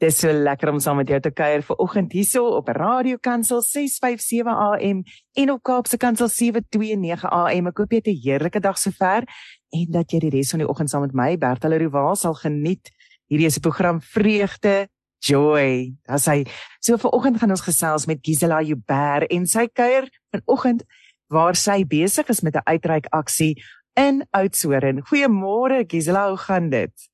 Dis 0.00 0.16
so 0.16 0.32
lekker 0.32 0.70
om 0.72 0.78
saam 0.80 0.96
met 0.96 1.10
jou 1.12 1.18
te 1.20 1.28
kuier 1.28 1.60
vir 1.60 1.76
oggend 1.84 2.14
hierso 2.16 2.54
op 2.56 2.70
Radio 2.72 3.18
Kansel 3.20 3.58
657 3.60 4.48
AM 4.48 5.02
en 5.42 5.50
op 5.52 5.60
Kaapse 5.68 5.98
Kansel 6.00 6.30
729 6.32 7.26
AM. 7.28 7.68
Ek 7.68 7.82
hoop 7.82 7.92
jy 7.92 8.00
het 8.00 8.08
'n 8.08 8.22
heerlike 8.22 8.62
dag 8.64 8.78
sover 8.80 9.28
en 9.76 9.86
dat 9.92 10.10
jy 10.10 10.20
die 10.20 10.30
res 10.30 10.52
van 10.52 10.64
die 10.64 10.68
oggend 10.68 10.88
saam 10.88 11.02
met 11.02 11.12
my 11.12 11.36
Bertha 11.36 11.68
Leroux 11.68 12.18
sal 12.18 12.32
geniet. 12.32 12.88
Hierdie 13.28 13.46
is 13.46 13.58
'n 13.58 13.60
program 13.60 14.00
Vreugde 14.00 14.88
Joy. 15.20 15.92
As 16.08 16.24
hy 16.24 16.46
so 16.80 16.96
vir 16.96 17.10
oggend 17.12 17.38
gaan 17.38 17.50
ons 17.50 17.60
gesels 17.68 18.06
met 18.06 18.20
Gisela 18.22 18.62
Joubert 18.62 19.30
en 19.30 19.46
sy 19.46 19.68
kuier 19.68 20.08
vanoggend 20.32 20.82
waar 21.28 21.54
sy 21.54 21.84
besig 21.84 22.26
is 22.30 22.40
met 22.40 22.56
'n 22.56 22.64
uitreik 22.64 23.06
aksie 23.12 23.62
in 23.96 24.24
Oudtshoorn. 24.30 25.02
Goeiemôre 25.04 25.84
Gisela, 25.86 26.28
hoe 26.28 26.38
gaan 26.38 26.70
dit? 26.70 27.10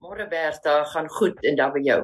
Môre 0.00 0.24
Bertha, 0.24 0.84
gaan 0.88 1.08
goed 1.12 1.42
en 1.44 1.56
dan 1.58 1.72
by 1.74 1.80
jou. 1.84 1.98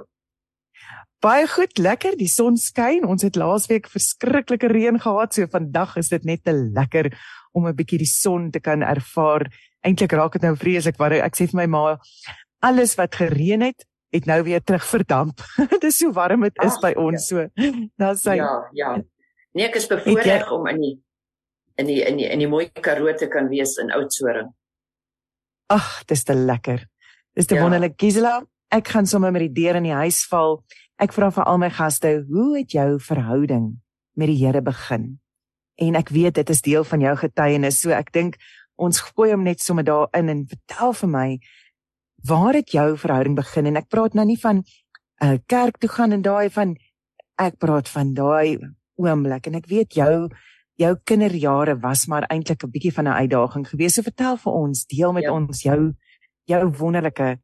Baie 1.24 1.46
goed, 1.48 1.78
lekker. 1.80 2.12
Die 2.20 2.28
son 2.28 2.58
skyn. 2.60 3.06
Ons 3.08 3.24
het 3.24 3.38
laasweek 3.40 3.88
verskriklike 3.88 4.68
reën 4.68 4.98
gehad, 5.00 5.32
so 5.32 5.48
vandag 5.48 5.94
is 5.96 6.10
dit 6.12 6.26
net 6.28 6.42
te 6.44 6.52
lekker 6.52 7.08
om 7.56 7.64
'n 7.66 7.72
bietjie 7.72 7.98
die 8.04 8.10
son 8.10 8.50
te 8.52 8.60
kan 8.60 8.82
ervaar. 8.82 9.48
Eintlik 9.80 10.12
raak 10.12 10.32
dit 10.32 10.42
nou 10.42 10.54
vreeslik 10.56 10.98
waar 10.98 11.12
ek 11.12 11.36
sê 11.36 11.48
vir 11.48 11.56
my 11.56 11.66
ma 11.66 11.96
alles 12.60 12.96
wat 12.96 13.14
gereën 13.14 13.62
het, 13.62 13.86
het 14.12 14.26
nou 14.26 14.42
weer 14.42 14.60
terug 14.60 14.84
verdamp. 14.84 15.40
dit 15.72 15.84
is 15.84 15.98
so 15.98 16.12
warm 16.12 16.42
dit 16.42 16.62
is 16.62 16.76
Ach, 16.76 16.80
by 16.82 16.92
ons 17.00 17.30
ja. 17.30 17.48
so. 17.48 17.48
Dan 17.96 18.16
sê 18.16 18.36
Ja, 18.36 18.68
ja. 18.72 19.02
Nee, 19.54 19.66
ek 19.68 19.76
is 19.76 19.88
bevoorreg 19.88 20.52
om 20.52 20.66
in 20.66 20.80
die 20.80 21.02
in 21.76 21.86
die 21.86 22.02
in 22.04 22.16
die 22.16 22.28
in 22.28 22.38
die 22.38 22.48
mooi 22.48 22.68
Karoo 22.68 23.14
te 23.16 23.26
kan 23.26 23.48
wees 23.48 23.76
in 23.76 23.90
Oudtshoorn. 23.90 24.52
Ag, 25.72 26.04
dis 26.04 26.24
te 26.24 26.34
lekker. 26.34 26.84
Dis 27.36 27.46
te 27.46 27.54
ja. 27.54 27.62
wonderlik 27.62 27.98
Gisela. 28.00 28.40
Ek 28.72 28.88
gaan 28.88 29.06
sommer 29.06 29.32
met 29.32 29.42
die 29.44 29.52
deur 29.52 29.76
in 29.76 29.84
die 29.84 29.92
huis 29.92 30.22
val. 30.30 30.62
Ek 30.96 31.12
vra 31.12 31.28
vir 31.28 31.44
al 31.44 31.58
my 31.60 31.68
gaste, 31.68 32.22
hoe 32.30 32.56
het 32.56 32.72
jou 32.72 32.96
verhouding 32.96 33.74
met 34.16 34.30
die 34.32 34.38
Here 34.40 34.62
begin? 34.64 35.18
En 35.76 35.98
ek 36.00 36.08
weet 36.16 36.38
dit 36.40 36.52
is 36.54 36.64
deel 36.64 36.86
van 36.88 37.04
jou 37.04 37.12
getuienis, 37.20 37.82
so 37.82 37.92
ek 37.92 38.08
dink 38.16 38.38
ons 38.80 39.02
gooi 39.10 39.34
hom 39.34 39.44
net 39.44 39.60
sommer 39.60 39.84
daarin 39.84 40.32
en 40.32 40.40
vertel 40.48 40.96
vir 41.02 41.12
my 41.12 41.26
waar 42.24 42.56
het 42.56 42.72
jou 42.72 42.88
verhouding 43.04 43.36
begin? 43.36 43.68
En 43.68 43.76
ek 43.82 43.92
praat 43.92 44.16
nou 44.16 44.24
nie 44.24 44.40
van 44.40 44.64
'n 44.64 44.64
uh, 44.64 45.34
eh, 45.34 45.38
kerk 45.46 45.76
toe 45.76 45.92
gaan 45.92 46.16
en 46.16 46.24
daai 46.24 46.48
van 46.48 46.76
ek 47.36 47.60
praat 47.60 47.88
van 47.88 48.14
daai 48.14 48.56
oomblik 48.96 49.46
en 49.46 49.60
ek 49.60 49.68
weet 49.68 49.92
jou 49.92 50.30
jou 50.80 50.96
kinderjare 51.04 51.76
was 51.80 52.06
maar 52.08 52.24
eintlik 52.32 52.64
'n 52.64 52.72
bietjie 52.72 52.96
van 52.96 53.08
'n 53.08 53.20
uitdaging 53.28 53.68
geweest. 53.68 53.94
So 53.94 54.02
vertel 54.02 54.36
vir 54.36 54.52
ons, 54.52 54.86
deel 54.86 55.12
met 55.12 55.24
ja. 55.24 55.32
ons 55.32 55.62
jou 55.62 55.92
jou 56.50 56.62
wonderlike 56.78 57.36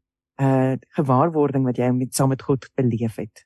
uh 0.42 0.75
gewaarwording 0.97 1.67
wat 1.69 1.78
jy 1.78 1.91
met 1.95 2.14
saam 2.17 2.33
met 2.33 2.42
God 2.42 2.69
beleef 2.78 3.19
het. 3.20 3.45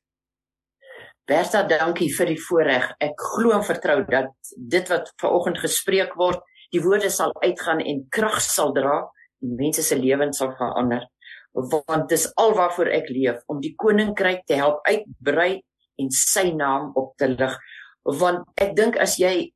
Bertha, 1.26 1.64
dankie 1.66 2.06
vir 2.14 2.30
die 2.30 2.38
voorreg. 2.38 2.86
Ek 3.02 3.18
glo 3.34 3.56
en 3.56 3.64
vertrou 3.66 3.98
dat 4.06 4.30
dit 4.56 4.92
wat 4.92 5.10
vanoggend 5.20 5.58
gespreek 5.58 6.14
word, 6.14 6.38
die 6.70 6.82
woorde 6.84 7.10
sal 7.10 7.34
uitgaan 7.42 7.82
en 7.82 8.04
krag 8.14 8.38
sal 8.44 8.70
dra, 8.76 9.00
en 9.42 9.56
mense 9.58 9.82
se 9.82 9.98
lewens 9.98 10.38
sal 10.38 10.52
verander. 10.58 11.02
Want 11.56 12.08
dis 12.12 12.28
alwaarvoor 12.38 12.92
ek 12.94 13.10
leef 13.10 13.42
om 13.50 13.58
die 13.64 13.74
koninkryk 13.80 14.44
te 14.46 14.58
help 14.60 14.86
uitbrei 14.86 15.64
en 15.98 16.12
sy 16.14 16.52
naam 16.54 16.92
op 16.94 17.16
te 17.18 17.32
lig. 17.32 17.58
Want 18.06 18.46
ek 18.62 18.76
dink 18.78 18.98
as 19.02 19.16
jy 19.18 19.50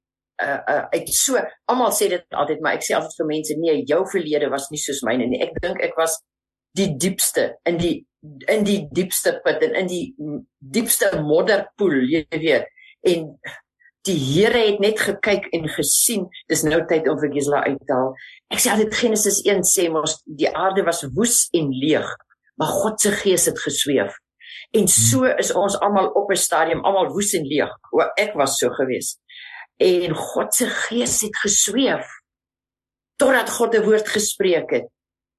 uh 0.44 0.60
uh 0.72 0.84
ek 0.96 1.08
so 1.14 1.40
almal 1.70 1.94
sê 1.96 2.08
dit 2.12 2.38
altyd 2.42 2.62
maar 2.64 2.78
ek 2.78 2.86
sê 2.86 2.96
altyd 2.96 3.16
vir 3.20 3.30
mense 3.30 3.56
nee 3.62 3.80
jou 3.88 4.02
verlede 4.12 4.50
was 4.52 4.68
nie 4.72 4.82
soos 4.82 5.02
myne 5.06 5.28
nie. 5.30 5.42
Ek 5.44 5.56
dink 5.62 5.82
ek 5.84 5.96
was 6.00 6.18
die 6.78 6.90
diepste 7.04 7.56
in 7.68 7.80
die 7.80 7.96
in 8.52 8.64
die 8.68 8.84
diepste 8.92 9.38
put 9.44 9.62
en 9.64 9.74
in 9.82 9.90
die 9.90 10.04
diepste 10.58 11.10
modderpoel 11.24 12.00
jy 12.12 12.24
weet. 12.36 12.70
En 13.08 13.30
die 14.08 14.16
Here 14.16 14.62
het 14.64 14.80
net 14.80 15.00
gekyk 15.00 15.50
en 15.56 15.68
gesien 15.68 16.26
dis 16.48 16.64
nou 16.64 16.80
tyd 16.88 17.08
om 17.10 17.18
vir 17.20 17.32
Gisela 17.34 17.64
uit 17.68 17.80
te 17.84 17.96
haal. 17.96 18.14
Ek 18.52 18.62
sê 18.62 18.72
altyd 18.72 18.96
Genesis 18.96 19.42
1 19.44 19.64
sê 19.68 19.88
mos 19.92 20.20
die 20.24 20.48
aarde 20.48 20.86
was 20.88 21.04
woes 21.16 21.46
en 21.56 21.72
leeg 21.82 22.08
maar 22.60 22.68
God 22.68 23.00
se 23.00 23.10
gees 23.10 23.46
het 23.48 23.58
gesweef. 23.58 24.16
En 24.76 24.88
so 24.88 25.24
is 25.24 25.52
ons 25.56 25.78
almal 25.80 26.10
op 26.20 26.30
'n 26.30 26.36
stadium 26.36 26.84
almal 26.84 27.08
woes 27.08 27.32
en 27.32 27.46
leeg. 27.46 27.70
O 27.92 28.04
ek 28.16 28.34
was 28.34 28.58
so 28.58 28.68
geweest 28.70 29.18
en 29.80 30.14
God 30.14 30.54
se 30.54 30.68
gees 30.68 31.20
het 31.24 31.36
gesweef 31.40 32.08
totdat 33.16 33.50
God 33.50 33.74
'n 33.74 33.84
woord 33.84 34.08
gespreek 34.08 34.70
het 34.70 34.88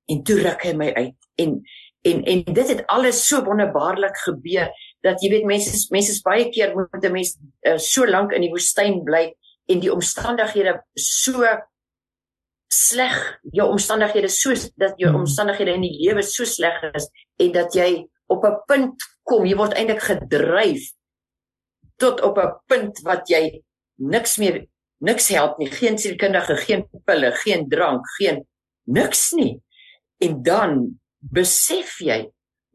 en 0.09 0.24
toe 0.24 0.41
ruk 0.41 0.63
hy 0.66 0.74
my 0.74 0.94
uit 0.94 1.18
en 1.35 1.62
en 2.02 2.24
en 2.24 2.44
dit 2.44 2.68
het 2.68 2.85
alles 2.88 3.28
so 3.28 3.44
wonderbaarlik 3.46 4.18
gebeur 4.18 4.72
dat 5.06 5.22
jy 5.22 5.29
weet 5.29 5.46
mense 5.46 5.88
mense 5.94 6.12
is 6.12 6.22
baie 6.25 6.50
keer 6.50 6.74
moet 6.74 7.06
'n 7.06 7.12
mens 7.12 7.38
uh, 7.68 7.78
so 7.78 8.06
lank 8.06 8.31
in 8.31 8.41
die 8.41 8.53
woestyn 8.53 9.03
bly 9.03 9.34
en 9.69 9.79
die 9.79 9.94
omstandighede 9.94 10.81
so 10.96 11.46
sleg 12.72 13.40
jou 13.52 13.69
omstandighede 13.69 14.29
so 14.29 14.53
dat 14.75 14.97
jou 14.97 15.12
hmm. 15.12 15.19
omstandighede 15.19 15.73
in 15.73 15.85
die 15.85 15.97
lewe 16.02 16.23
so 16.23 16.46
sleg 16.46 16.81
is 16.94 17.09
en 17.38 17.52
dat 17.52 17.73
jy 17.73 18.08
op 18.28 18.46
'n 18.46 18.62
punt 18.68 18.97
kom 19.23 19.46
jy 19.46 19.56
word 19.56 19.73
eintlik 19.73 20.02
gedryf 20.02 20.91
tot 21.97 22.22
op 22.22 22.38
'n 22.38 22.56
punt 22.66 23.02
wat 23.03 23.29
jy 23.29 23.62
niks 24.01 24.38
meer 24.41 24.66
niks 25.01 25.29
help 25.34 25.57
nie, 25.57 25.69
geen 25.73 25.97
sielkundige, 25.97 26.56
geen 26.66 26.85
pille, 27.06 27.31
geen 27.41 27.67
drank, 27.69 28.06
geen 28.19 28.44
niks 28.89 29.31
nie. 29.38 29.56
En 30.22 30.41
dan 30.45 30.75
besef 31.34 31.97
jy, 32.06 32.25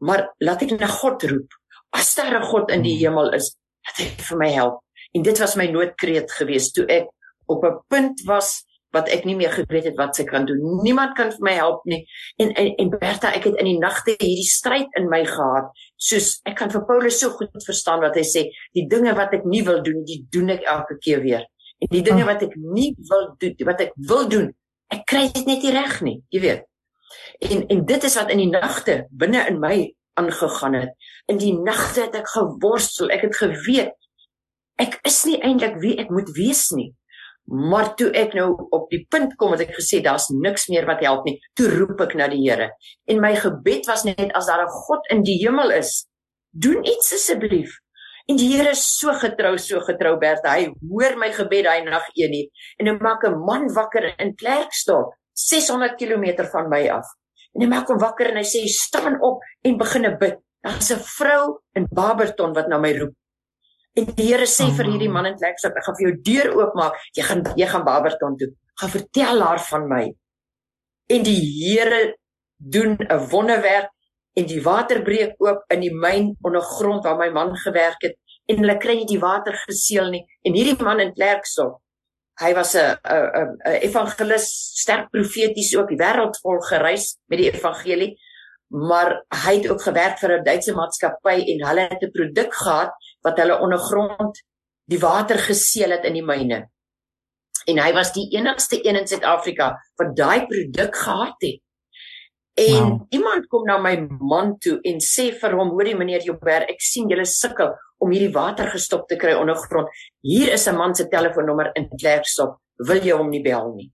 maar 0.03 0.27
laat 0.43 0.65
ek 0.65 0.75
na 0.75 0.89
God 0.91 1.23
roep. 1.23 1.55
As 1.95 2.15
daar 2.15 2.39
'n 2.39 2.49
God 2.51 2.71
in 2.71 2.83
die 2.83 2.97
hmm. 2.97 3.05
hemel 3.07 3.33
is, 3.33 3.55
dat 3.87 4.03
hy 4.03 4.07
vir 4.29 4.37
my 4.37 4.51
help. 4.51 4.83
En 5.15 5.23
dit 5.23 5.39
was 5.39 5.55
my 5.55 5.67
noodkreet 5.71 6.31
geweest 6.31 6.75
toe 6.75 6.85
ek 6.85 7.07
op 7.47 7.63
'n 7.63 7.79
punt 7.87 8.21
was 8.27 8.66
wat 8.97 9.09
ek 9.13 9.25
nie 9.27 9.35
meer 9.39 9.53
geweet 9.53 9.89
het 9.91 9.97
wat 9.99 10.17
ek 10.21 10.31
kan 10.33 10.47
doen. 10.49 10.61
Niemand 10.83 11.15
kan 11.17 11.31
vir 11.33 11.43
my 11.45 11.55
help 11.57 11.85
nie. 11.89 12.01
En 12.41 12.53
en, 12.57 12.71
en 12.81 12.91
Bertha, 12.93 13.31
ek 13.37 13.49
het 13.49 13.59
in 13.61 13.69
die 13.71 13.77
nagte 13.81 14.15
hierdie 14.17 14.47
stryd 14.49 14.97
in 14.99 15.09
my 15.11 15.23
gehad. 15.27 15.69
Soos 16.09 16.37
ek 16.49 16.57
kan 16.61 16.73
vir 16.73 16.85
Paulus 16.89 17.19
so 17.21 17.33
goed 17.37 17.53
verstaan 17.65 18.01
wat 18.05 18.17
hy 18.19 18.25
sê, 18.27 18.47
die 18.77 18.87
dinge 18.89 19.13
wat 19.17 19.35
ek 19.37 19.45
nie 19.49 19.63
wil 19.67 19.83
doen, 19.85 20.01
die 20.07 20.23
doen 20.33 20.55
ek 20.55 20.65
elke 20.67 20.97
keer 21.03 21.21
weer. 21.25 21.45
En 21.83 21.91
die 21.93 22.03
dinge 22.05 22.25
ah. 22.25 22.31
wat 22.31 22.47
ek 22.47 22.55
nie 22.57 22.93
wil 23.09 23.29
doen, 23.41 23.53
wat 23.69 23.85
ek 23.85 23.93
wil 24.09 24.25
doen, 24.31 24.49
ek 24.93 25.05
kry 25.09 25.27
dit 25.33 25.45
net 25.49 25.63
nie 25.65 25.75
reg 25.75 26.01
nie, 26.05 26.17
jy 26.33 26.43
weet. 26.45 26.65
En 27.47 27.63
en 27.71 27.85
dit 27.87 28.09
is 28.09 28.17
wat 28.17 28.33
in 28.33 28.41
die 28.41 28.51
nagte 28.51 29.03
binne 29.13 29.45
in 29.51 29.61
my 29.61 29.75
aangegaan 30.17 30.73
het. 30.79 30.97
In 31.29 31.37
die 31.37 31.53
nagte 31.53 32.07
het 32.07 32.15
ek 32.17 32.29
geworstel, 32.33 33.11
ek 33.13 33.27
het 33.29 33.37
geweet 33.37 33.93
ek 34.77 34.99
is 35.09 35.23
nie 35.25 35.39
eintlik 35.41 35.79
wie 35.81 35.95
ek 36.01 36.11
moet 36.13 36.29
wees 36.37 36.67
nie. 36.75 36.91
Maar 37.47 37.93
toe 37.95 38.09
ek 38.11 38.33
nou 38.35 38.49
op 38.75 38.89
die 38.91 39.05
punt 39.07 39.35
kom 39.39 39.53
wat 39.53 39.63
ek 39.63 39.75
gesê 39.77 40.01
daar's 40.03 40.27
niks 40.35 40.67
meer 40.67 40.85
wat 40.87 41.03
help 41.05 41.23
nie, 41.25 41.37
toe 41.55 41.69
roep 41.71 42.01
ek 42.03 42.15
na 42.19 42.27
die 42.27 42.41
Here. 42.43 42.73
En 43.07 43.21
my 43.23 43.33
gebed 43.39 43.87
was 43.87 44.03
net 44.03 44.33
as 44.35 44.49
daar 44.51 44.65
'n 44.65 44.75
God 44.87 45.07
in 45.11 45.23
die 45.23 45.39
hemel 45.39 45.71
is, 45.71 46.07
doen 46.51 46.83
iets 46.83 47.13
asseblief. 47.13 47.71
En 48.27 48.35
die 48.35 48.49
Here 48.51 48.71
is 48.71 48.83
so 48.99 49.13
getrou, 49.13 49.57
so 49.57 49.79
getrou 49.79 50.17
Bert. 50.19 50.43
Hy 50.43 50.73
hoor 50.91 51.15
my 51.15 51.31
gebed 51.31 51.63
daai 51.63 51.83
nag 51.85 52.03
1 52.15 52.33
uur 52.35 52.47
en 52.79 52.87
hy 52.87 52.97
maak 52.99 53.23
'n 53.23 53.39
man 53.45 53.71
wakker 53.73 54.19
in 54.19 54.35
Klerksdorp, 54.35 55.15
600 55.33 55.95
km 55.95 56.43
van 56.51 56.67
my 56.69 56.89
af. 56.89 57.07
En 57.55 57.61
hy 57.61 57.67
maak 57.67 57.87
hom 57.87 57.99
wakker 57.99 58.27
en 58.27 58.37
hy 58.37 58.43
sê 58.43 58.67
staan 58.67 59.21
op 59.21 59.39
en 59.63 59.77
begin 59.77 60.17
bid. 60.19 60.35
Daar's 60.61 60.91
'n 60.91 60.99
vrou 60.99 61.59
in 61.73 61.87
Barberton 61.89 62.53
wat 62.53 62.67
na 62.67 62.77
my 62.77 62.91
roep. 62.97 63.15
En 63.97 64.05
die 64.13 64.29
Here 64.29 64.45
sê 64.45 64.67
vir 64.77 64.91
hierdie 64.91 65.09
man 65.09 65.25
in 65.25 65.37
Klerksdorp, 65.39 65.77
ek 65.79 65.87
gaan 65.87 65.97
vir 65.97 66.05
jou 66.05 66.15
deur 66.29 66.49
oopmaak. 66.59 66.97
Jy 67.17 67.25
gaan 67.25 67.43
jy 67.57 67.67
gaan 67.71 67.85
Barberton 67.87 68.37
toe. 68.37 68.51
Gaan 68.77 68.93
vertel 68.93 69.41
haar 69.41 69.61
van 69.71 69.87
my. 69.89 70.03
En 71.15 71.25
die 71.25 71.39
Here 71.41 72.01
doen 72.57 72.97
'n 72.99 73.29
wonderwerk 73.31 73.89
en 74.37 74.45
die 74.45 74.61
water 74.61 75.01
breek 75.01 75.33
oop 75.41 75.63
in 75.73 75.81
die 75.81 75.93
myn 75.93 76.35
ondergrond 76.45 77.03
waar 77.03 77.17
my 77.17 77.29
man 77.29 77.55
gewerk 77.57 78.01
het 78.01 78.15
en 78.45 78.57
hulle 78.57 78.77
kry 78.77 78.95
nie 78.95 79.09
die 79.09 79.19
water 79.19 79.53
geseël 79.65 80.09
nie. 80.11 80.25
En 80.45 80.53
hierdie 80.53 80.83
man 80.83 80.99
in 80.99 81.13
Klerksdorp, 81.13 81.81
hy 82.39 82.53
was 82.53 82.75
'n 82.75 82.97
'n 83.03 83.57
'n 83.65 83.81
evangelis, 83.81 84.47
sterk 84.83 85.09
profeties 85.09 85.75
ook, 85.75 85.89
die 85.89 86.03
wêreld 86.05 86.37
vol 86.41 86.59
gereis 86.61 87.17
met 87.27 87.39
die 87.39 87.51
evangelie 87.51 88.17
maar 88.69 89.23
hy 89.45 89.55
het 89.55 89.69
ook 89.71 89.81
gewerk 89.81 90.19
vir 90.19 90.31
'n 90.37 90.43
Duitse 90.43 90.73
maatskappy 90.75 91.37
en 91.51 91.67
hulle 91.67 91.87
het 91.87 92.03
'n 92.03 92.11
produk 92.11 92.53
gehad 92.53 92.91
wat 93.25 93.39
hulle 93.41 93.59
ondergrond 93.59 94.41
die 94.87 94.99
water 94.99 95.39
geseël 95.39 95.97
het 95.97 96.05
in 96.07 96.13
die 96.19 96.25
myne. 96.25 96.65
En 97.67 97.79
hy 97.83 97.91
was 97.95 98.13
die 98.15 98.29
enigste 98.37 98.79
een 98.79 98.95
in 98.95 99.07
Suid-Afrika 99.07 99.73
wat 99.99 100.13
daai 100.15 100.45
produk 100.47 100.95
gehad 100.95 101.41
het. 101.43 101.63
En 102.57 102.83
wow. 102.83 103.01
iemand 103.13 103.47
kom 103.47 103.67
na 103.67 103.75
my 103.77 103.93
man 104.19 104.55
toe 104.57 104.79
en 104.81 105.01
sê 105.03 105.27
vir 105.39 105.53
hom: 105.59 105.75
"Hoorie 105.75 105.95
meneer 105.95 106.23
Joubert, 106.25 106.69
ek 106.71 106.81
sien 106.81 107.09
julle 107.09 107.25
sukkel 107.25 107.75
om 108.01 108.11
hierdie 108.11 108.33
water 108.33 108.71
gestop 108.71 109.05
te 109.07 109.17
kry 109.19 109.35
ondergrond. 109.37 109.91
Hier 110.21 110.53
is 110.53 110.67
'n 110.67 110.77
man 110.77 110.95
se 110.95 111.07
telefoonnommer 111.07 111.71
in 111.75 111.89
Klerksdorp. 111.89 112.57
Wil 112.77 113.03
jy 113.03 113.13
hom 113.13 113.29
nie 113.29 113.43
bel 113.43 113.73
nie?" 113.75 113.91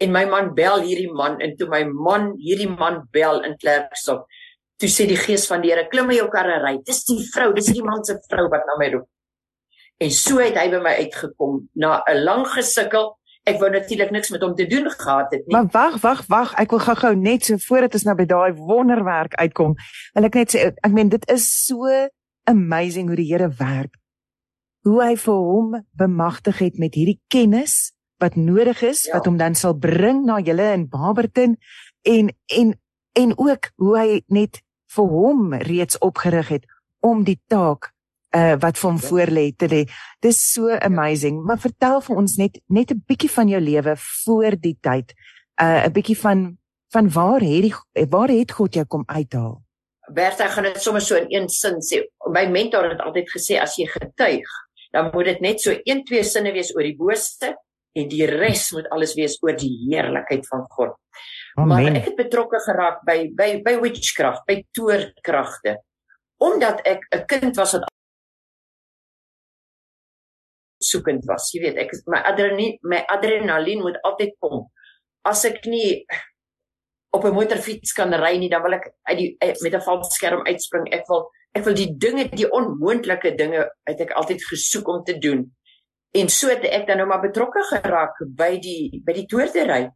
En 0.00 0.12
my 0.12 0.24
man 0.24 0.54
bel 0.54 0.80
hierdie 0.80 1.12
man 1.12 1.40
en 1.40 1.56
toe 1.56 1.68
my 1.68 1.84
man 1.84 2.34
hierdie 2.36 2.68
man 2.68 3.06
bel 3.12 3.44
in 3.44 3.56
Klerksdorp, 3.56 4.26
Toe 4.76 4.88
sê 4.92 5.06
die 5.08 5.16
gees 5.16 5.46
van 5.48 5.62
die 5.64 5.72
Here, 5.72 5.86
klim 5.88 6.10
in 6.12 6.20
jou 6.20 6.30
karre 6.32 6.58
ry. 6.60 6.76
Dis 6.84 7.04
die 7.08 7.22
vrou, 7.32 7.52
dis 7.56 7.70
die 7.72 7.84
man 7.84 8.04
se 8.04 8.18
vrou 8.30 8.48
wat 8.52 8.66
na 8.68 8.76
my 8.80 8.90
roep. 8.92 9.06
En 10.04 10.10
so 10.12 10.42
het 10.42 10.58
hy 10.60 10.66
by 10.74 10.82
my 10.84 10.92
uitgekom 11.00 11.62
na 11.80 12.02
'n 12.04 12.24
lang 12.24 12.44
gesukkel. 12.46 13.16
Ek 13.46 13.60
wou 13.60 13.70
natuurlik 13.70 14.10
niks 14.10 14.30
met 14.30 14.42
hom 14.42 14.54
te 14.54 14.66
doen 14.66 14.90
gehad 14.90 15.30
het 15.30 15.46
nie. 15.46 15.54
Maar 15.54 15.68
wag, 15.70 16.00
wag, 16.00 16.26
wag, 16.26 16.54
ek 16.58 16.70
wil 16.70 16.80
gou-gou 16.80 17.14
net 17.14 17.44
so 17.44 17.56
voordat 17.56 17.94
ons 17.94 18.04
nou 18.04 18.14
by 18.14 18.26
daai 18.26 18.52
wonderwerk 18.52 19.34
uitkom. 19.34 19.74
Wil 20.14 20.24
ek 20.24 20.34
net 20.34 20.50
sê 20.50 20.72
ek 20.82 20.92
meen 20.92 21.08
dit 21.08 21.30
is 21.30 21.66
so 21.66 21.86
amazing 22.44 23.06
hoe 23.08 23.16
die 23.16 23.32
Here 23.32 23.48
werk. 23.48 23.94
Hoe 24.82 25.02
hy 25.02 25.16
vir 25.16 25.34
hom 25.34 25.84
bemagtig 25.92 26.58
het 26.58 26.78
met 26.78 26.94
hierdie 26.94 27.20
kennis 27.28 27.92
wat 28.18 28.36
nodig 28.36 28.82
is 28.82 29.06
ja. 29.06 29.14
wat 29.14 29.26
hom 29.26 29.36
dan 29.36 29.54
sal 29.54 29.74
bring 29.74 30.24
na 30.24 30.40
julle 30.40 30.72
in 30.72 30.88
Barberton 30.88 31.56
en 32.02 32.32
en 32.46 32.74
en 33.16 33.32
ook 33.36 33.70
hoe 33.76 33.98
hy 33.98 34.22
net 34.26 34.60
vir 34.96 35.12
hom 35.12 35.54
reeds 35.54 35.98
opgerig 36.04 36.48
het 36.48 36.66
om 37.04 37.24
die 37.24 37.38
taak 37.52 37.92
uh 38.36 38.56
wat 38.60 38.78
vir 38.78 38.90
hom 38.90 39.00
ja. 39.00 39.08
voor 39.08 39.32
lê 39.32 39.46
te 39.56 39.68
lê. 39.70 39.82
Dis 40.20 40.40
so 40.52 40.68
ja. 40.68 40.80
amazing. 40.84 41.42
Maar 41.44 41.58
vertel 41.62 42.00
vir 42.00 42.16
ons 42.16 42.36
net 42.36 42.60
net 42.66 42.90
'n 42.90 43.02
bietjie 43.06 43.30
van 43.30 43.48
jou 43.48 43.60
lewe 43.60 43.96
voor 43.96 44.56
die 44.60 44.76
tyd. 44.80 45.14
Uh 45.60 45.86
'n 45.86 45.92
bietjie 45.92 46.18
van 46.18 46.58
van 46.92 47.10
waar 47.10 47.40
het 47.40 47.62
die 47.62 47.74
waar 48.10 48.28
het 48.28 48.52
God 48.52 48.74
jou 48.74 48.84
kom 48.84 49.02
uithaal? 49.06 49.62
Bertha 50.12 50.48
gaan 50.48 50.64
dit 50.64 50.82
sommer 50.82 51.02
so 51.02 51.16
in 51.16 51.26
een 51.28 51.48
sin 51.48 51.80
sê. 51.82 52.04
My 52.30 52.46
mentor 52.46 52.90
het 52.90 53.00
altyd 53.00 53.30
gesê 53.30 53.58
as 53.60 53.76
jy 53.76 53.86
getuig, 53.86 54.46
dan 54.92 55.10
moet 55.12 55.24
dit 55.24 55.40
net 55.40 55.60
so 55.60 55.74
1 55.84 56.04
2 56.04 56.22
sinne 56.22 56.52
wees 56.52 56.74
oor 56.76 56.82
die 56.82 56.96
booste 56.96 57.56
en 57.96 58.08
die 58.08 58.26
res 58.26 58.70
moet 58.72 58.88
alles 58.90 59.14
wees 59.14 59.38
oor 59.42 59.56
die 59.56 59.72
heerlikheid 59.88 60.46
van 60.46 60.64
God. 60.68 60.94
Amen. 61.56 61.68
Maar 61.68 61.96
ek 61.96 62.10
het 62.10 62.18
betrokke 62.18 62.60
geraak 62.60 63.02
by 63.08 63.18
by 63.36 63.50
by 63.64 63.78
witchcraft, 63.80 64.44
by 64.48 64.60
toorkragte. 64.76 65.78
Omdat 66.36 66.82
ek 66.84 67.06
'n 67.10 67.24
kind 67.26 67.56
was 67.56 67.72
wat 67.72 67.88
soekend 70.84 71.24
was. 71.24 71.50
Jy 71.52 71.60
weet, 71.62 71.76
ek 71.76 71.90
my 72.06 72.20
adrenalien 72.20 72.78
my 72.82 73.00
adrenalien 73.08 73.80
moet 73.80 73.96
altyd 74.02 74.36
kom. 74.38 74.68
As 75.24 75.44
ek 75.44 75.64
nie 75.64 76.04
op 77.16 77.24
'n 77.24 77.34
motorfiets 77.34 77.92
kan 77.92 78.12
ry 78.12 78.36
nie, 78.36 78.50
dan 78.50 78.62
wil 78.62 78.74
ek 78.74 78.92
uit 79.08 79.18
die 79.18 79.36
met 79.40 79.74
'n 79.74 79.80
valskerm 79.80 80.46
uitspring. 80.46 80.92
Ek 80.92 81.06
wil 81.08 81.30
ek 81.54 81.64
wil 81.64 81.74
die 81.74 81.96
dinge, 81.96 82.28
die 82.28 82.50
onmoontlike 82.52 83.34
dinge 83.34 83.70
uit 83.88 84.00
ek 84.00 84.10
altyd 84.12 84.44
gesoek 84.44 84.88
om 84.88 85.04
te 85.04 85.18
doen. 85.18 85.56
En 86.12 86.28
so 86.28 86.48
het 86.48 86.64
ek 86.64 86.86
dan 86.86 86.96
nou 86.96 87.08
maar 87.08 87.20
betrokke 87.20 87.62
geraak 87.62 88.16
by 88.36 88.58
die 88.60 89.00
by 89.04 89.12
die 89.12 89.26
toordery. 89.26 89.88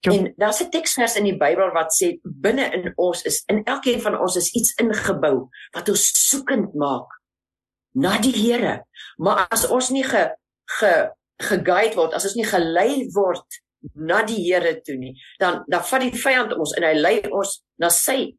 Ja. 0.00 0.12
En 0.12 0.32
daar's 0.36 0.60
'n 0.62 0.70
teksvers 0.70 1.16
in 1.16 1.24
die 1.24 1.36
Bybel 1.36 1.72
wat 1.72 1.92
sê 1.92 2.18
binne 2.22 2.70
in 2.70 2.92
ons 2.96 3.22
is 3.22 3.42
in 3.46 3.64
elkeen 3.64 4.00
van 4.00 4.18
ons 4.18 4.36
is 4.36 4.52
iets 4.52 4.74
ingebou 4.74 5.48
wat 5.70 5.88
ons 5.88 6.28
soekend 6.28 6.74
maak 6.74 7.10
na 7.92 8.18
die 8.18 8.32
Here. 8.32 8.84
Maar 9.16 9.46
as 9.48 9.66
ons 9.66 9.90
nie 9.90 10.04
ge 10.04 10.30
ge 10.78 11.10
geguide 11.36 11.94
word, 11.94 12.14
as 12.14 12.24
ons 12.24 12.34
nie 12.34 12.46
gelei 12.46 13.08
word 13.14 13.60
na 13.94 14.22
die 14.22 14.38
Here 14.44 14.80
toe 14.80 14.96
nie, 14.96 15.14
dan 15.38 15.64
dan 15.66 15.84
vat 15.84 16.00
die 16.00 16.14
vyand 16.14 16.54
ons 16.54 16.74
en 16.76 16.86
hy 16.86 16.94
lei 16.94 17.16
ons 17.30 17.62
na 17.78 17.90
sy 17.90 18.38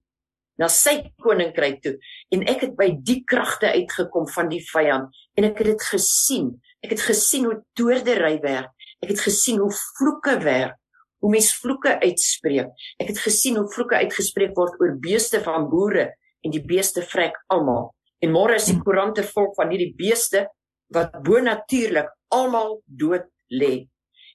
na 0.60 0.68
sy 0.68 1.14
koninkryk 1.24 1.82
toe. 1.84 1.96
En 2.36 2.44
ek 2.52 2.68
het 2.68 2.76
by 2.80 2.90
die 3.04 3.22
kragte 3.28 3.72
uitgekom 3.72 4.28
van 4.28 4.52
die 4.52 4.64
vyand 4.72 5.16
en 5.36 5.48
ek 5.48 5.58
het 5.58 5.72
dit 5.74 5.88
gesien. 5.92 6.52
Ek 6.84 6.96
het 6.96 7.04
gesien 7.04 7.48
hoe 7.48 7.62
toordery 7.80 8.40
werk. 8.44 8.72
Ek 9.04 9.14
het 9.14 9.24
gesien 9.24 9.60
hoe 9.60 9.72
vloeke 9.72 10.38
werk. 10.44 10.79
Hoe 11.20 11.32
mens 11.32 11.52
vloeke 11.60 11.98
uitspreek. 12.00 12.72
Ek 13.02 13.12
het 13.12 13.20
gesien 13.20 13.58
hoe 13.60 13.68
vloeke 13.74 14.00
uitgespreek 14.00 14.56
word 14.56 14.80
oor 14.80 14.96
beeste 15.04 15.42
van 15.44 15.68
boere 15.72 16.10
en 16.46 16.54
die 16.54 16.64
beeste 16.64 17.04
vrek 17.04 17.36
almal. 17.52 17.90
En 18.24 18.32
môre 18.32 18.58
is 18.60 18.68
die 18.68 18.76
hmm. 18.76 18.86
koerante 18.86 19.24
vol 19.28 19.52
van 19.58 19.72
hierdie 19.74 19.94
beeste 19.98 20.46
wat 20.96 21.16
bonatuurlik 21.26 22.10
almal 22.36 22.80
dood 22.86 23.28
lê. 23.54 23.88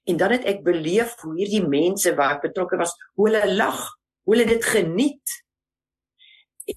En 0.08 0.18
dan 0.20 0.34
het 0.36 0.44
ek 0.48 0.64
beleef 0.64 1.16
hoe 1.22 1.32
hierdie 1.38 1.64
mense 1.64 2.12
waar 2.16 2.36
ek 2.36 2.48
betrokke 2.50 2.78
was, 2.80 2.92
hoe 3.16 3.30
hulle 3.30 3.46
lag, 3.56 3.80
hoe 4.24 4.36
hulle 4.36 4.48
dit 4.48 4.68
geniet. 4.68 5.38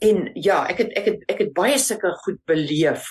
En 0.04 0.30
ja, 0.36 0.64
ek 0.72 0.84
het 0.84 0.96
ek 1.00 1.12
het 1.12 1.28
ek 1.36 1.44
het 1.46 1.54
baie 1.56 1.78
sulke 1.80 2.14
goed 2.24 2.40
beleef. 2.48 3.08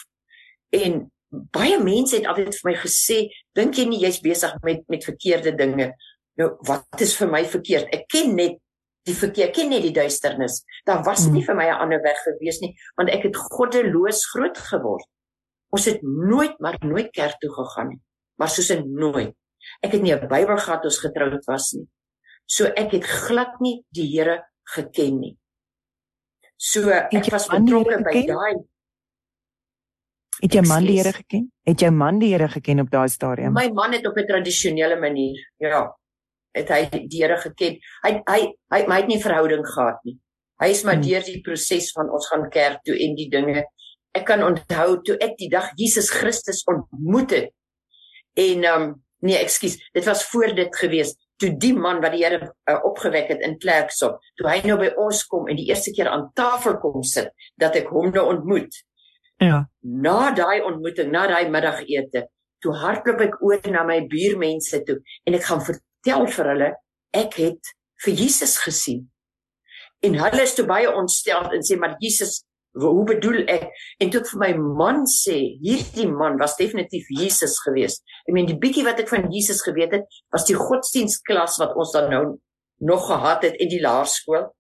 En 0.77 1.05
baie 1.53 1.77
mense 1.83 2.17
het 2.17 2.29
altyd 2.29 2.57
vir 2.57 2.71
my 2.71 2.77
gesê, 2.81 3.19
dink 3.57 3.77
jy 3.77 3.87
nie 3.91 4.03
jy's 4.05 4.23
besig 4.25 4.57
met 4.65 4.85
met 4.93 5.05
verkeerde 5.05 5.53
dinge? 5.57 5.91
Nou, 6.37 6.53
wat 6.69 7.01
is 7.01 7.17
vir 7.17 7.31
my 7.33 7.43
verkeerd? 7.49 7.89
Ek 7.95 8.07
ken 8.13 8.35
net 8.37 8.59
die 9.07 9.15
verkeer, 9.17 9.53
ken 9.55 9.71
net 9.71 9.85
die 9.87 9.95
duisternis. 9.95 10.61
Daar 10.85 11.05
was 11.07 11.27
nie 11.27 11.41
hmm. 11.41 11.47
vir 11.49 11.57
my 11.57 11.67
'n 11.71 11.81
ander 11.85 12.03
weg 12.03 12.19
gewees 12.25 12.61
nie, 12.61 12.75
want 12.97 13.11
ek 13.11 13.29
het 13.29 13.37
goddeloos 13.37 14.27
groot 14.33 14.59
geword. 14.59 15.07
Ons 15.73 15.87
het 15.87 16.03
nooit 16.03 16.59
maar 16.61 16.77
nooit 16.81 17.11
kerk 17.13 17.39
toe 17.41 17.51
gegaan 17.51 17.89
nie. 17.89 18.01
Maar 18.39 18.49
soos 18.49 18.71
'n 18.71 18.85
nooit. 18.95 19.35
Ek 19.83 19.93
het 19.93 20.03
nie 20.03 20.13
'n 20.13 20.29
Bybel 20.29 20.59
gehad 20.59 20.85
as 20.85 20.99
getroud 20.99 21.45
was 21.47 21.73
nie. 21.73 21.89
So 22.47 22.65
ek 22.65 22.93
het 22.93 23.05
glad 23.05 23.61
nie 23.61 23.85
die 23.91 24.07
Here 24.07 24.45
geken 24.75 25.21
nie. 25.21 25.37
So 26.57 26.91
ek 26.91 27.31
was 27.31 27.49
betrokke 27.49 28.03
by 28.03 28.27
daai 28.27 28.65
Het 30.37 30.53
jou 30.53 30.67
man 30.67 30.85
die 30.85 30.99
Here 30.99 31.13
geken? 31.13 31.53
Het 31.65 31.81
jou 31.81 31.91
man 31.91 32.19
die 32.19 32.33
Here 32.33 32.49
geken 32.49 32.81
op 32.81 32.91
daai 32.91 33.09
stadium? 33.09 33.55
My 33.57 33.71
man 33.73 33.93
het 33.93 34.07
op 34.07 34.17
'n 34.17 34.27
tradisionele 34.27 34.99
manier, 35.01 35.53
ja, 35.57 35.97
het 36.57 36.71
hy 36.73 36.83
die 36.97 37.23
Here 37.23 37.39
geken. 37.43 37.79
Hy 38.05 38.13
hy 38.27 38.41
hy 38.75 38.81
hy 38.89 39.01
het 39.01 39.11
nie 39.11 39.23
verhouding 39.23 39.65
gehad 39.75 40.01
nie. 40.09 40.17
Hy 40.63 40.71
is 40.73 40.85
maar 40.89 40.97
hmm. 40.97 41.07
deur 41.07 41.27
die 41.27 41.41
proses 41.45 41.91
van 41.97 42.11
ons 42.13 42.29
gaan 42.33 42.47
kerk 42.53 42.85
toe 42.89 42.97
en 42.97 43.17
die 43.19 43.29
dinge. 43.33 43.67
Ek 44.17 44.25
kan 44.29 44.45
onthou 44.45 45.03
toe 45.05 45.19
ek 45.21 45.37
die 45.41 45.51
dag 45.53 45.69
Jesus 45.77 46.09
Christus 46.13 46.63
ontmoet 46.73 47.37
het. 47.37 47.53
En 48.37 48.65
ehm 48.65 48.87
um, 48.89 48.95
nee, 49.25 49.39
ekskuus, 49.41 49.79
dit 49.97 50.05
was 50.05 50.25
voor 50.31 50.53
dit 50.57 50.77
gewees 50.77 51.15
toe 51.41 51.53
die 51.61 51.73
man 51.77 52.01
wat 52.05 52.15
die 52.15 52.23
Here 52.25 52.39
uh, 52.45 52.79
opgewek 52.89 53.31
het 53.33 53.43
in 53.45 53.59
Klerksdorp, 53.61 54.21
toe 54.39 54.49
hy 54.49 54.61
nou 54.65 54.79
by 54.81 54.93
ons 55.01 55.23
kom 55.29 55.49
en 55.51 55.59
die 55.59 55.69
eerste 55.69 55.93
keer 55.97 56.09
aan 56.13 56.31
tafel 56.37 56.79
kom 56.81 57.05
sit 57.05 57.33
dat 57.61 57.77
ek 57.77 57.91
hom 57.93 58.09
nou 58.15 58.25
ontmoet. 58.33 58.73
Ja. 59.43 59.67
Na 59.81 60.31
daai 60.37 60.65
ontmoeting, 60.65 61.11
na 61.13 61.27
daai 61.29 61.51
middagete, 61.53 62.25
toe 62.65 62.73
hardloop 62.81 63.21
ek 63.27 63.37
oor 63.45 63.69
na 63.73 63.85
my 63.89 64.01
buurmense 64.09 64.81
toe 64.89 64.99
en 65.29 65.37
ek 65.37 65.45
gaan 65.49 65.65
vertel 66.07 66.27
vir 66.31 66.51
hulle 66.53 66.73
ek 67.17 67.39
het 67.41 67.73
vir 68.05 68.15
Jesus 68.15 68.59
gesien. 68.63 69.07
En 70.05 70.19
hulle 70.21 70.43
is 70.43 70.55
toe 70.55 70.67
baie 70.67 70.89
ontstel 70.89 71.51
en 71.55 71.65
sê 71.65 71.79
maar 71.81 71.97
Jesus, 72.01 72.45
hoe 72.77 73.05
bedoel 73.09 73.47
ek? 73.49 73.71
En 74.03 74.11
toe 74.13 74.21
ek 74.21 74.29
vir 74.31 74.43
my 74.43 74.51
man 74.79 75.07
sê, 75.09 75.57
hierdie 75.63 76.07
man 76.11 76.37
was 76.39 76.59
definitief 76.59 77.09
Jesus 77.11 77.57
gewees. 77.65 77.99
Ek 78.29 78.35
meen 78.37 78.47
die 78.47 78.59
bietjie 78.61 78.85
wat 78.85 79.01
ek 79.01 79.09
van 79.09 79.31
Jesus 79.33 79.65
geweet 79.65 79.97
het, 79.97 80.05
was 80.35 80.45
die 80.47 80.59
godsdienstklas 80.59 81.57
wat 81.63 81.75
ons 81.75 81.95
dan 81.97 82.11
nou 82.13 82.25
nog 82.85 83.09
gehad 83.09 83.49
het 83.49 83.57
in 83.59 83.73
die 83.73 83.81
laerskool. 83.81 84.51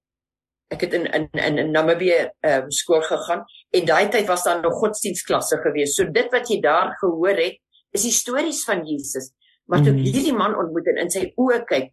Ek 0.72 0.82
het 0.82 0.96
in 0.96 1.04
in 1.06 1.28
in, 1.36 1.60
in 1.62 1.70
Namibië 1.70 2.24
uh, 2.48 2.62
skool 2.74 3.04
gegaan 3.04 3.44
en 3.76 3.86
daai 3.86 4.08
tyd 4.10 4.26
was 4.26 4.48
daar 4.48 4.62
nog 4.64 4.80
godsdienstklasse 4.80 5.60
gewees. 5.62 5.94
So 5.94 6.08
dit 6.10 6.32
wat 6.32 6.48
jy 6.50 6.58
daar 6.64 6.96
gehoor 6.98 7.36
het, 7.38 7.60
is 7.94 8.08
die 8.08 8.16
stories 8.16 8.64
van 8.64 8.82
Jesus. 8.88 9.30
Maar 9.66 9.82
toe 9.82 9.92
ek 9.92 9.98
mm. 9.98 10.06
hierdie 10.06 10.36
man 10.36 10.54
ontmoet 10.58 10.90
en 10.92 11.00
in 11.02 11.12
sy 11.12 11.24
oë 11.34 11.62
kyk, 11.68 11.90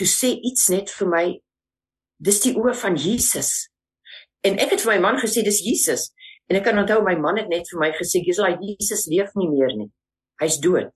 toe 0.00 0.08
sê 0.08 0.32
iets 0.32 0.68
net 0.72 0.92
vir 0.96 1.10
my 1.12 1.24
dis 2.22 2.40
die 2.44 2.54
oë 2.56 2.74
van 2.80 2.96
Jesus. 2.96 3.52
En 4.46 4.58
ek 4.62 4.74
het 4.74 4.84
vir 4.84 4.94
my 4.94 5.00
man 5.04 5.20
gesê 5.20 5.44
dis 5.44 5.60
Jesus. 5.64 6.08
En 6.50 6.58
ek 6.58 6.66
kan 6.66 6.80
onthou 6.80 7.02
my 7.04 7.14
man 7.20 7.38
het 7.40 7.50
net 7.52 7.68
vir 7.70 7.80
my 7.82 7.90
gesê 7.96 8.22
jy's 8.24 8.40
like 8.42 8.62
Jesus 8.64 9.06
leef 9.10 9.30
nie 9.38 9.50
meer 9.50 9.74
nie. 9.76 9.90
Hy's 10.42 10.58
dood. 10.62 10.92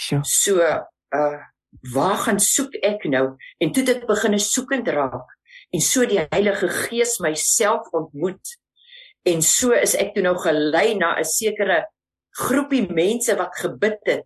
Sjoe. 0.00 0.22
So 0.26 0.64
uh 0.64 1.40
waar 1.90 2.20
gaan 2.22 2.38
soek 2.38 2.76
ek 2.86 3.02
nou? 3.10 3.32
En 3.58 3.72
toe 3.74 3.82
dit 3.82 4.04
begine 4.06 4.38
soekend 4.38 4.86
raak 4.94 5.32
en 5.74 5.82
so 5.82 6.06
die 6.06 6.20
Heilige 6.22 6.68
Gees 6.70 7.16
myself 7.18 7.88
ontmoet. 7.90 8.52
En 9.26 9.42
so 9.42 9.74
is 9.74 9.96
ek 9.98 10.12
toe 10.14 10.22
nou 10.22 10.36
gelei 10.38 10.94
na 10.94 11.16
'n 11.18 11.26
sekere 11.26 11.82
groepie 12.30 12.86
mense 12.86 13.34
wat 13.36 13.58
gebid 13.58 13.98
het 14.06 14.24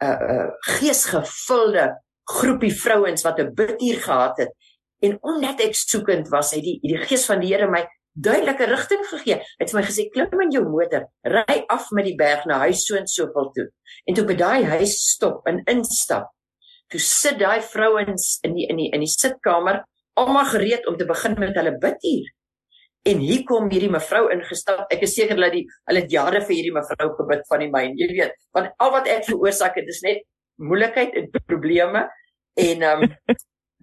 'n 0.00 0.06
uh, 0.06 0.34
uh, 0.34 0.50
geesgevulde 0.78 1.86
groepie 2.24 2.74
vrouens 2.74 3.22
wat 3.22 3.40
'n 3.40 3.54
biduur 3.54 4.00
gehad 4.00 4.36
het 4.38 4.52
en 5.00 5.16
omdat 5.20 5.60
ek 5.60 5.74
soekend 5.74 6.28
was, 6.28 6.52
het 6.54 6.64
die 6.64 6.78
die 6.82 6.98
gees 7.08 7.26
van 7.28 7.40
die 7.40 7.52
Here 7.52 7.68
my 7.70 7.84
duidelike 8.12 8.66
rigting 8.68 9.04
gegee. 9.06 9.38
Hy 9.38 9.62
het 9.62 9.72
vir 9.72 9.80
my 9.80 9.84
gesê 9.86 10.06
klim 10.12 10.42
in 10.44 10.52
jou 10.54 10.64
motor, 10.68 11.06
ry 11.24 11.62
af 11.72 11.90
met 11.96 12.08
die 12.08 12.16
berg 12.18 12.44
na 12.48 12.58
huis 12.66 12.82
so 12.86 12.98
en 12.98 13.08
soveel 13.08 13.50
toe. 13.56 13.68
En 14.06 14.18
toe 14.18 14.26
by 14.28 14.36
daai 14.40 14.64
huis 14.74 14.96
stop 15.14 15.46
en 15.50 15.62
instap. 15.70 16.28
Toe 16.90 17.00
sit 17.00 17.38
daai 17.38 17.60
vrouens 17.62 18.38
in 18.46 18.56
die 18.58 18.66
in 18.68 18.82
die 18.82 18.90
in 18.90 19.04
die 19.04 19.10
sitkamer 19.10 19.84
almal 20.18 20.48
gereed 20.50 20.86
om 20.90 20.98
te 20.98 21.06
begin 21.08 21.38
met 21.38 21.56
hulle 21.56 21.76
biduur. 21.80 22.28
En 23.08 23.18
hier 23.18 23.44
kom 23.48 23.70
hierdie 23.72 23.90
mevrou 23.90 24.26
ingestap. 24.34 24.90
Ek 24.92 25.06
is 25.06 25.14
seker 25.16 25.38
dat 25.40 25.54
die 25.54 25.64
hulle 25.88 26.02
het 26.02 26.10
jare 26.12 26.42
vir 26.44 26.54
hierdie 26.56 26.74
mevrou 26.76 27.14
gebid 27.16 27.46
van 27.48 27.62
die 27.64 27.70
myn. 27.72 27.94
Jy 27.96 28.08
weet, 28.12 28.34
want 28.56 28.74
al 28.76 28.92
wat 28.92 29.08
ek 29.08 29.24
veroorsaak 29.28 29.78
het 29.80 29.88
is 29.88 30.02
net 30.04 30.26
moeilikheid 30.60 31.14
en 31.16 31.30
probleme 31.46 32.04
en 32.60 32.82
ehm 32.82 33.06
um, 33.08 33.38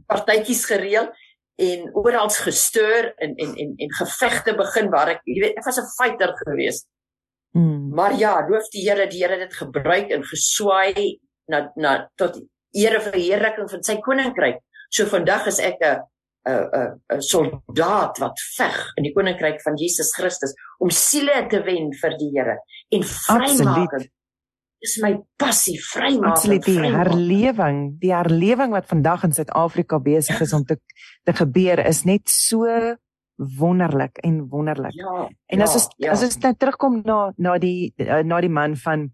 partytjies 0.08 0.62
gereël 0.70 1.10
en 1.58 1.88
oral 1.98 2.30
gestuur 2.30 3.10
en 3.18 3.34
en 3.36 3.56
en 3.64 3.72
en 3.86 3.96
gevegte 4.00 4.54
begin 4.56 4.92
waar 4.94 5.10
ek 5.16 5.24
jy 5.26 5.40
weet 5.42 5.58
ek 5.58 5.66
was 5.66 5.80
'n 5.82 5.90
fighter 5.98 6.34
geweest. 6.44 6.86
Mm. 7.58 7.90
Maar 7.98 8.14
ja, 8.14 8.34
loof 8.50 8.70
die 8.70 8.86
Here, 8.90 9.08
die 9.08 9.24
Here 9.24 9.40
het 9.40 9.50
dit 9.50 9.58
gebruik 9.58 10.12
en 10.14 10.24
geswaai 10.24 11.20
na 11.48 11.72
na 11.76 12.10
tot 12.16 12.38
ere 12.72 13.02
verheerliking 13.02 13.70
van 13.70 13.84
sy 13.84 13.98
koninkryk. 13.98 14.62
So 14.90 15.06
vandag 15.06 15.48
is 15.48 15.60
ek 15.60 15.82
'n 15.82 16.04
'n 16.48 17.00
'n 17.18 17.22
soldaat 17.22 18.18
wat 18.24 18.40
veg 18.56 18.78
in 18.96 19.04
die 19.04 19.14
koninkryk 19.14 19.62
van 19.62 19.76
Jesus 19.76 20.14
Christus 20.16 20.54
om 20.80 20.90
siele 20.90 21.48
te 21.48 21.64
wen 21.64 21.94
vir 22.02 22.18
die 22.18 22.32
Here 22.36 22.60
en 22.90 23.04
vrymaak 23.04 24.08
is 24.86 24.98
my 25.02 25.16
passie 25.42 25.78
vrymaak. 25.82 26.36
Absoluut 26.36 26.66
die 26.68 26.78
herlewing, 26.94 27.82
die 28.02 28.14
herlewing 28.14 28.76
wat 28.76 28.88
vandag 28.90 29.26
in 29.26 29.34
Suid-Afrika 29.34 30.00
besig 30.04 30.42
is 30.46 30.54
om 30.54 30.66
te 30.66 30.78
te 31.26 31.34
gebeur 31.34 31.82
is 31.86 32.04
net 32.06 32.30
so 32.30 32.68
wonderlik 33.38 34.18
en 34.26 34.48
wonderlik. 34.50 34.96
Ja, 34.98 35.28
en 35.54 35.62
as 35.62 35.74
ons 35.78 35.88
ja, 35.98 36.12
as 36.14 36.24
ons 36.26 36.38
nou 36.46 36.54
terugkom 36.58 37.02
na 37.06 37.20
na 37.38 37.58
die 37.62 37.94
eh, 37.98 38.24
na 38.26 38.42
die 38.42 38.54
man 38.54 38.78
van 38.86 39.10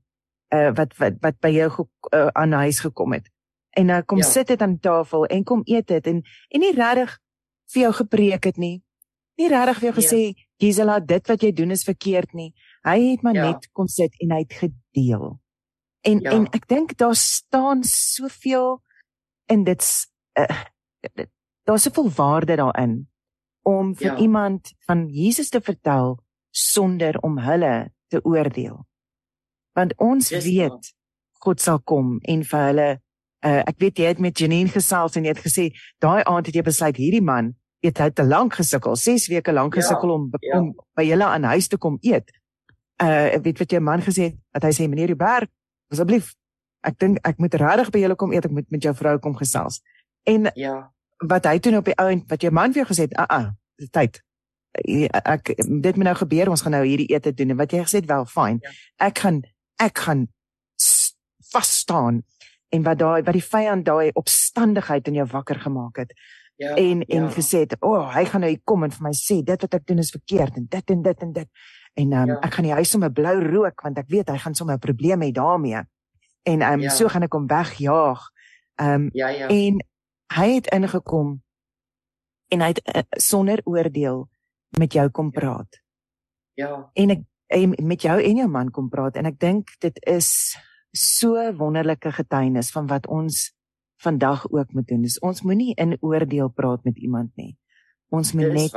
uh 0.54 0.72
wat 0.78 0.98
wat 1.00 1.20
wat 1.24 1.40
by 1.42 1.52
jou 1.56 1.70
uh, 2.14 2.28
aan 2.28 2.52
huis 2.52 2.80
gekom 2.84 3.16
het. 3.18 3.30
En 3.74 3.90
nou 3.90 4.00
uh, 4.00 4.06
kom 4.06 4.22
ja. 4.22 4.30
sit 4.30 4.48
dit 4.48 4.62
aan 4.62 4.80
tafel 4.80 5.26
en 5.26 5.44
kom 5.44 5.64
eet 5.66 5.88
dit 5.88 6.08
en 6.08 6.22
en 6.50 6.60
nie 6.60 6.76
regtig 6.76 7.18
vir 7.74 7.88
jou 7.88 7.94
gepreek 8.04 8.50
het 8.50 8.58
nie. 8.58 8.82
Nie 9.40 9.50
regtig 9.50 9.80
vir 9.82 9.90
jou 9.90 9.96
gesê 9.98 10.22
ja. 10.24 10.34
Gisela 10.62 11.00
dit 11.04 11.28
wat 11.28 11.44
jy 11.44 11.52
doen 11.52 11.74
is 11.76 11.84
verkeerd 11.84 12.34
nie. 12.38 12.54
Hy 12.86 12.98
het 13.10 13.24
maar 13.26 13.36
ja. 13.36 13.48
net 13.50 13.70
kom 13.74 13.90
sit 13.92 14.14
en 14.22 14.32
hy 14.36 14.44
het 14.46 14.54
gedeel. 14.62 15.26
En 16.04 16.20
ja. 16.22 16.36
en 16.36 16.48
ek 16.56 16.68
dink 16.70 16.98
daar 17.00 17.16
staan 17.18 17.84
soveel 17.88 18.78
in 19.52 19.64
dit 19.68 19.84
uh, 20.40 20.62
daar's 21.68 21.88
soveel 21.88 22.10
waarde 22.16 22.56
daarin 22.60 22.96
om 23.64 23.94
vir 23.96 24.12
ja. 24.12 24.18
iemand 24.18 24.74
van 24.88 25.08
Jesus 25.08 25.50
te 25.50 25.62
vertel 25.62 26.20
sonder 26.52 27.20
om 27.24 27.40
hulle 27.40 27.94
te 28.08 28.22
oordeel. 28.24 28.84
Want 29.74 29.96
ons 29.98 30.30
yes, 30.30 30.44
weet 30.44 30.70
man. 30.70 30.92
God 31.44 31.62
sal 31.62 31.80
kom 31.82 32.20
en 32.22 32.44
vir 32.48 32.68
hulle 32.70 32.90
uh, 33.44 33.62
ek 33.64 33.80
weet 33.80 34.00
jy 34.00 34.12
het 34.12 34.22
met 34.22 34.40
Janine 34.40 34.72
gesels 34.72 35.18
en 35.18 35.26
jy 35.26 35.34
het 35.34 35.44
gesê 35.44 35.70
daai 36.04 36.24
aand 36.24 36.48
het 36.48 36.56
jy 36.56 36.66
besluit 36.66 37.00
hierdie 37.00 37.24
man 37.24 37.54
het 37.84 38.00
hy 38.00 38.10
te 38.16 38.24
lank 38.24 38.56
gesukkel, 38.56 38.96
6 38.96 39.28
weke 39.32 39.52
lank 39.52 39.76
ja, 39.76 39.82
gesukkel 39.82 40.14
om, 40.14 40.30
ja. 40.40 40.60
om 40.60 40.72
by 40.96 41.04
julle 41.08 41.28
aan 41.28 41.44
huis 41.52 41.68
te 41.68 41.78
kom 41.78 41.98
eet. 42.02 42.32
Uh 43.02 43.34
ek 43.36 43.44
weet 43.48 43.60
wat 43.64 43.76
jy 43.76 43.82
man 43.84 44.04
gesê 44.06 44.30
het, 44.32 44.40
dat 44.56 44.70
hy 44.70 44.72
sê 44.78 44.88
meneer 44.88 45.12
Rubberg 45.12 45.52
asseblief 45.94 46.34
ek 46.88 47.00
dink 47.00 47.22
ek 47.28 47.40
moet 47.42 47.56
regtig 47.60 47.92
by 47.94 48.04
julle 48.04 48.18
kom 48.20 48.34
eet 48.36 48.48
ek 48.48 48.56
moet 48.56 48.70
met 48.74 48.84
jou 48.84 48.94
vrou 48.98 49.16
kom 49.24 49.36
gesels. 49.40 49.82
En 50.30 50.50
ja. 50.60 50.76
wat 51.24 51.48
hy 51.48 51.58
toe 51.60 51.74
nou 51.74 51.82
op 51.84 51.90
die 51.90 51.98
ou 52.00 52.10
en 52.12 52.24
wat 52.30 52.44
jou 52.44 52.52
man 52.56 52.76
vir 52.76 52.84
jou 52.84 52.92
gesê 52.92 53.08
het 53.08 53.18
a 53.20 53.28
a 53.28 53.42
dis 53.80 53.92
tyd. 53.92 54.20
Ek 54.74 55.54
dit 55.56 55.96
moet 55.96 56.08
nou 56.10 56.16
gebeur 56.24 56.52
ons 56.54 56.64
gaan 56.66 56.76
nou 56.78 56.84
hierdie 56.86 57.10
ete 57.14 57.34
doen. 57.36 57.54
En 57.54 57.62
wat 57.62 57.74
jy 57.74 57.84
gesê 57.86 58.02
het 58.02 58.10
wel 58.10 58.28
fyn 58.30 58.62
ja. 58.64 58.76
ek 59.10 59.24
gaan 59.26 59.42
ek 59.82 60.06
gaan 60.06 60.28
vas 61.54 61.74
staan. 61.84 62.24
En 62.74 62.86
wat 62.88 63.00
daai 63.00 63.22
wat 63.24 63.36
die 63.36 63.46
vyand 63.46 63.86
daai 63.86 64.12
opstandigheid 64.20 65.08
in 65.12 65.22
jou 65.22 65.28
wakker 65.32 65.60
gemaak 65.68 66.04
het 66.04 66.16
ja, 66.56 66.76
en 66.76 67.02
en 67.02 67.24
ja. 67.24 67.30
gesê 67.30 67.64
het 67.66 67.76
o 67.80 67.94
oh, 67.96 68.04
hy 68.16 68.26
gaan 68.26 68.44
nou 68.46 68.52
hier 68.52 68.62
kom 68.64 68.84
en 68.84 68.92
vir 68.92 69.08
my 69.08 69.14
sê 69.18 69.42
dit 69.44 69.66
wat 69.66 69.74
ek 69.74 69.88
doen 69.88 70.04
is 70.04 70.12
verkeerd 70.14 70.58
en 70.58 70.68
dit 70.70 70.90
en 70.90 71.02
dit 71.02 71.26
en 71.26 71.34
dit 71.34 71.50
en 71.94 72.14
um, 72.14 72.28
ja. 72.34 72.40
ek 72.42 72.54
gaan 72.54 72.68
die 72.68 72.74
huis 72.74 72.90
sommer 72.90 73.12
blou 73.14 73.36
rook 73.42 73.82
want 73.86 73.98
ek 73.98 74.10
weet 74.10 74.30
hy 74.30 74.38
gaan 74.38 74.56
sommer 74.58 74.76
'n 74.76 74.86
probleem 74.86 75.22
hê 75.22 75.32
daarmee. 75.32 75.84
En 76.44 76.62
um, 76.62 76.82
ja. 76.82 76.90
so 76.90 77.08
gaan 77.08 77.24
ek 77.24 77.34
hom 77.34 77.48
wegjaag. 77.48 78.22
Um, 78.82 79.10
ja, 79.14 79.28
ja. 79.30 79.48
en 79.48 79.84
hy 80.34 80.48
het 80.54 80.68
ingekom 80.74 81.42
en 82.50 82.62
hy 82.62 82.68
het 82.74 82.82
uh, 82.96 83.02
sonder 83.22 83.62
oordeel 83.64 84.28
met 84.78 84.94
jou 84.94 85.10
kom 85.10 85.32
praat. 85.32 85.82
Ja. 86.58 86.90
En 86.94 87.10
ek 87.10 87.22
en 87.54 87.76
met 87.86 88.02
jou 88.02 88.22
en 88.22 88.36
jou 88.36 88.48
man 88.50 88.72
kom 88.72 88.90
praat 88.90 89.16
en 89.16 89.26
ek 89.26 89.40
dink 89.40 89.76
dit 89.80 90.00
is 90.10 90.58
so 90.92 91.38
wonderlike 91.58 92.12
getuienis 92.12 92.72
van 92.72 92.88
wat 92.88 93.08
ons 93.08 93.53
vandag 94.04 94.46
ook 94.52 94.74
moet 94.76 94.88
doen. 94.88 95.02
Dis 95.06 95.20
ons 95.24 95.42
moenie 95.42 95.74
in 95.80 95.98
oordeel 96.02 96.52
praat 96.52 96.84
met 96.84 96.98
iemand 96.98 97.32
nie. 97.40 97.56
Ons 98.14 98.34
moet 98.38 98.54
net 98.54 98.76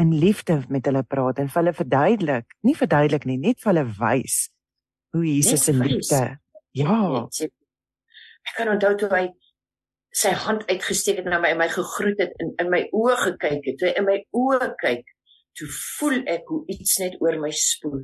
in 0.00 0.14
liefde 0.16 0.62
met 0.72 0.86
hulle 0.88 1.02
praat 1.04 1.42
en 1.42 1.50
vir 1.52 1.60
hulle 1.60 1.74
verduidelik, 1.76 2.54
nie 2.64 2.76
verduidelik 2.76 3.26
nie, 3.28 3.38
net 3.38 3.60
vir 3.60 3.74
hulle 3.74 3.86
wys 3.98 4.46
hoe 5.12 5.24
Jesus 5.26 5.66
se 5.68 5.74
liefde. 5.76 6.20
Ja. 6.72 6.98
Ek 8.42 8.54
kan 8.56 8.70
onthou 8.72 8.94
toe 8.98 9.10
hy 9.12 9.26
sy 10.12 10.32
hand 10.44 10.64
uitgesteek 10.68 11.20
het 11.22 11.28
na 11.28 11.40
my 11.40 11.52
en 11.52 11.60
my 11.60 11.68
gegroet 11.72 12.20
het 12.20 12.32
en 12.40 12.54
in 12.60 12.72
my 12.72 12.82
oë 12.96 13.18
gekyk 13.26 13.68
het. 13.68 13.78
Toe 13.80 13.92
in 13.92 14.08
my 14.08 14.18
oë 14.36 14.72
kyk, 14.80 15.04
toe 15.58 15.68
voel 15.98 16.18
ek 16.32 16.48
hoe 16.48 16.62
iets 16.72 16.98
net 17.02 17.18
oor 17.20 17.38
my 17.40 17.52
spoel. 17.56 18.02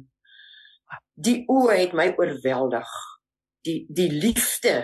Die 1.16 1.42
oë 1.48 1.80
het 1.82 1.96
my 1.96 2.10
oorweldig. 2.16 2.92
Die 3.64 3.80
die 3.92 4.10
liefde 4.12 4.76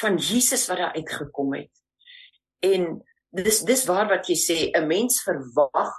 van 0.00 0.16
Jesus 0.16 0.66
wat 0.68 0.78
daar 0.78 0.94
uitgekom 0.94 1.54
het. 1.54 1.72
En 2.64 3.02
dis 3.36 3.60
dis 3.68 3.84
waar 3.88 4.08
wat 4.08 4.28
jy 4.28 4.36
sê 4.36 4.56
'n 4.72 4.86
mens 4.86 5.22
verwag 5.22 5.92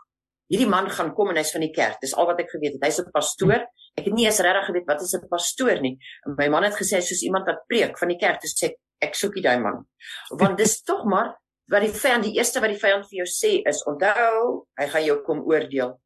hierdie 0.52 0.70
man 0.70 0.90
gaan 0.90 1.14
kom 1.16 1.30
en 1.30 1.40
hy's 1.40 1.52
van 1.52 1.66
die 1.66 1.74
kerk. 1.76 2.00
Dis 2.02 2.16
al 2.16 2.30
wat 2.30 2.40
ek 2.40 2.52
geweet 2.56 2.78
het. 2.78 2.84
Hy's 2.84 3.00
'n 3.00 3.12
pastoor. 3.12 3.68
Ek 3.98 4.06
het 4.06 4.14
nie 4.14 4.26
eens 4.26 4.40
regtig 4.40 4.66
geweet 4.66 4.88
wat 4.88 5.02
is 5.02 5.14
'n 5.14 5.28
pastoor 5.28 5.82
nie. 5.82 5.98
My 6.26 6.48
man 6.48 6.64
het 6.64 6.76
gesê 6.76 6.98
hy's 6.98 7.10
soos 7.10 7.24
iemand 7.24 7.46
wat 7.46 7.68
preek 7.68 7.98
van 7.98 8.08
die 8.08 8.18
kerk. 8.18 8.42
Dis 8.42 8.56
sê 8.56 8.72
ek 9.02 9.16
soek 9.16 9.34
die 9.34 9.44
daai 9.44 9.60
man. 9.60 9.86
Want 10.30 10.58
dis 10.58 10.82
tog 10.90 11.06
maar 11.06 11.38
wat 11.68 11.82
die 11.82 11.92
vyand 11.92 12.24
die 12.24 12.38
eerste 12.38 12.62
wat 12.62 12.70
die 12.70 12.80
vyand 12.80 13.06
vir 13.10 13.18
jou 13.18 13.28
sê 13.28 13.62
is 13.68 13.84
onthou, 13.86 14.68
hy 14.80 14.88
gaan 14.88 15.04
jou 15.04 15.22
kom 15.24 15.40
oordeel. 15.44 16.00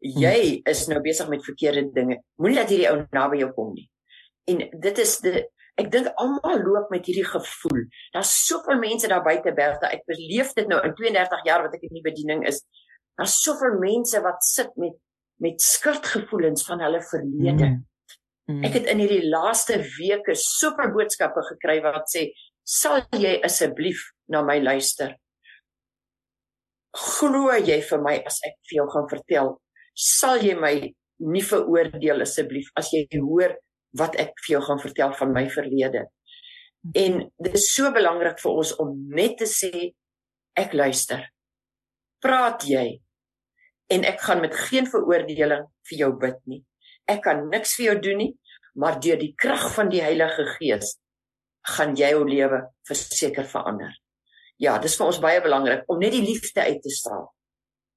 Jy 0.00 0.62
is 0.64 0.86
nou 0.88 1.00
besig 1.00 1.28
met 1.28 1.44
verkeerde 1.44 1.92
dinge. 1.92 2.22
Moenie 2.36 2.58
dat 2.58 2.68
hierdie 2.68 2.90
ou 2.90 3.06
naby 3.12 3.38
jou 3.38 3.52
kom 3.52 3.74
nie. 3.74 3.90
En 4.48 4.80
dit 4.80 4.98
is 4.98 5.20
die 5.20 5.44
Ek 5.80 5.90
dink 5.90 6.10
almal 6.22 6.60
loop 6.62 6.92
met 6.94 7.06
hierdie 7.08 7.26
gevoel. 7.26 7.86
Daar's 8.14 8.32
soveel 8.46 8.78
mense 8.78 9.08
daar 9.10 9.24
buite 9.26 9.50
Bertha. 9.56 9.90
Ek 9.90 10.04
beleef 10.06 10.52
dit 10.54 10.68
nou 10.70 10.78
in 10.86 10.94
32 10.94 11.42
jaar 11.48 11.64
wat 11.66 11.74
ek 11.74 11.88
in 11.88 11.96
die 11.96 12.04
bediening 12.04 12.44
is. 12.46 12.62
Daar's 13.18 13.40
soveel 13.42 13.80
mense 13.82 14.20
wat 14.22 14.46
sit 14.46 14.70
met 14.80 15.00
met 15.42 15.58
skuldgevoelens 15.60 16.62
van 16.64 16.80
hulle 16.80 17.00
verlede. 17.02 17.66
Mm. 17.66 17.80
Mm. 18.46 18.62
Ek 18.68 18.76
het 18.78 18.86
in 18.92 19.00
hierdie 19.02 19.26
laaste 19.26 19.80
weke 19.96 20.36
soveel 20.38 20.92
boodskappe 20.94 21.42
gekry 21.48 21.80
wat 21.82 22.06
sê, 22.12 22.28
"Sal 22.62 23.02
jy 23.18 23.40
asseblief 23.42 24.12
na 24.28 24.42
my 24.42 24.60
luister?" 24.60 25.16
Glo 26.94 27.50
jy 27.50 27.80
vir 27.82 28.00
my 28.02 28.22
as 28.24 28.38
ek 28.46 28.54
vir 28.70 28.76
jou 28.78 28.88
gaan 28.90 29.08
vertel? 29.08 29.60
Sal 29.94 30.38
jy 30.38 30.54
my 30.54 30.94
nie 31.18 31.42
veroordeel 31.42 32.20
asseblief 32.20 32.70
as 32.76 32.92
jy 32.92 33.06
hoor 33.18 33.56
wat 33.98 34.16
ek 34.20 34.34
vir 34.44 34.56
jou 34.56 34.62
gaan 34.66 34.82
vertel 34.82 35.14
van 35.18 35.32
my 35.34 35.44
verlede. 35.52 36.06
En 36.94 37.20
dit 37.40 37.54
is 37.56 37.70
so 37.72 37.92
belangrik 37.94 38.40
vir 38.42 38.58
ons 38.60 38.74
om 38.82 38.92
net 39.14 39.38
te 39.40 39.48
sê 39.48 39.72
ek 40.58 40.74
luister. 40.76 41.22
Praat 42.22 42.66
jy 42.68 43.00
en 43.94 44.06
ek 44.08 44.20
gaan 44.24 44.40
met 44.42 44.54
geen 44.68 44.88
veroordeling 44.90 45.66
vir 45.88 45.98
jou 45.98 46.10
bid 46.20 46.38
nie. 46.50 46.62
Ek 47.08 47.22
kan 47.26 47.46
niks 47.52 47.76
vir 47.78 47.90
jou 47.90 47.96
doen 48.08 48.20
nie, 48.22 48.30
maar 48.80 48.98
deur 49.00 49.20
die 49.20 49.34
krag 49.38 49.66
van 49.74 49.90
die 49.92 50.02
Heilige 50.02 50.46
Gees 50.56 50.96
gaan 51.74 51.94
jy 51.96 52.10
jou 52.12 52.24
lewe 52.28 52.60
verseker 52.88 53.46
verander. 53.48 53.92
Ja, 54.60 54.76
dis 54.78 54.96
vir 54.98 55.08
ons 55.08 55.20
baie 55.22 55.40
belangrik 55.42 55.88
om 55.90 56.00
net 56.00 56.12
die 56.14 56.24
liefde 56.24 56.64
uit 56.64 56.80
te 56.82 56.92
straal. 56.92 57.26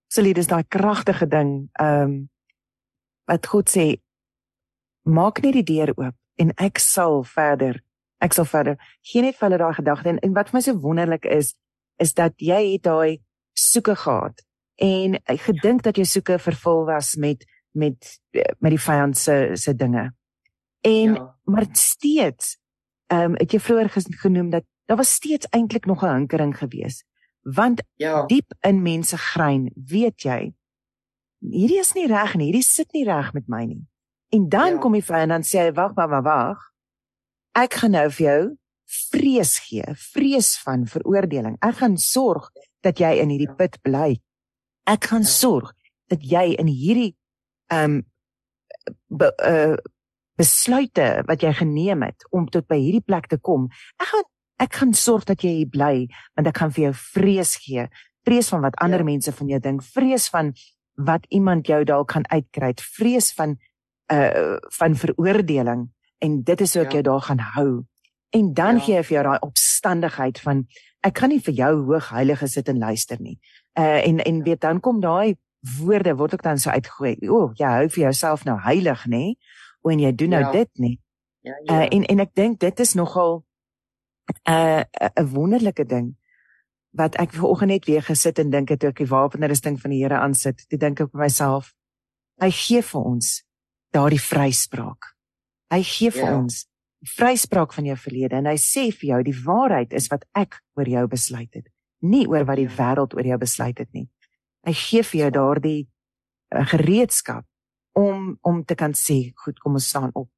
Absoluut, 0.08 0.38
dis 0.40 0.50
daai 0.50 0.64
kragtige 0.72 1.28
ding. 1.28 1.54
Ehm 1.82 2.04
um, 2.08 2.18
wat 3.28 3.44
God 3.52 3.68
sê, 3.68 3.98
maak 5.08 5.42
net 5.44 5.54
die 5.54 5.68
deur 5.68 5.94
oop 5.96 6.16
en 6.42 6.54
ek 6.62 6.80
sal 6.84 7.24
verder 7.24 7.80
ek 8.24 8.34
sal 8.34 8.46
verder 8.50 8.78
geen 9.12 9.28
net 9.28 9.38
vir 9.38 9.48
hulle 9.48 9.62
daai 9.62 9.80
gedagte 9.80 10.10
en, 10.10 10.20
en 10.26 10.36
wat 10.38 10.52
vir 10.52 10.58
my 10.58 10.64
so 10.66 10.82
wonderlik 10.84 11.26
is 11.26 11.56
is 12.02 12.14
dat 12.18 12.36
jy 12.38 12.60
het 12.74 12.86
daai 12.86 13.18
soeke 13.58 13.96
gehad 13.98 14.44
en 14.78 15.18
gedink 15.26 15.84
dat 15.84 15.98
jou 15.98 16.06
soeke 16.06 16.38
vervul 16.40 16.86
was 16.86 17.16
met 17.16 17.46
met 17.78 18.20
met 18.60 18.74
die 18.74 18.82
vyand 18.82 19.18
se 19.18 19.56
se 19.56 19.74
dinge 19.76 20.12
en 20.86 21.14
ja. 21.14 21.28
maar 21.46 21.66
steeds 21.72 22.58
ehm 23.08 23.32
um, 23.32 23.36
het 23.40 23.54
jy 23.54 23.60
vroeër 23.60 23.90
genoem 24.22 24.50
dat 24.50 24.66
daar 24.86 24.98
was 24.98 25.14
steeds 25.14 25.48
eintlik 25.50 25.86
nog 25.86 26.04
'n 26.04 26.14
hinkering 26.14 26.58
gewees 26.58 27.04
want 27.42 27.84
ja. 27.96 28.26
diep 28.26 28.54
in 28.62 28.82
mense 28.82 29.18
grein 29.18 29.72
weet 29.76 30.22
jy 30.22 30.54
hierdie 31.40 31.80
is 31.80 31.94
nie 31.94 32.08
reg 32.08 32.36
nie 32.36 32.52
hierdie 32.52 32.66
sit 32.66 32.92
nie 32.94 33.06
reg 33.06 33.34
met 33.34 33.48
my 33.48 33.66
nie 33.66 33.86
En 34.36 34.48
dan 34.50 34.76
ja. 34.76 34.80
kom 34.84 34.96
die 34.98 35.04
vrou 35.06 35.20
en 35.24 35.36
dan 35.36 35.46
sê 35.48 35.68
hy 35.68 35.74
wag 35.78 35.96
maar 35.98 36.10
wag 36.12 36.26
wag. 36.28 36.64
Ek 37.58 37.80
gaan 37.82 37.96
nou 37.96 38.08
vir 38.12 38.26
jou 38.26 38.42
vrees 39.12 39.58
gee, 39.66 39.84
vrees 40.14 40.54
van 40.64 40.86
veroordeling. 40.88 41.58
Ek 41.64 41.80
gaan 41.82 41.98
sorg 42.00 42.50
dat 42.86 43.02
jy 43.02 43.18
in 43.22 43.32
hierdie 43.34 43.50
ja. 43.50 43.58
put 43.60 43.80
bly. 43.84 44.10
Ek 44.88 45.10
gaan 45.12 45.26
ja. 45.26 45.32
sorg 45.32 45.74
dat 46.12 46.24
jy 46.24 46.54
in 46.56 46.72
hierdie 46.72 47.14
ehm 47.74 48.00
um, 48.00 48.02
be, 49.12 49.28
uh, 49.44 49.76
besluite 50.40 51.24
wat 51.28 51.42
jy 51.44 51.50
geneem 51.58 52.06
het 52.06 52.24
om 52.32 52.46
tot 52.48 52.68
by 52.70 52.78
hierdie 52.80 53.04
plek 53.04 53.26
te 53.28 53.40
kom. 53.42 53.68
Ek 54.00 54.12
gaan 54.12 54.28
ek 54.58 54.74
gaan 54.74 54.94
sorg 54.98 55.28
dat 55.30 55.44
jy 55.46 55.52
hier 55.60 55.70
bly 55.70 56.08
want 56.38 56.48
ek 56.50 56.62
gaan 56.62 56.72
vir 56.74 56.88
jou 56.88 56.94
vrees 56.98 57.52
gee 57.62 57.84
vrees 58.28 58.50
van 58.52 58.66
wat 58.66 58.76
ander 58.84 59.04
ja. 59.04 59.08
mense 59.08 59.32
van 59.32 59.48
jou 59.52 59.60
dink, 59.64 59.84
vrees 59.96 60.28
van 60.34 60.52
wat 61.08 61.26
iemand 61.30 61.70
jou 61.70 61.84
dalk 61.88 62.12
gaan 62.12 62.28
uitkry, 62.34 62.74
vrees 62.98 63.32
van 63.38 63.56
uh 64.14 64.58
van 64.80 64.96
veroordeling 64.96 65.88
en 66.18 66.44
dit 66.44 66.62
is 66.62 66.76
ek 66.76 66.92
ja. 66.92 67.00
jou 67.00 67.04
daar 67.04 67.22
gaan 67.22 67.40
hou. 67.40 67.72
En 68.30 68.54
dan 68.54 68.76
ja. 68.76 68.82
gee 68.82 68.96
hy 68.96 69.04
vir 69.04 69.16
jou 69.18 69.24
daai 69.24 69.40
opstandigheid 69.40 70.40
van 70.40 70.66
ek 71.06 71.18
gaan 71.22 71.32
nie 71.32 71.44
vir 71.44 71.54
jou 71.54 71.74
hoog 71.90 72.10
heilige 72.10 72.48
sit 72.48 72.70
en 72.70 72.80
luister 72.80 73.22
nie. 73.22 73.40
Uh 73.80 74.02
en 74.08 74.20
en 74.24 74.44
weet 74.44 74.62
dan 74.62 74.80
kom 74.80 75.02
daai 75.02 75.36
woorde 75.80 76.16
word 76.16 76.34
ook 76.34 76.44
dan 76.44 76.58
so 76.58 76.70
uitgegooi. 76.70 77.18
O, 77.30 77.42
oh, 77.42 77.52
jy 77.56 77.66
hou 77.66 77.90
vir 77.90 78.04
jouself 78.04 78.46
nou 78.46 78.58
heilig, 78.62 79.06
nê? 79.08 79.36
O 79.82 79.90
en 79.90 80.00
jy 80.00 80.12
doen 80.16 80.30
nou 80.30 80.44
ja. 80.44 80.52
dit 80.52 80.70
nie. 80.74 81.00
Ja, 81.42 81.60
ja. 81.64 81.82
Uh 81.82 81.88
en 81.92 82.06
en 82.06 82.20
ek 82.20 82.34
dink 82.34 82.60
dit 82.60 82.80
is 82.80 82.94
nogal 82.94 83.44
'n 84.28 84.54
uh, 84.54 84.84
'n 85.16 85.28
wonderlike 85.34 85.86
ding 85.86 86.16
wat 86.92 87.16
ek 87.16 87.34
vanoggend 87.34 87.70
net 87.70 87.86
weer 87.86 88.02
gesit 88.02 88.40
en 88.40 88.50
dink 88.50 88.70
het 88.70 88.80
toe 88.80 88.90
ek 88.90 88.98
die 88.98 89.08
wapenrusting 89.12 89.80
van 89.82 89.92
die 89.92 90.04
Here 90.04 90.18
aansit. 90.18 90.66
Toe 90.68 90.80
dink 90.80 91.00
ek 91.00 91.12
vir 91.12 91.22
myself, 91.22 91.74
hy 92.42 92.50
gee 92.52 92.82
vir 92.82 93.02
ons 93.02 93.47
daardie 93.96 94.22
vryspraak. 94.22 95.14
Hy 95.74 95.82
gee 95.84 96.12
vir 96.12 96.26
ja. 96.26 96.36
ons 96.38 96.66
vryspraak 97.18 97.74
van 97.76 97.86
jou 97.86 97.98
verlede 98.00 98.40
en 98.40 98.48
hy 98.50 98.58
sê 98.60 98.88
vir 98.92 99.10
jou 99.12 99.20
die 99.28 99.36
waarheid 99.46 99.94
is 99.96 100.10
wat 100.12 100.26
ek 100.38 100.60
oor 100.80 100.90
jou 100.90 101.04
besluit 101.12 101.52
het, 101.54 101.68
nie 102.02 102.26
oor 102.28 102.48
wat 102.48 102.60
die 102.60 102.68
ja. 102.68 102.76
wêreld 102.78 103.14
oor 103.18 103.28
jou 103.28 103.38
besluit 103.42 103.78
het 103.78 103.92
nie. 103.94 104.08
Hy 104.68 104.74
gee 104.76 105.04
vir 105.06 105.20
jou 105.22 105.30
daardie 105.38 105.82
uh, 105.86 106.66
gereedskap 106.74 107.46
om 107.98 108.38
om 108.42 108.64
te 108.66 108.76
kan 108.76 108.94
sê, 108.98 109.32
goed, 109.44 109.60
kom 109.60 109.78
ons 109.80 109.88
staan 109.90 110.12
op. 110.14 110.30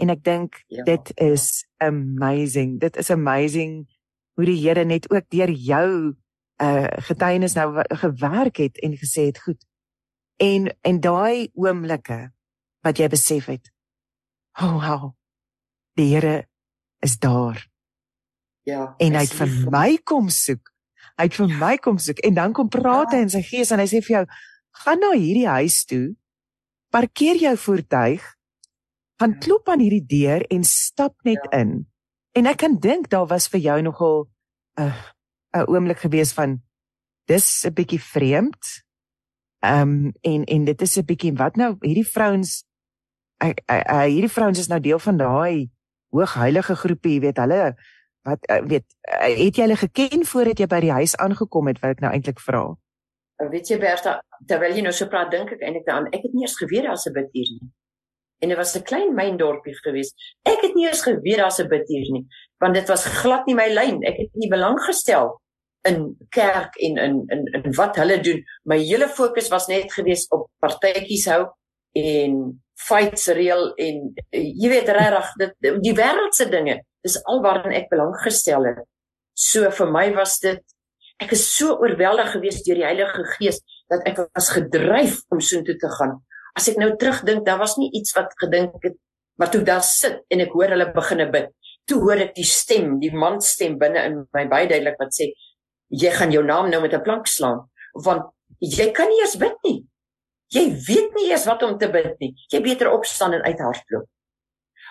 En 0.00 0.10
ek 0.10 0.24
dink 0.26 0.62
ja. 0.68 0.82
dit 0.86 1.12
is 1.22 1.64
amazing. 1.82 2.78
Dit 2.82 2.96
is 2.98 3.10
amazing 3.14 3.84
hoe 4.34 4.46
die 4.48 4.58
Here 4.58 4.84
net 4.84 5.10
ook 5.12 5.28
deur 5.30 5.50
jou 5.50 6.14
uh 6.62 6.86
getuienis 7.08 7.56
nou 7.58 7.82
gewerk 7.98 8.60
het 8.62 8.78
en 8.82 8.94
gesê 8.98 9.28
het, 9.30 9.38
goed. 9.42 9.60
En 10.38 10.70
en 10.82 11.00
daai 11.00 11.50
oomblikke 11.54 12.33
wat 12.84 12.98
jy 13.00 13.08
besef 13.08 13.50
het. 13.50 13.72
Oh 14.60 14.78
wow 14.78 15.14
die 15.94 16.14
Here 16.14 16.48
is 16.98 17.18
daar. 17.18 17.68
Ja. 18.62 18.94
En 18.98 19.14
hy 19.14 19.24
het 19.26 19.34
vir 19.36 19.54
my 19.70 19.88
kom 20.06 20.28
soek. 20.32 20.70
Hy 21.14 21.28
het 21.28 21.38
vir 21.38 21.50
ja. 21.52 21.58
my 21.60 21.74
kom 21.82 21.98
soek 22.02 22.20
en 22.26 22.36
dan 22.38 22.54
kom 22.56 22.70
praat 22.72 23.12
ja. 23.12 23.18
hy 23.18 23.26
in 23.26 23.32
sy 23.32 23.42
gees 23.46 23.70
en 23.74 23.82
hy 23.82 23.88
sê 23.90 24.00
vir 24.02 24.16
jou, 24.18 24.22
gaan 24.82 25.02
na 25.02 25.12
hierdie 25.14 25.48
huis 25.60 25.82
toe. 25.86 26.06
Parkeer 26.94 27.38
jou 27.42 27.54
voertuig. 27.66 28.24
Gaan 29.22 29.36
ja. 29.36 29.42
klop 29.46 29.70
aan 29.70 29.84
hierdie 29.84 30.04
deur 30.10 30.46
en 30.50 30.66
stap 30.66 31.14
net 31.28 31.42
ja. 31.50 31.60
in. 31.62 31.84
En 32.34 32.50
ek 32.50 32.64
kan 32.64 32.78
dink 32.82 33.10
daar 33.12 33.28
was 33.30 33.46
vir 33.52 33.62
jou 33.62 33.80
nogal 33.86 34.24
'n 34.74 34.90
uh, 34.90 35.02
'n 35.54 35.68
oomblik 35.70 36.00
gewees 36.02 36.32
van 36.34 36.58
dis 37.30 37.62
'n 37.64 37.74
bietjie 37.74 38.02
vreemd. 38.02 38.82
Ehm 39.62 40.10
um, 40.10 40.12
en 40.22 40.44
en 40.44 40.64
dit 40.64 40.82
is 40.82 40.96
'n 40.98 41.06
bietjie 41.06 41.34
wat 41.38 41.56
nou 41.56 41.76
hierdie 41.80 42.08
vrouens 42.08 42.64
uh, 43.44 43.52
uh, 43.70 43.82
uh, 43.84 44.06
hierdie 44.08 44.32
vrouens 44.32 44.58
is 44.58 44.70
nou 44.72 44.80
deel 44.80 44.98
van 44.98 45.20
daai 45.20 45.70
hoogheilige 46.14 46.76
groepie, 46.76 47.20
weet 47.20 47.40
hulle 47.42 47.74
wat 48.24 48.46
uh, 48.50 48.62
weet 48.64 48.86
uh, 49.12 49.28
het 49.28 49.58
jy 49.58 49.66
hulle 49.66 49.76
geken 49.76 50.24
voordat 50.24 50.62
jy 50.62 50.68
by 50.70 50.80
die 50.80 50.94
huis 50.96 51.16
aangekom 51.20 51.68
het 51.68 51.80
wat 51.82 51.96
ek 51.96 52.04
nou 52.04 52.12
eintlik 52.16 52.40
vra? 52.40 52.64
Uh, 53.42 53.48
weet 53.52 53.68
jy 53.68 53.78
Bertha, 53.82 54.18
terwyl 54.48 54.76
jy 54.76 54.84
nou 54.86 54.94
so 54.96 55.10
praat 55.12 55.32
dink 55.34 55.52
ek 55.52 55.64
eintlik 55.64 55.84
daaraan, 55.88 56.08
ek 56.16 56.24
het 56.24 56.36
nie 56.36 56.46
eens 56.46 56.56
geweet 56.60 56.88
daar's 56.88 57.06
'n 57.06 57.12
bid 57.12 57.30
hier 57.36 57.50
nie. 57.52 57.70
En 58.42 58.48
dit 58.48 58.58
was 58.58 58.74
'n 58.76 58.82
klein 58.82 59.14
myndorpie 59.14 59.76
geweest. 59.84 60.14
Ek 60.42 60.60
het 60.62 60.74
nie 60.74 60.86
eens 60.86 61.02
geweet 61.02 61.38
daar's 61.38 61.60
'n 61.60 61.68
bid 61.68 61.88
hier 61.88 62.12
nie, 62.12 62.26
want 62.58 62.74
dit 62.74 62.88
was 62.88 63.04
glad 63.04 63.46
nie 63.46 63.54
my 63.54 63.68
lyn. 63.68 64.02
Ek 64.02 64.16
het 64.16 64.30
nie 64.34 64.48
belang 64.48 64.80
gestel 64.80 65.40
in 65.84 66.16
kerk 66.30 66.76
en 66.76 66.96
in 66.96 67.22
in 67.26 67.44
in 67.52 67.74
wat 67.74 67.96
hulle 67.96 68.20
doen. 68.20 68.44
My 68.64 68.78
hele 68.78 69.08
fokus 69.08 69.48
was 69.48 69.66
net 69.66 69.92
geweest 69.92 70.32
op 70.32 70.48
partytjies 70.58 71.26
hou 71.26 71.52
en 71.92 72.63
fights 72.74 73.28
reël 73.36 73.70
en 73.80 74.00
uh, 74.10 74.40
jy 74.40 74.70
weet 74.72 74.90
regtig 74.96 75.30
dit 75.40 75.80
die 75.84 75.94
wêreldse 75.96 76.48
dinge 76.50 76.80
is 77.04 77.18
alwaarin 77.30 77.74
ek 77.76 77.90
belang 77.90 78.14
gestel 78.24 78.66
het. 78.66 78.82
So 79.34 79.70
vir 79.70 79.90
my 79.90 80.08
was 80.16 80.38
dit 80.42 80.62
ek 81.22 81.32
is 81.36 81.44
so 81.56 81.76
oorweldig 81.78 82.32
geweest 82.34 82.66
deur 82.66 82.80
die 82.80 82.88
Heilige 82.88 83.24
Gees 83.36 83.60
dat 83.92 84.02
ek 84.08 84.24
was 84.24 84.50
gedryf 84.54 85.20
om 85.30 85.40
soontoe 85.40 85.76
te 85.78 85.90
gaan. 85.98 86.18
As 86.58 86.68
ek 86.70 86.78
nou 86.78 86.92
terugdink, 86.98 87.44
daar 87.46 87.58
was 87.58 87.76
nie 87.78 87.90
iets 87.94 88.14
wat 88.16 88.32
gedink 88.40 88.78
het 88.82 88.98
maar 89.36 89.50
toe 89.50 89.62
daar 89.62 89.82
sit 89.82 90.22
en 90.30 90.44
ek 90.44 90.52
hoor 90.54 90.74
hulle 90.74 90.90
begine 90.94 91.26
bid. 91.30 91.50
Toe 91.90 91.98
hoor 92.04 92.22
ek 92.28 92.36
die 92.36 92.46
stem, 92.48 92.98
die 93.02 93.12
man 93.12 93.40
stem 93.44 93.78
binne 93.80 94.04
in 94.08 94.20
my 94.36 94.44
baie 94.50 94.68
duidelik 94.70 95.00
wat 95.00 95.14
sê 95.16 95.32
jy 95.94 96.12
gaan 96.14 96.32
jou 96.32 96.42
naam 96.46 96.70
nou 96.70 96.80
met 96.82 96.94
'n 96.94 97.02
plank 97.02 97.26
slaan 97.26 97.66
want 98.06 98.30
jy 98.60 98.90
kan 98.92 99.08
nie 99.08 99.20
eens 99.22 99.36
bid 99.36 99.56
nie. 99.64 99.84
Jy 100.52 100.64
weet 100.86 101.14
nie 101.16 101.30
eers 101.30 101.46
wat 101.48 101.62
om 101.62 101.78
te 101.78 101.88
bid 101.90 102.18
nie. 102.20 102.34
Jy 102.52 102.60
beter 102.62 102.90
opstaan 102.92 103.32
en 103.32 103.46
uithardloop. 103.46 104.08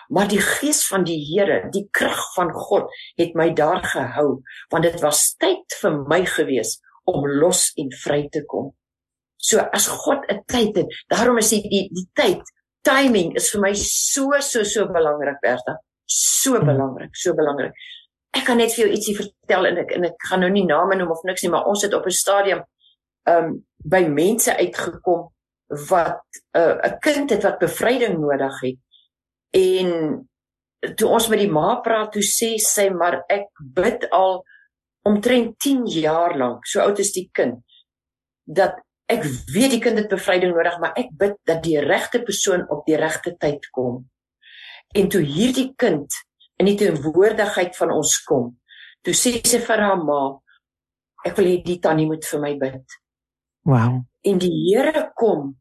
Maar 0.08 0.28
die 0.28 0.40
gees 0.40 0.82
van 0.86 1.04
die 1.04 1.20
Here, 1.24 1.68
die 1.72 1.86
krag 1.90 2.20
van 2.34 2.50
God 2.52 2.90
het 3.16 3.32
my 3.38 3.50
daar 3.56 3.80
gehou 3.84 4.42
want 4.72 4.84
dit 4.84 4.98
was 5.00 5.30
tyd 5.40 5.78
vir 5.80 5.96
my 6.10 6.24
gewees 6.28 6.76
om 7.08 7.24
los 7.40 7.70
en 7.80 7.92
vry 8.04 8.26
te 8.32 8.44
kom. 8.48 8.72
So 9.36 9.60
as 9.76 9.86
God 9.88 10.24
'n 10.28 10.44
tyd 10.46 10.76
het, 10.76 10.88
daarom 11.08 11.38
is 11.38 11.50
die 11.50 11.62
die, 11.68 11.88
die 11.92 12.08
tyd, 12.12 12.42
timing 12.82 13.34
is 13.36 13.50
vir 13.52 13.60
my 13.60 13.72
so 13.74 14.40
so 14.40 14.64
so 14.64 14.86
belangrik, 14.86 15.40
Bertha. 15.40 15.78
So 16.06 16.56
hmm. 16.56 16.66
belangrik, 16.66 17.16
so 17.16 17.34
belangrik. 17.34 17.72
Ek 18.34 18.44
kan 18.44 18.56
net 18.56 18.72
vir 18.74 18.86
jou 18.86 18.92
ietsie 18.92 19.16
vertel 19.16 19.66
en 19.66 19.78
ek 19.78 19.92
en 19.96 20.04
ek 20.04 20.16
gaan 20.28 20.40
nou 20.40 20.50
nie 20.50 20.64
name 20.66 20.96
noem 20.96 21.10
of 21.10 21.22
niks 21.24 21.42
nie, 21.42 21.50
maar 21.50 21.68
ons 21.70 21.82
het 21.82 21.94
op 21.94 22.06
'n 22.06 22.10
stadium 22.10 22.64
um 23.28 23.64
by 23.84 24.04
mense 24.08 24.56
uitgekom 24.56 25.28
wat 25.88 26.22
'n 26.54 26.58
uh, 26.58 26.76
'n 26.88 26.98
kind 27.00 27.30
het 27.30 27.42
wat 27.42 27.58
bevryding 27.58 28.18
nodig 28.18 28.60
het. 28.60 28.80
En 29.50 29.88
toe 30.96 31.08
ons 31.08 31.28
met 31.28 31.38
die 31.38 31.50
ma 31.50 31.76
praat, 31.84 32.12
toe 32.12 32.22
sê 32.22 32.54
sy 32.60 32.88
maar 32.92 33.22
ek 33.32 33.48
bid 33.58 34.08
al 34.10 34.42
omtrent 35.04 35.58
10 35.58 35.86
jaar 35.86 36.36
lank, 36.36 36.66
so 36.66 36.80
oud 36.80 36.98
is 36.98 37.12
die 37.12 37.28
kind, 37.32 37.60
dat 38.44 38.76
ek 39.12 39.24
weet 39.52 39.74
die 39.76 39.80
kind 39.84 40.00
het 40.00 40.08
bevryding 40.08 40.54
nodig, 40.54 40.78
maar 40.80 40.96
ek 40.96 41.10
bid 41.12 41.36
dat 41.48 41.62
die 41.64 41.80
regte 41.80 42.22
persoon 42.24 42.64
op 42.72 42.86
die 42.88 42.96
regte 42.96 43.34
tyd 43.40 43.68
kom. 43.70 44.04
En 44.96 45.08
toe 45.08 45.20
hierdie 45.20 45.72
kind 45.76 46.12
in 46.56 46.70
die 46.70 46.78
teenwoordigheid 46.80 47.76
van 47.76 47.92
ons 47.92 48.16
kom, 48.24 48.54
toe 49.04 49.14
sê 49.16 49.36
sy 49.44 49.60
vir 49.60 49.82
haar 49.84 50.00
ma, 50.00 50.38
ek 51.24 51.36
wil 51.36 51.50
hê 51.50 51.58
die 51.64 51.80
tannie 51.84 52.08
moet 52.08 52.24
vir 52.24 52.40
my 52.40 52.54
bid. 52.60 52.96
Wow. 53.68 54.00
En 54.24 54.40
die 54.40 54.52
Here 54.52 55.10
kom 55.16 55.54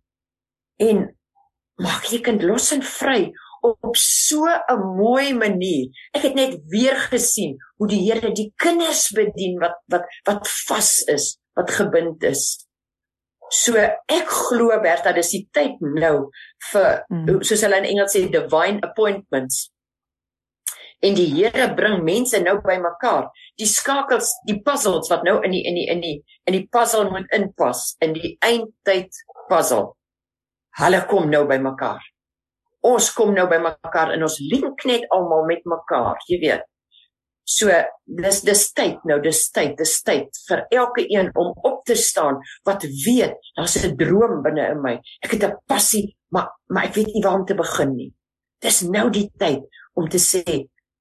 en 0.78 1.08
maak 1.82 2.10
jy 2.12 2.22
kind 2.22 2.44
los 2.46 2.72
en 2.76 2.84
vry 2.86 3.32
op 3.64 3.96
so 3.96 4.46
'n 4.46 4.80
mooi 4.98 5.34
manier. 5.34 5.90
Ek 6.12 6.22
het 6.22 6.36
net 6.36 6.60
weer 6.68 6.96
gesien 6.96 7.58
hoe 7.78 7.88
die 7.88 8.12
Here 8.12 8.32
die 8.32 8.54
kinders 8.56 9.12
bedien 9.12 9.60
wat 9.60 9.78
wat 9.88 10.06
wat 10.26 10.48
vas 10.68 11.04
is, 11.08 11.40
wat 11.56 11.72
gebind 11.72 12.24
is. 12.24 12.68
So 13.50 13.78
ek 13.78 14.28
glo 14.28 14.80
Bertha, 14.82 15.14
dis 15.14 15.32
die 15.32 15.48
tyd 15.52 15.80
nou 15.80 16.32
vir 16.72 17.06
mm. 17.10 17.44
soos 17.44 17.62
hulle 17.62 17.78
in 17.78 17.90
Engels 17.94 18.16
sê 18.16 18.30
divine 18.30 18.82
appointments. 18.82 19.70
En 21.04 21.16
die 21.16 21.30
Here 21.36 21.74
bring 21.76 22.04
mense 22.04 22.40
nou 22.40 22.62
bymekaar. 22.64 23.30
Die 23.60 23.68
skakels, 23.68 24.32
die 24.48 24.62
puzzles 24.64 25.10
wat 25.12 25.24
nou 25.24 25.42
in 25.44 25.52
die 25.52 25.64
in 25.68 25.76
die 25.76 25.88
in 25.92 26.02
die 26.02 26.16
in 26.48 26.54
die 26.54 26.68
puzzle 26.72 27.10
moet 27.12 27.28
inpas 27.32 27.96
in 28.00 28.14
die 28.14 28.38
eindtyd 28.40 29.12
puzzle. 29.50 29.94
Hulle 30.80 31.06
kom 31.10 31.30
nou 31.30 31.46
by 31.50 31.60
mekaar. 31.62 32.02
Ons 32.84 33.12
kom 33.16 33.34
nou 33.34 33.46
by 33.48 33.60
mekaar 33.64 34.14
en 34.16 34.26
ons 34.26 34.40
link 34.52 34.86
net 34.90 35.06
almal 35.16 35.46
met 35.48 35.62
mekaar, 35.70 36.18
jy 36.28 36.40
weet. 36.42 36.66
So 37.44 37.72
dis 38.08 38.40
dis 38.48 38.64
tyd 38.76 39.04
nou, 39.08 39.18
dis 39.24 39.40
tyd, 39.52 39.76
dis 39.80 39.94
tyd 40.08 40.38
vir 40.48 40.64
elke 40.72 41.04
een 41.12 41.30
om 41.40 41.52
op 41.68 41.82
te 41.88 41.96
staan 42.00 42.40
wat 42.68 42.86
weet 43.06 43.36
daar's 43.58 43.76
'n 43.84 43.98
droom 43.98 44.42
binne 44.44 44.70
in 44.72 44.82
my. 44.82 44.96
Ek 45.24 45.32
het 45.32 45.44
'n 45.44 45.58
passie, 45.68 46.16
maar 46.32 46.56
maar 46.68 46.86
ek 46.86 46.96
weet 46.96 47.14
nie 47.14 47.24
waar 47.24 47.40
om 47.40 47.46
te 47.46 47.56
begin 47.56 47.96
nie. 47.96 48.14
Dis 48.62 48.82
nou 48.82 49.10
die 49.10 49.30
tyd 49.38 49.64
om 49.94 50.08
te 50.10 50.18
sê 50.18 50.44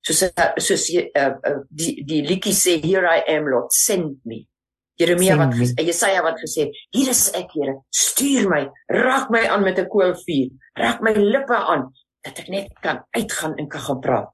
soos 0.03 0.33
soos 0.57 0.91
uh, 0.91 1.35
uh, 1.47 1.61
die 1.71 2.03
die 2.05 2.23
liedjie 2.27 2.55
sê 2.55 2.81
here 2.83 3.07
I 3.07 3.23
am 3.37 3.47
Lord 3.47 3.73
send 3.73 4.19
me. 4.25 4.49
Jeremia 5.00 5.38
wat 5.40 5.55
Jesaja 5.81 6.20
wat 6.22 6.38
gesê 6.42 6.66
het, 6.66 6.76
hier 6.92 7.11
is 7.12 7.31
ek 7.37 7.55
Here, 7.57 7.78
stuur 7.94 8.48
my, 8.50 8.62
raak 8.92 9.31
my 9.33 9.46
aan 9.48 9.64
met 9.64 9.78
'n 9.78 9.88
koolvuur, 9.88 10.52
raak 10.78 11.00
my 11.00 11.12
lippe 11.16 11.57
aan 11.57 11.92
dat 12.22 12.38
ek 12.38 12.48
net 12.48 12.68
kan 12.83 13.02
uitgaan 13.16 13.57
en 13.59 13.68
kan 13.68 13.81
gaan 13.81 14.00
praat. 14.00 14.31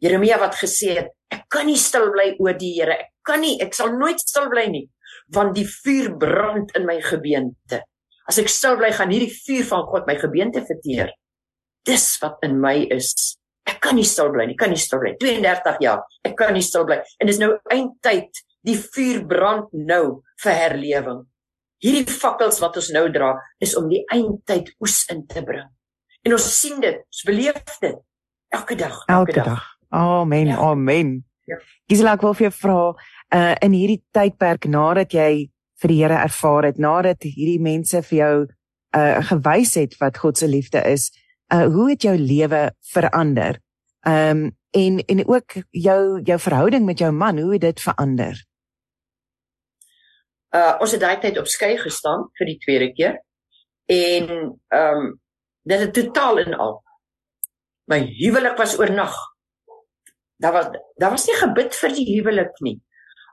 Jeremia 0.00 0.38
wat 0.38 0.54
gesê 0.54 0.96
het, 0.96 1.08
ek 1.30 1.48
kan 1.48 1.66
nie 1.66 1.76
stil 1.76 2.10
bly 2.12 2.36
oor 2.38 2.56
die 2.56 2.72
Here, 2.80 2.92
ek 2.92 3.12
kan 3.22 3.40
nie, 3.40 3.60
ek 3.60 3.74
sal 3.74 3.92
nooit 3.92 4.20
stil 4.20 4.48
bly 4.48 4.66
nie, 4.66 4.88
want 5.28 5.54
die 5.54 5.66
vuur 5.66 6.16
brand 6.18 6.72
in 6.76 6.86
my 6.86 7.00
gebeente. 7.00 7.82
As 8.28 8.38
ek 8.38 8.48
stil 8.48 8.76
bly, 8.76 8.90
gaan 8.90 9.10
hierdie 9.10 9.32
vuur 9.32 9.64
van 9.64 9.86
God 9.86 10.06
my 10.06 10.16
gebeente 10.18 10.64
verteer. 10.66 11.12
Dis 11.86 12.18
wat 12.22 12.42
in 12.42 12.60
my 12.60 12.88
is. 12.90 13.38
Ek 13.66 13.80
kan 13.80 13.94
nie 13.94 14.04
stil 14.04 14.32
bly 14.32 14.46
nie, 14.46 14.56
kan 14.56 14.70
nie 14.70 14.78
stil 14.78 14.98
bly. 14.98 15.14
32 15.18 15.78
jaar, 15.80 16.02
ek 16.24 16.36
kan 16.38 16.52
nie 16.54 16.62
stil 16.62 16.84
bly. 16.86 16.98
En 17.20 17.26
dis 17.26 17.38
nou 17.38 17.52
eindtyd 17.70 18.45
Die 18.66 18.76
vuur 18.80 19.22
brand 19.30 19.72
nou 19.72 20.22
vir 20.42 20.58
herlewing. 20.58 21.22
Hierdie 21.84 22.06
fakkels 22.10 22.58
wat 22.62 22.76
ons 22.80 22.90
nou 22.94 23.06
dra, 23.12 23.34
is 23.62 23.76
om 23.78 23.88
die 23.90 24.02
eindtyd 24.12 24.72
oes 24.82 25.04
in 25.12 25.26
te 25.28 25.44
bring. 25.46 25.68
En 26.26 26.34
ons 26.34 26.46
sien 26.50 26.80
dit, 26.82 26.98
ons 26.98 27.24
beleef 27.28 27.62
dit 27.80 27.98
elke 28.56 28.74
dag, 28.74 28.96
elke, 29.06 29.12
elke 29.12 29.36
dag. 29.36 29.44
dag. 29.44 29.64
Amen. 29.88 30.46
Ja. 30.46 30.56
Amen. 30.58 31.24
Ja. 31.44 31.58
Gisela, 31.86 32.16
ek 32.16 32.24
wil 32.26 32.34
vir 32.34 32.48
jou 32.48 32.54
vra, 32.58 32.80
uh 33.36 33.52
in 33.62 33.76
hierdie 33.76 34.00
tydperk 34.16 34.66
nadat 34.70 35.14
jy 35.14 35.46
vir 35.82 35.92
die 35.92 36.00
Here 36.00 36.18
ervaar 36.24 36.66
het, 36.70 36.80
nadat 36.82 37.26
hierdie 37.26 37.60
mense 37.62 38.02
vir 38.08 38.18
jou 38.18 38.34
uh 38.96 39.22
gewys 39.30 39.76
het 39.78 39.94
wat 40.00 40.18
God 40.18 40.38
se 40.40 40.48
liefde 40.50 40.82
is, 40.90 41.12
uh 41.54 41.68
hoe 41.70 41.92
het 41.92 42.02
jou 42.08 42.16
lewe 42.18 42.70
verander? 42.92 43.60
Um 44.02 44.50
en 44.74 44.98
en 45.06 45.22
ook 45.28 45.60
jou 45.70 46.00
jou 46.26 46.38
verhouding 46.48 46.84
met 46.86 46.98
jou 46.98 47.12
man, 47.12 47.38
hoe 47.38 47.52
het 47.52 47.68
dit 47.68 47.80
verander? 47.80 48.42
Uh 50.54 50.76
ons 50.80 50.92
het 50.92 51.00
daai 51.00 51.20
tyd 51.20 51.38
op 51.38 51.48
skei 51.50 51.76
gestaan 51.78 52.28
vir 52.38 52.50
die 52.52 52.58
tweede 52.64 52.90
keer. 52.92 53.16
En 53.90 54.58
um 54.74 55.08
dit 55.66 55.80
het 55.80 55.94
totaal 55.94 56.44
en 56.44 56.54
al 56.54 56.76
my 57.90 58.00
huwelik 58.18 58.58
was 58.58 58.78
oornag. 58.78 59.14
Daar 60.42 60.52
was 60.52 60.70
daar 61.00 61.10
was 61.10 61.26
nie 61.26 61.38
gebid 61.38 61.74
vir 61.74 61.94
die 61.94 62.06
huwelik 62.14 62.60
nie. 62.60 62.78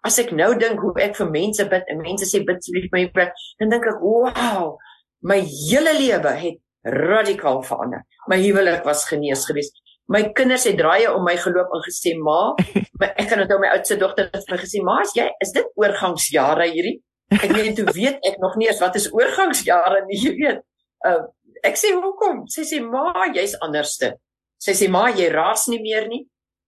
As 0.04 0.20
ek 0.20 0.34
nou 0.36 0.52
dink 0.60 0.82
hoe 0.84 0.94
ek 1.02 1.16
vir 1.16 1.30
mense 1.32 1.66
bid 1.70 1.88
en 1.90 2.04
mense 2.04 2.28
sê 2.28 2.44
bid 2.44 2.60
asseblief 2.60 2.92
my 2.92 3.06
bid, 3.16 3.32
dan 3.60 3.70
dink 3.72 3.86
ek, 3.88 4.02
"Wow, 4.02 4.78
my 5.22 5.40
hele 5.40 5.94
lewe 5.96 6.34
het 6.44 6.60
radikaal 6.84 7.64
verander. 7.64 8.04
My 8.28 8.38
huwelik 8.42 8.84
was 8.84 9.06
genees 9.08 9.46
geweest. 9.46 9.80
My 10.12 10.24
kinders 10.36 10.66
het 10.68 10.78
draaie 10.78 11.08
om 11.14 11.24
my 11.24 11.38
geloop 11.40 11.72
en 11.74 11.84
gesê, 11.86 12.16
"Ma, 12.18 12.56
my, 13.00 13.08
ek 13.16 13.30
kan 13.30 13.40
onthou 13.40 13.60
my 13.60 13.72
oudste 13.76 13.98
dogter 13.98 14.30
het 14.34 14.50
my 14.52 14.58
gesê, 14.58 14.84
"Ma, 14.84 15.02
is 15.02 15.14
jy 15.16 15.30
is 15.42 15.52
dit 15.52 15.66
oorgangsjare 15.76 16.68
hierdie?" 16.72 17.02
Ek 17.32 17.52
weet 17.52 17.76
toe 17.76 17.86
weet 17.94 18.20
ek 18.26 18.38
nog 18.40 18.56
nie 18.56 18.68
eens 18.68 18.80
wat 18.80 18.96
is 18.96 19.10
oorgangsjare 19.14 20.06
nie, 20.06 20.20
jy 20.26 20.36
weet. 20.36 20.62
Uh, 21.06 21.24
ek 21.64 21.76
sê, 21.76 21.94
"Hoekom?" 21.96 22.48
Sy 22.48 22.62
sê, 22.62 22.82
"Ma, 22.82 23.32
jy's 23.34 23.56
anderste." 23.60 24.18
Sy 24.64 24.76
sê 24.78 24.88
maar 24.92 25.12
jy 25.18 25.28
raas 25.32 25.68
nie 25.68 25.82
meer 25.84 26.08
nie. 26.08 26.24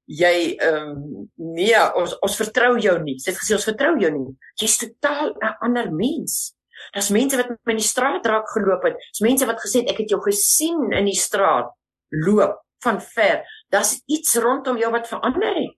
Jy 0.06 0.36
ehm 0.62 0.90
um, 0.92 1.30
nee, 1.56 1.78
ons 1.98 2.14
ons 2.26 2.36
vertrou 2.38 2.76
jou 2.82 2.96
nie. 3.02 3.16
Sy 3.22 3.32
het 3.32 3.40
gesê 3.40 3.56
ons 3.56 3.68
vertrou 3.70 3.96
jou 4.02 4.12
nie. 4.14 4.36
Jy's 4.62 4.78
totaal 4.82 5.32
'n 5.34 5.56
ander 5.66 5.88
mens. 5.92 6.54
Daar's 6.94 7.10
mense 7.10 7.38
wat 7.38 7.50
met 7.50 7.60
my 7.66 7.72
in 7.72 7.82
die 7.82 7.88
straat 7.88 8.26
raak 8.26 8.52
geloop 8.52 8.84
het. 8.84 9.00
Daar's 9.00 9.24
mense 9.24 9.46
wat 9.48 9.64
gesê 9.64 9.82
het 9.82 9.92
ek 9.94 10.04
het 10.04 10.12
jou 10.12 10.22
gesien 10.22 10.92
in 10.92 11.06
die 11.06 11.18
straat 11.18 11.72
loop 12.12 12.60
van 12.86 13.02
ver. 13.02 13.44
Daar's 13.74 13.98
iets 14.06 14.38
rondom 14.42 14.80
jou 14.80 14.92
wat 14.94 15.10
verander 15.10 15.58
het. 15.58 15.76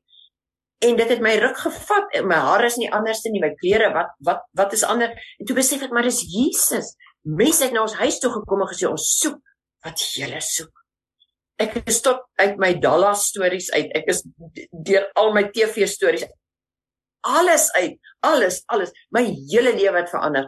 En 0.86 0.98
dit 1.00 1.10
het 1.10 1.22
my 1.26 1.34
ruk 1.42 1.58
gevat. 1.58 2.20
My 2.30 2.38
hare 2.48 2.70
is 2.70 2.78
nie 2.78 2.92
anders 2.94 3.24
nie, 3.26 3.42
my 3.42 3.54
klere, 3.58 3.90
wat 3.96 4.14
wat 4.28 4.44
wat 4.60 4.76
is 4.78 4.86
ander? 4.86 5.16
En 5.40 5.50
toe 5.50 5.58
besef 5.58 5.82
ek 5.88 5.96
maar 5.96 6.06
dis 6.06 6.22
Jesus. 6.30 6.94
Mense 7.26 7.66
het 7.66 7.74
na 7.74 7.82
ons 7.88 7.98
huis 7.98 8.20
toe 8.22 8.32
gekom 8.32 8.62
en 8.62 8.70
gesê 8.70 8.86
ons 8.90 9.08
soek 9.22 9.40
wat 9.86 10.04
jy 10.14 10.30
soek 10.44 10.74
ek 11.58 11.80
is 11.90 12.04
tot 12.06 12.20
uit 12.38 12.60
my 12.62 12.76
Dallas 12.78 13.24
stories 13.32 13.72
uit. 13.74 13.90
Ek 13.98 14.12
is 14.14 14.22
deur 14.86 15.08
al 15.18 15.32
my 15.34 15.48
TV 15.50 15.88
stories 15.90 16.28
alles 17.28 17.72
uit, 17.76 17.98
alles, 18.20 18.62
alles. 18.66 18.94
My 19.10 19.24
hele 19.52 19.74
lewe 19.76 20.00
het 20.00 20.10
verander. 20.10 20.48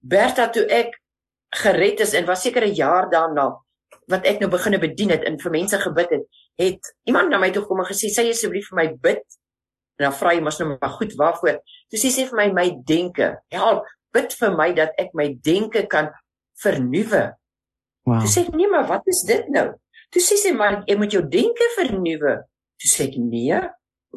Bertha 0.00 0.48
toe 0.52 0.66
ek 0.68 0.96
gered 1.62 2.02
is 2.04 2.14
en 2.14 2.26
was 2.28 2.42
seker 2.42 2.66
'n 2.66 2.74
jaar 2.74 3.10
daarna 3.10 3.46
wat 4.10 4.26
ek 4.26 4.40
nou 4.42 4.50
begine 4.50 4.80
bedien 4.82 5.12
het 5.14 5.24
en 5.26 5.38
vir 5.40 5.54
mense 5.54 5.78
gebid 5.78 6.10
het, 6.16 6.24
het 6.60 6.90
iemand 7.08 7.30
na 7.30 7.38
my 7.38 7.50
toe 7.54 7.62
gekom 7.62 7.82
en 7.82 7.88
gesê, 7.90 8.10
"Sê 8.10 8.26
asseblief 8.30 8.68
vir 8.70 8.76
my 8.76 8.88
bid." 9.02 9.24
En 9.98 10.08
dan 10.08 10.14
vra 10.14 10.34
hy 10.34 10.40
mos 10.40 10.58
nou 10.58 10.68
maar 10.80 10.94
goed, 10.98 11.12
waarvoor? 11.14 11.60
Toe 11.90 11.98
sê 11.98 12.10
sy 12.10 12.26
vir 12.26 12.36
my 12.36 12.52
my 12.52 12.68
denke. 12.84 13.36
Help, 13.48 13.84
bid 14.12 14.32
vir 14.32 14.56
my 14.56 14.72
dat 14.72 14.90
ek 14.98 15.14
my 15.14 15.34
denke 15.42 15.86
kan 15.86 16.10
vernuwe. 16.62 17.36
Wow. 18.04 18.20
Toe 18.20 18.28
sê 18.28 18.48
ek, 18.48 18.54
"Nee, 18.54 18.68
maar 18.68 18.86
wat 18.86 19.02
is 19.06 19.22
dit 19.22 19.48
nou?" 19.48 19.74
Toe 20.10 20.22
sê 20.22 20.36
sy 20.36 20.50
maar 20.52 20.82
jy 20.86 20.96
moet 20.96 21.12
jou 21.12 21.22
denke 21.22 21.66
vernuwe. 21.76 22.42
Toe 22.80 22.90
sê 22.90 23.06
ek 23.06 23.16
nee. 23.16 23.60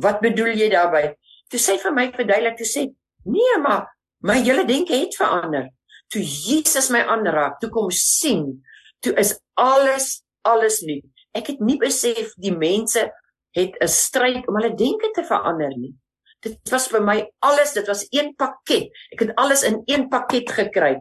Wat 0.01 0.21
bedoel 0.21 0.57
jy 0.57 0.69
daarmee? 0.73 1.13
Toe 1.53 1.62
sê 1.62 1.77
vir 1.77 1.93
my 1.93 2.07
verduidelik 2.15 2.57
toe 2.57 2.65
sê 2.65 2.88
nee 3.29 3.57
maar 3.62 3.86
my 4.25 4.39
hele 4.41 4.65
denke 4.65 4.95
het 4.97 5.13
verander. 5.19 5.69
Toe 6.09 6.21
Jesus 6.21 6.89
my 6.93 7.03
aanraak, 7.13 7.59
toe 7.62 7.69
kom 7.73 7.91
sien, 7.93 8.63
toe 9.04 9.13
is 9.20 9.36
alles 9.60 10.22
alles 10.44 10.82
nuut. 10.84 11.06
Ek 11.34 11.48
het 11.54 11.60
nie 11.63 11.78
besef 11.80 12.34
die 12.36 12.56
mense 12.56 13.10
het 13.56 13.76
'n 13.80 13.88
stryd 13.88 14.48
om 14.48 14.56
hulle 14.60 14.76
denke 14.76 15.12
te 15.13 15.24
verander 15.24 15.72
nie. 15.78 15.94
Dit 16.42 16.70
was 16.70 16.88
vir 16.88 17.02
my 17.02 17.32
alles, 17.39 17.74
dit 17.74 17.88
was 17.88 18.08
een 18.10 18.36
pakket. 18.36 18.92
Ek 19.12 19.20
het 19.20 19.36
alles 19.36 19.63
in 19.63 19.82
een 19.86 20.10
pakket 20.10 20.50
gekry 20.52 21.00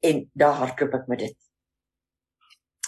en 0.00 0.30
daar 0.34 0.54
hardloop 0.54 0.94
ek 0.94 1.06
met 1.06 1.18
dit 1.18 1.36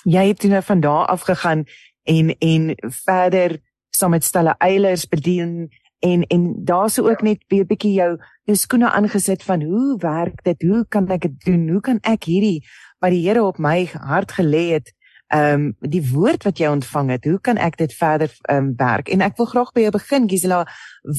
jy 0.08 0.28
het 0.30 0.40
toe 0.40 0.50
nou 0.50 0.62
van 0.62 0.80
daar 0.80 1.06
af 1.06 1.20
gegaan 1.20 1.64
en 2.02 2.36
en 2.38 2.74
verder 3.04 3.58
saam 3.90 4.10
met 4.10 4.24
Stella 4.24 4.54
Eilers 4.58 5.06
bedien 5.08 5.68
en 5.98 6.22
en 6.22 6.64
daar's 6.64 6.98
ook 6.98 7.22
net 7.22 7.44
weer 7.48 7.66
bietjie 7.66 7.92
jou 7.92 8.18
jou 8.42 8.56
skoene 8.56 8.90
aangesit 8.90 9.42
van 9.42 9.62
hoe 9.62 9.96
werk 9.98 10.42
dit? 10.42 10.62
Hoe 10.62 10.86
kan 10.88 11.08
ek 11.08 11.20
dit 11.20 11.40
doen? 11.44 11.68
Hoe 11.68 11.80
kan 11.80 11.98
ek 12.00 12.24
hierdie 12.24 12.64
wat 12.98 13.14
die 13.14 13.24
Here 13.26 13.44
op 13.44 13.58
my 13.58 13.84
hart 13.92 14.32
gelê 14.38 14.68
het, 14.76 14.92
ehm 15.28 15.54
um, 15.54 15.90
die 15.92 16.02
woord 16.12 16.46
wat 16.48 16.58
jy 16.58 16.70
ontvang 16.72 17.10
het, 17.10 17.24
hoe 17.28 17.40
kan 17.40 17.58
ek 17.60 17.76
dit 17.76 17.92
verder 17.92 18.32
ehm 18.48 18.70
um, 18.70 18.74
werk? 18.76 19.08
En 19.12 19.20
ek 19.20 19.36
wil 19.36 19.46
graag 19.46 19.72
by 19.76 19.84
jou 19.84 19.92
begin 19.92 20.28
Gisela, 20.28 20.62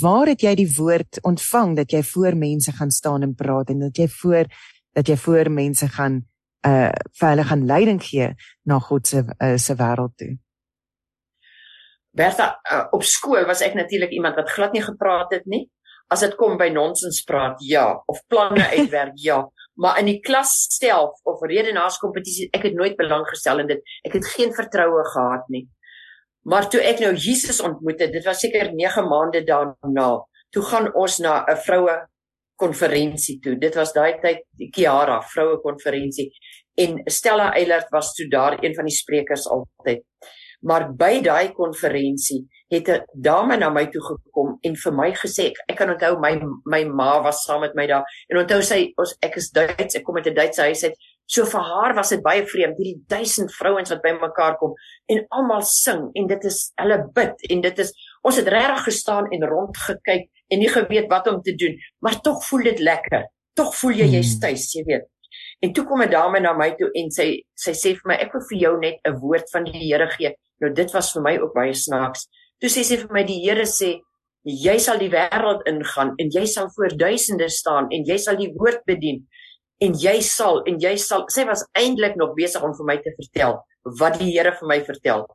waar 0.01 0.27
het 0.27 0.41
jy 0.41 0.55
die 0.55 0.69
woord 0.77 1.21
ontvang 1.21 1.75
dat 1.77 1.93
jy 1.93 2.01
voor 2.03 2.35
mense 2.35 2.71
gaan 2.71 2.91
staan 2.91 3.21
en 3.21 3.35
praat 3.35 3.69
en 3.69 3.79
dat 3.85 3.97
jy 3.97 4.07
voor 4.07 4.49
dat 4.97 5.07
jy 5.07 5.17
voor 5.17 5.51
mense 5.51 5.87
gaan 5.87 6.23
uh 6.67 6.91
vir 7.19 7.29
hulle 7.29 7.43
gaan 7.43 7.65
leiding 7.65 8.01
gee 8.03 8.33
na 8.65 8.79
God 8.79 9.07
se 9.07 9.23
uh, 9.23 9.57
se 9.57 9.75
wêreld 9.75 10.17
toe. 10.17 10.37
Bertha, 12.11 12.59
uh, 12.71 12.87
op 12.91 13.03
skool 13.03 13.45
was 13.45 13.61
ek 13.61 13.77
natuurlik 13.77 14.11
iemand 14.11 14.35
wat 14.35 14.49
glad 14.49 14.73
nie 14.73 14.83
gepraat 14.83 15.31
het 15.31 15.45
nie. 15.45 15.69
As 16.09 16.25
dit 16.25 16.33
kom 16.35 16.57
by 16.57 16.71
nonsens 16.73 17.21
praat, 17.23 17.61
ja, 17.61 17.93
of 18.09 18.23
planne 18.27 18.65
uitwerk, 18.75 19.13
ja, 19.21 19.43
maar 19.79 19.99
in 20.01 20.09
die 20.09 20.19
klas 20.19 20.51
self 20.75 21.19
of 21.29 21.41
redenaarskompetisie, 21.47 22.49
ek 22.55 22.67
het 22.67 22.75
nooit 22.75 22.97
belang 22.99 23.23
gestel 23.29 23.63
in 23.63 23.69
dit. 23.71 23.83
Ek 24.07 24.17
het 24.17 24.27
geen 24.35 24.51
vertroue 24.55 25.05
gehad 25.13 25.47
nie. 25.53 25.65
Maar 26.49 26.67
toe 26.71 26.81
ek 26.83 26.99
nou 27.03 27.13
Jesus 27.15 27.61
ontmoet 27.63 28.01
het, 28.03 28.11
dit 28.11 28.25
was 28.27 28.41
seker 28.43 28.73
9 28.75 29.07
maande 29.07 29.43
daarna, 29.47 30.09
toe 30.51 30.63
gaan 30.71 30.89
ons 30.95 31.19
na 31.23 31.45
'n 31.47 31.57
vroue 31.65 31.95
konferensie 32.59 33.39
toe. 33.39 33.55
Dit 33.55 33.75
was 33.75 33.93
daai 33.93 34.19
tyd 34.19 34.43
die 34.59 34.69
Kiara 34.69 35.21
vroue 35.21 35.59
konferensie 35.63 36.31
en 36.75 37.01
Stella 37.05 37.53
Eilert 37.55 37.89
was 37.91 38.13
toe 38.15 38.27
daar 38.27 38.57
een 38.63 38.75
van 38.75 38.85
die 38.85 38.95
sprekers 38.95 39.47
altyd. 39.47 40.03
Maar 40.61 40.89
by 40.95 41.21
daai 41.23 41.51
konferensie 41.55 42.47
het 42.69 42.89
'n 42.89 43.05
dame 43.13 43.57
na 43.57 43.69
my 43.69 43.85
toe 43.85 44.01
gekom 44.01 44.57
en 44.61 44.75
vir 44.75 44.93
my 44.93 45.11
gesê 45.11 45.45
ek, 45.51 45.57
ek 45.69 45.77
kan 45.77 45.89
onthou 45.89 46.19
my 46.19 46.33
my 46.65 46.83
ma 46.83 47.21
was 47.21 47.43
saam 47.43 47.61
met 47.61 47.75
my 47.75 47.87
daar 47.87 48.05
en 48.29 48.37
onthou 48.37 48.61
sy 48.61 48.93
ons 48.97 49.15
ek 49.21 49.37
is 49.37 49.49
Duits 49.51 49.95
ek 49.95 50.03
kom 50.03 50.17
uit 50.17 50.27
'n 50.27 50.33
Duitse 50.33 50.61
huis 50.61 50.83
uit 50.83 50.95
so 51.25 51.45
vir 51.45 51.61
haar 51.61 51.95
was 51.95 52.09
dit 52.09 52.21
baie 52.21 52.45
vreemd 52.45 52.77
hierdie 52.77 53.03
duisend 53.07 53.51
vrouens 53.53 53.89
wat 53.89 54.01
bymekaar 54.01 54.57
kom 54.57 54.73
en 55.07 55.25
almal 55.29 55.61
sing 55.61 56.09
en 56.13 56.27
dit 56.27 56.43
is 56.45 56.71
hulle 56.75 57.09
bid 57.13 57.35
en 57.49 57.61
dit 57.61 57.79
is 57.79 57.93
ons 58.21 58.35
het 58.35 58.47
regtig 58.47 58.83
gestaan 58.83 59.25
en 59.31 59.49
rond 59.49 59.77
gekyk 59.77 60.29
en 60.49 60.59
nie 60.59 60.69
geweet 60.69 61.09
wat 61.09 61.27
om 61.27 61.41
te 61.41 61.55
doen 61.55 61.77
maar 61.99 62.21
tog 62.21 62.45
voel 62.49 62.63
dit 62.63 62.79
lekker 62.79 63.25
tog 63.53 63.75
voel 63.75 63.91
jy 63.91 64.05
jy's 64.17 64.33
hmm. 64.33 64.41
tuis 64.41 64.73
jy 64.73 64.83
weet 64.85 65.07
En 65.59 65.73
toe 65.73 65.83
kom 65.85 66.01
'n 66.01 66.09
dame 66.09 66.39
na 66.39 66.53
my 66.53 66.71
toe 66.79 66.89
en 66.93 67.11
sy 67.11 67.27
sy 67.63 67.73
sê 67.81 67.89
vir 67.97 68.07
my 68.11 68.15
ek 68.23 68.33
wil 68.33 68.43
vir 68.49 68.59
jou 68.59 68.73
net 68.79 68.97
'n 69.03 69.19
woord 69.19 69.49
van 69.51 69.63
die 69.63 69.79
Here 69.79 70.07
gee. 70.15 70.31
Nou 70.61 70.71
dit 70.73 70.91
was 70.91 71.11
vir 71.13 71.21
my 71.21 71.37
ook 71.37 71.53
baie 71.53 71.73
snaaks. 71.73 72.27
Toe 72.59 72.69
sê 72.71 72.83
sy 72.83 72.99
vir 73.01 73.11
my 73.15 73.23
die 73.27 73.39
Here 73.43 73.65
sê 73.69 73.97
jy 74.43 74.75
sal 74.79 74.99
die 75.01 75.11
wêreld 75.11 75.65
ingaan 75.69 76.13
en 76.19 76.31
jy 76.33 76.45
sal 76.47 76.69
voor 76.75 76.95
duisende 76.97 77.49
staan 77.51 77.89
en 77.95 78.05
jy 78.07 78.17
sal 78.17 78.39
die 78.39 78.49
woord 78.55 78.81
bedien 78.87 79.25
en 79.83 79.95
jy 79.99 80.15
sal 80.25 80.61
en 80.67 80.79
jy 80.81 80.95
sal 80.99 81.25
sy 81.31 81.45
was 81.47 81.65
eintlik 81.77 82.15
nog 82.19 82.35
besig 82.37 82.63
om 82.63 82.73
vir 82.77 82.87
my 82.87 82.97
te 83.03 83.13
vertel 83.17 83.59
wat 83.99 84.19
die 84.19 84.31
Here 84.33 84.51
vir 84.55 84.67
my 84.67 84.79
vertel. 84.83 85.27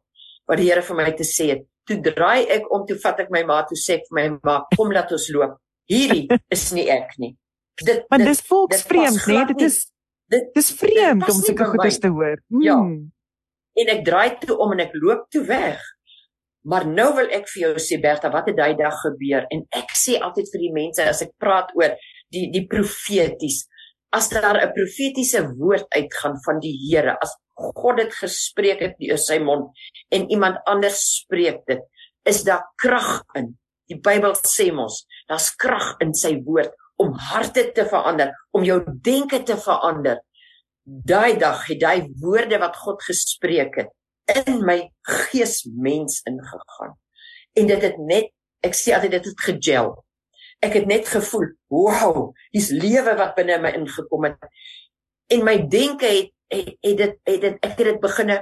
Wat 0.48 0.60
die 0.60 0.68
Here 0.68 0.82
vir 0.84 0.98
my 0.98 1.10
te 1.16 1.24
sê 1.28 1.48
het. 1.54 1.64
Toe 1.88 2.00
draai 2.04 2.44
ek 2.52 2.68
om 2.72 2.84
toe 2.88 2.96
vat 3.00 3.24
ek 3.24 3.32
my 3.32 3.44
ma 3.48 3.62
toe 3.68 3.78
sê 3.78 3.98
ek 4.00 4.06
vir 4.10 4.20
my 4.20 4.26
ma 4.44 4.58
kom 4.76 4.92
laat 4.92 5.12
ons 5.12 5.30
loop. 5.32 5.56
Hierdie 5.90 6.28
is 6.52 6.68
nie 6.76 6.87
ek 6.92 7.16
nie. 7.20 7.34
Dit 7.80 8.04
Maar 8.10 8.22
dis 8.28 8.40
volksvreemd, 8.46 9.26
nee, 9.26 9.44
dit 9.52 9.66
is 9.66 9.82
Dit 10.32 10.54
dis 10.56 10.70
vreemd 10.78 11.26
om 11.28 11.40
sulke 11.40 11.66
goeders 11.68 11.98
te 12.00 12.08
hoor. 12.08 12.38
Ja. 12.64 12.78
Hmm. 12.80 12.94
Ja. 13.74 13.82
En 13.82 13.90
ek 13.96 14.04
draai 14.06 14.38
toe 14.40 14.56
om 14.62 14.72
en 14.72 14.80
ek 14.84 14.94
loop 15.02 15.26
toe 15.34 15.42
weg. 15.48 15.82
Maar 16.64 16.87
nou 16.88 17.11
wil 17.18 17.29
ek 17.37 17.48
vir 17.53 17.61
jou 17.66 17.72
sê 17.83 17.98
Bertha, 18.00 18.31
wat 18.33 18.48
het 18.48 18.57
daai 18.57 18.72
dag 18.79 18.96
gebeur? 19.03 19.44
En 19.53 19.66
ek 19.77 19.92
sê 20.00 20.16
altyd 20.16 20.48
vir 20.53 20.62
die 20.62 20.72
mense 20.72 21.05
as 21.05 21.20
ek 21.27 21.35
praat 21.40 21.72
oor 21.77 21.92
die 22.33 22.46
die 22.55 22.64
profeties, 22.70 23.66
as 24.16 24.31
daar 24.33 24.57
'n 24.62 24.72
profetiese 24.72 25.42
woord 25.59 25.85
uitgaan 25.92 26.38
van 26.46 26.61
die 26.64 26.72
Here, 26.87 27.18
as 27.20 27.37
God 27.55 27.96
dit 27.96 28.12
gespreek 28.14 28.81
het 28.81 28.94
deur 28.98 29.18
sy 29.18 29.38
mond 29.38 29.77
en 30.11 30.31
iemand 30.31 30.57
anders 30.66 31.00
spreek 31.20 31.61
dit, 31.66 31.83
is 32.24 32.42
daar 32.44 32.64
krag 32.77 33.22
in. 33.35 33.59
Die 33.88 34.00
Bybel 34.00 34.33
sê 34.35 34.72
mos, 34.72 35.05
daar's 35.29 35.50
krag 35.57 35.96
in 36.00 36.14
sy 36.14 36.40
woord 36.46 36.72
om 36.96 37.12
harte 37.12 37.72
te 37.72 37.85
verander, 37.85 38.33
om 38.53 38.64
jou 38.64 38.81
denke 39.03 39.42
te 39.42 39.57
verander. 39.57 40.20
Daai 40.85 41.37
dag 41.38 41.66
het 41.66 41.81
daai 41.81 42.09
woorde 42.22 42.59
wat 42.59 42.77
God 42.77 43.03
gespreek 43.03 43.77
het 43.77 43.92
in 44.32 44.64
my 44.64 44.78
gees 45.02 45.64
mens 45.64 46.20
ingegaan. 46.28 46.96
En 47.52 47.66
dit 47.66 47.82
het 47.82 47.98
net, 47.98 48.30
ek 48.64 48.76
sê 48.76 48.94
altyd 48.96 49.18
dit 49.18 49.28
het 49.30 49.44
gegel. 49.46 49.92
Ek 50.64 50.78
het 50.78 50.87
net 50.88 51.08
gevoel, 51.10 51.50
wow, 51.72 52.30
dis 52.54 52.70
lewe 52.72 53.16
wat 53.18 53.34
binne 53.37 53.58
my 53.60 53.74
ingekom 53.76 54.30
het. 54.30 54.48
En 55.32 55.44
my 55.44 55.58
denke 55.68 56.08
het 56.08 56.30
het, 56.52 56.70
het 56.84 56.96
dit 57.00 57.14
het 57.26 57.40
dit 57.42 57.56
ek 57.64 57.72
het 57.74 57.87
dit 57.88 58.00
begine 58.00 58.37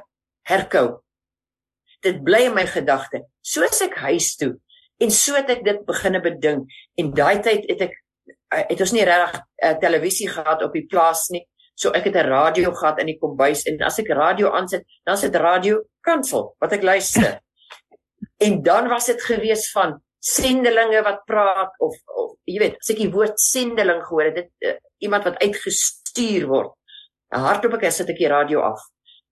herkou. 0.49 0.87
Dit 2.03 2.23
bly 2.27 2.47
in 2.51 2.55
my 2.55 2.66
gedagte. 2.66 3.23
Soos 3.40 3.81
ek 3.85 3.97
huis 4.05 4.35
toe 4.37 4.55
en 5.03 5.11
so 5.11 5.35
het 5.35 5.51
ek 5.51 5.64
dit 5.66 5.79
begine 5.87 6.21
bedink 6.23 6.71
en 7.01 7.11
daai 7.16 7.40
tyd 7.42 7.64
het 7.71 7.87
ek 7.88 7.95
Eh, 8.53 8.66
het 8.68 8.81
ons 8.85 8.92
nie 8.92 9.05
regtig 9.07 9.40
uh, 9.40 9.73
televisie 9.81 10.29
gehad 10.29 10.62
op 10.64 10.75
die 10.77 10.85
plaas 10.87 11.29
nie. 11.33 11.42
So 11.75 11.91
ek 11.91 12.05
het 12.05 12.17
'n 12.17 12.29
radio 12.29 12.73
gehad 12.73 13.01
in 13.01 13.07
die 13.07 13.19
kombuis 13.19 13.65
en 13.67 13.81
as 13.83 13.99
ek 13.99 14.09
radio 14.09 14.53
aansit, 14.53 14.85
dan 15.05 15.17
sit 15.17 15.35
radio 15.35 15.83
kansel 16.01 16.55
wat 16.61 16.73
ek 16.73 16.83
luister. 16.83 17.41
en 18.47 18.63
dan 18.63 18.89
was 18.89 19.07
dit 19.07 19.23
gewees 19.23 19.71
van 19.73 20.01
sendelinge 20.19 21.03
wat 21.03 21.25
praat 21.27 21.73
of 21.79 21.95
of 22.07 22.37
jy 22.45 22.59
weet, 22.59 22.77
as 22.79 22.91
ek 22.91 22.99
die 22.99 23.11
woord 23.11 23.39
sendeling 23.41 24.03
gehoor 24.03 24.31
het, 24.31 24.35
dit 24.35 24.71
uh, 24.71 24.77
iemand 24.99 25.25
wat 25.25 25.41
uitgestuur 25.43 26.47
word. 26.47 26.73
Hardop 27.33 27.75
ek 27.79 27.91
sit 27.91 28.11
ek 28.11 28.19
die 28.19 28.31
radio 28.31 28.61
af 28.61 28.81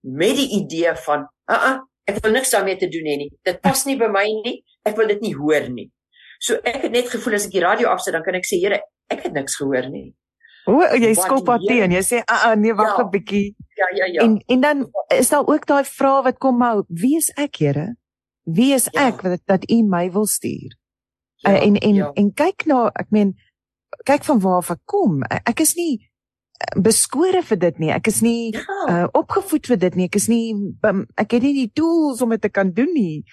met 0.01 0.35
die 0.35 0.49
idee 0.57 0.95
van, 1.05 1.27
"Ag, 1.45 1.57
uh 1.57 1.71
-uh, 1.71 1.79
ek 2.07 2.19
wil 2.23 2.31
niks 2.31 2.51
daarmee 2.51 2.77
te 2.77 2.89
doen 2.89 3.05
hê 3.05 3.17
nie. 3.17 3.31
Dit 3.43 3.61
pas 3.61 3.85
nie 3.85 3.97
by 3.97 4.07
my 4.07 4.25
nie. 4.43 4.63
Ek 4.83 4.97
wil 4.97 5.07
dit 5.07 5.21
nie 5.21 5.35
hoor 5.35 5.69
nie." 5.69 5.91
So 6.39 6.55
ek 6.63 6.81
het 6.87 6.91
net 6.91 7.09
gevoel 7.09 7.35
as 7.35 7.45
ek 7.45 7.51
die 7.51 7.61
radio 7.61 7.87
afsit, 7.89 8.13
dan 8.13 8.23
kan 8.23 8.35
ek 8.35 8.45
sê, 8.45 8.57
"Here, 8.59 8.81
ek 9.09 9.23
het 9.23 9.33
niks 9.33 9.55
gehoor 9.55 9.89
nie. 9.89 10.13
O, 10.71 10.81
jy 10.95 11.11
skop 11.17 11.49
haar 11.51 11.63
teen. 11.65 11.91
Jy 11.91 12.03
sê, 12.07 12.19
"Ag, 12.23 12.35
ah, 12.35 12.51
ah, 12.51 12.55
nee, 12.55 12.73
wag 12.73 12.97
'n 12.97 13.03
ja, 13.03 13.09
bietjie." 13.09 13.55
Ja, 13.75 13.87
ja, 13.95 14.05
ja. 14.05 14.21
En 14.21 14.43
en 14.47 14.61
dan 14.61 14.91
is 15.07 15.29
daar 15.29 15.47
ook 15.47 15.65
daai 15.65 15.83
vraag 15.83 16.23
wat 16.23 16.37
kom 16.37 16.57
maar, 16.57 16.83
wie 16.87 17.17
is 17.17 17.29
ek, 17.35 17.55
Here? 17.55 17.95
Wie 18.43 18.73
is 18.73 18.87
ja. 18.91 19.07
ek 19.07 19.21
dat 19.21 19.41
dat 19.45 19.69
U 19.69 19.83
my 19.83 20.11
wil 20.11 20.25
stuur? 20.25 20.77
Ja, 21.35 21.51
uh, 21.51 21.65
en 21.65 21.75
en 21.75 21.93
ja. 21.93 22.11
en 22.13 22.33
kyk 22.33 22.65
nou, 22.65 22.89
ek 22.93 23.09
meen, 23.09 23.35
kyk 24.03 24.23
van 24.23 24.39
waar 24.39 24.65
ek 24.69 24.79
kom. 24.85 25.23
Ek 25.23 25.59
is 25.59 25.75
nie 25.75 26.09
eh, 26.57 26.81
beskore 26.81 27.41
vir 27.43 27.57
dit 27.57 27.77
nie. 27.77 27.91
Ek 27.91 28.07
is 28.07 28.21
nie 28.21 28.53
ja. 28.53 28.61
uh, 28.87 29.07
opgevoed 29.11 29.67
vir 29.67 29.77
dit 29.77 29.95
nie. 29.95 30.05
Ek 30.05 30.15
is 30.15 30.27
nie 30.27 30.53
um, 30.81 31.05
ek 31.15 31.31
het 31.31 31.41
nie 31.41 31.53
die 31.53 31.71
tools 31.73 32.21
om 32.21 32.29
dit 32.29 32.41
te 32.41 32.49
kan 32.49 32.71
doen 32.71 32.93
nie. 32.93 33.23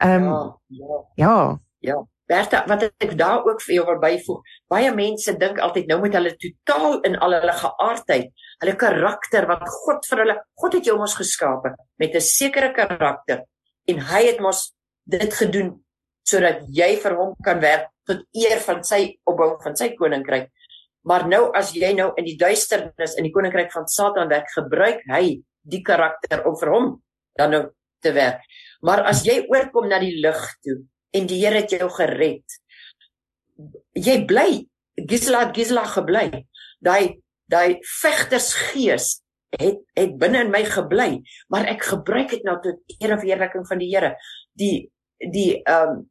Ehm 0.00 0.22
um, 0.22 0.54
ja. 0.68 0.86
Ja. 0.86 1.02
Ja. 1.14 1.58
ja. 1.80 1.98
Bertha, 2.28 2.64
wat 2.68 2.82
ek 2.88 3.14
daar 3.16 3.46
ook 3.46 3.62
vir 3.64 3.74
jou 3.78 3.84
wil 3.88 4.00
byvoeg, 4.02 4.40
baie 4.68 4.90
mense 4.92 5.32
dink 5.40 5.60
altyd 5.64 5.88
nou 5.88 5.96
moet 6.02 6.16
hulle 6.18 6.34
totaal 6.36 6.98
in 7.08 7.16
al 7.24 7.38
hulle 7.38 7.54
geaardheid, 7.62 8.32
hulle 8.60 8.74
karakter 8.76 9.46
wat 9.48 9.64
God 9.84 10.08
vir 10.10 10.22
hulle, 10.24 10.36
God 10.60 10.76
het 10.76 10.90
jou 10.90 10.98
mos 11.00 11.16
geskape 11.16 11.72
met 11.98 12.14
'n 12.14 12.20
sekere 12.20 12.72
karakter 12.76 13.44
en 13.88 14.00
hy 14.10 14.22
het 14.26 14.40
mos 14.40 14.74
dit 15.08 15.32
gedoen 15.34 15.72
sodat 16.28 16.60
jy 16.68 16.90
vir 17.00 17.16
hom 17.16 17.34
kan 17.44 17.60
werk 17.60 17.88
tot 18.08 18.20
eer 18.36 18.60
van 18.60 18.84
sy 18.84 19.18
opbou 19.24 19.56
van 19.62 19.76
sy 19.76 19.94
koninkryk. 19.96 20.50
Maar 21.08 21.28
nou 21.28 21.50
as 21.56 21.72
jy 21.72 21.94
nou 21.96 22.12
in 22.20 22.24
die 22.24 22.36
duisternis 22.36 23.16
in 23.16 23.24
die 23.24 23.32
koninkryk 23.32 23.72
van 23.72 23.88
Satan 23.88 24.28
werk, 24.28 24.50
gebruik 24.52 25.00
hy 25.08 25.40
die 25.62 25.82
karakter 25.82 26.44
om 26.48 26.56
vir 26.60 26.72
hom 26.74 27.02
dan 27.38 27.50
nou 27.50 27.64
te 28.04 28.12
werk. 28.12 28.44
Maar 28.84 29.06
as 29.10 29.24
jy 29.24 29.40
oorkom 29.48 29.88
na 29.88 29.98
die 29.98 30.20
lig 30.20 30.42
toe, 30.64 30.84
en 31.16 31.28
die 31.30 31.40
Here 31.42 31.62
het 31.62 31.72
jou 31.72 31.88
gered. 31.90 32.58
Jy 33.98 34.24
bly 34.28 34.50
Gisela 35.08 35.48
Gisela 35.54 35.86
gebly. 35.88 36.28
Daai 36.84 37.18
daai 37.48 37.80
vegtersgees 38.02 39.22
het 39.56 39.80
het 39.96 40.18
binne 40.20 40.44
in 40.44 40.52
my 40.52 40.60
gebly, 40.68 41.22
maar 41.48 41.64
ek 41.70 41.86
gebruik 41.88 42.34
dit 42.34 42.44
nou 42.44 42.58
tot 42.60 42.98
eer 42.98 43.14
en 43.14 43.20
verheerliking 43.22 43.64
van 43.68 43.80
die 43.80 43.90
Here. 43.94 44.14
Die 44.52 44.88
die 45.18 45.62
ehm 45.64 45.98
um, 45.98 46.06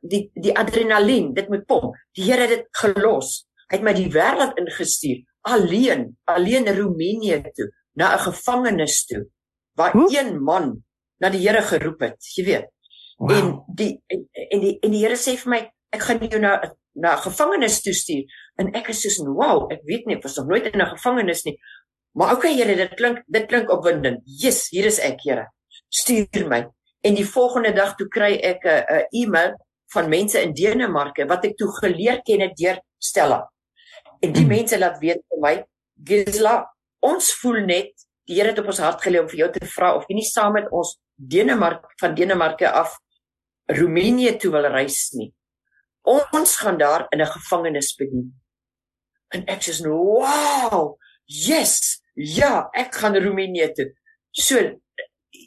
die 0.00 0.30
die 0.32 0.54
adrenalien, 0.56 1.34
dit 1.36 1.48
moet 1.52 1.66
pomp. 1.68 1.96
Die 2.16 2.24
Here 2.24 2.46
het 2.48 2.54
dit 2.56 2.68
gelos. 2.80 3.44
Hy 3.68 3.76
het 3.76 3.84
my 3.84 3.92
die 3.94 4.08
wêreld 4.10 4.56
ingestuur 4.58 5.20
alleen, 5.42 6.16
alleen 6.24 6.68
Roemenië 6.76 7.42
toe, 7.54 7.70
na 7.92 8.14
'n 8.14 8.18
gevangenis 8.18 9.04
toe 9.06 9.28
waar 9.74 9.92
Hoe? 9.92 10.18
een 10.18 10.42
man 10.42 10.84
na 11.16 11.30
die 11.30 11.48
Here 11.48 11.62
geroep 11.62 12.00
het, 12.00 12.34
jy 12.34 12.44
weet. 12.44 12.68
Wow. 13.20 13.32
En 13.36 13.48
die 13.76 13.90
en, 14.08 14.60
die 14.62 14.76
en 14.80 14.94
die 14.94 15.02
Here 15.02 15.16
sê 15.20 15.34
vir 15.36 15.52
my, 15.52 15.60
ek 15.92 16.04
gaan 16.06 16.22
jou 16.24 16.40
na 16.40 16.54
na 17.00 17.14
gevangenis 17.20 17.80
toe 17.84 17.92
stuur. 17.94 18.24
En 18.58 18.72
ek 18.74 18.88
is 18.90 19.02
soos, 19.04 19.18
"Wow, 19.26 19.68
ek 19.72 19.82
weet 19.84 20.06
nie, 20.06 20.16
ek 20.16 20.22
was 20.22 20.36
nog 20.36 20.46
nooit 20.48 20.66
in 20.66 20.80
'n 20.80 20.94
gevangenis 20.96 21.44
nie." 21.44 21.58
Maar 22.16 22.32
okay, 22.34 22.54
Here, 22.54 22.74
dit 22.74 22.94
klink 22.94 23.22
dit 23.26 23.46
klink 23.46 23.70
opwindend. 23.70 24.22
Yes, 24.24 24.68
hier 24.70 24.86
is 24.86 24.98
ek, 24.98 25.20
Here. 25.22 25.46
Stuur 25.88 26.48
my. 26.48 26.66
En 27.02 27.14
die 27.14 27.26
volgende 27.26 27.72
dag 27.72 27.94
toe 27.96 28.08
kry 28.08 28.40
ek 28.42 28.64
'n 28.64 28.84
'n 28.88 29.06
e-mail 29.12 29.54
van 29.92 30.08
mense 30.08 30.40
in 30.40 30.52
Denemarke 30.52 31.26
wat 31.26 31.44
ek 31.44 31.56
toe 31.56 31.68
geleer 31.80 32.22
ken 32.22 32.40
het 32.40 32.56
deur 32.56 32.80
Stella. 32.98 33.50
En 34.20 34.32
die 34.32 34.44
mm. 34.44 34.48
mense 34.48 34.78
laat 34.78 34.98
weet 34.98 35.22
vir 35.28 35.40
my, 35.40 35.54
Gisela, 36.04 36.64
ons 37.00 37.32
voel 37.40 37.64
net 37.66 37.92
die 38.28 38.36
Here 38.38 38.48
het 38.48 38.58
op 38.58 38.66
ons 38.66 38.78
hart 38.78 39.02
gelê 39.02 39.20
om 39.20 39.28
vir 39.28 39.38
jou 39.44 39.50
te 39.52 39.66
vra 39.66 39.94
of 39.96 40.04
jy 40.08 40.14
nie 40.14 40.26
saam 40.28 40.52
met 40.52 40.68
ons 40.70 40.96
Denemark 41.16 41.84
van 42.00 42.14
Denemarke 42.14 42.70
af 42.70 42.96
Roemenië 43.76 44.36
toe 44.38 44.50
wil 44.50 44.66
reis 44.72 45.10
nie. 45.18 45.30
Ons 46.02 46.56
gaan 46.56 46.78
daar 46.78 47.06
in 47.10 47.20
'n 47.20 47.26
gevangenis 47.26 47.94
bedien. 47.94 48.34
En 49.28 49.44
ek 49.46 49.62
sê 49.62 49.86
"Wow! 49.86 50.98
Yes! 51.24 52.02
Ja, 52.14 52.68
ek 52.72 52.94
gaan 52.94 53.16
Roemenië 53.16 53.72
toe." 53.72 53.92
So 54.30 54.56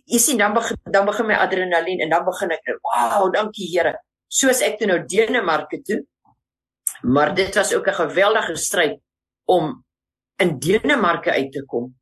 jy 0.06 0.20
sien 0.20 0.38
dan 0.38 0.54
begin 0.54 0.78
dan 0.92 1.06
begin 1.06 1.26
my 1.26 1.34
adrenalien 1.34 2.00
en 2.00 2.10
dan 2.10 2.26
begin 2.26 2.52
ek, 2.52 2.80
"Wow, 2.82 3.34
dankie 3.34 3.68
Here." 3.68 4.00
Soos 4.28 4.62
ek 4.62 4.78
toe 4.78 4.88
nou 4.88 5.06
Denemarke 5.06 5.82
toe. 5.82 6.06
Maar 7.02 7.36
dit 7.36 7.56
was 7.56 7.74
ook 7.74 7.88
'n 7.88 7.94
geweldige 7.94 8.56
stryd 8.56 9.00
om 9.46 9.86
in 10.38 10.60
Denemarke 10.60 11.32
uit 11.32 11.52
te 11.52 11.66
kom. 11.66 11.96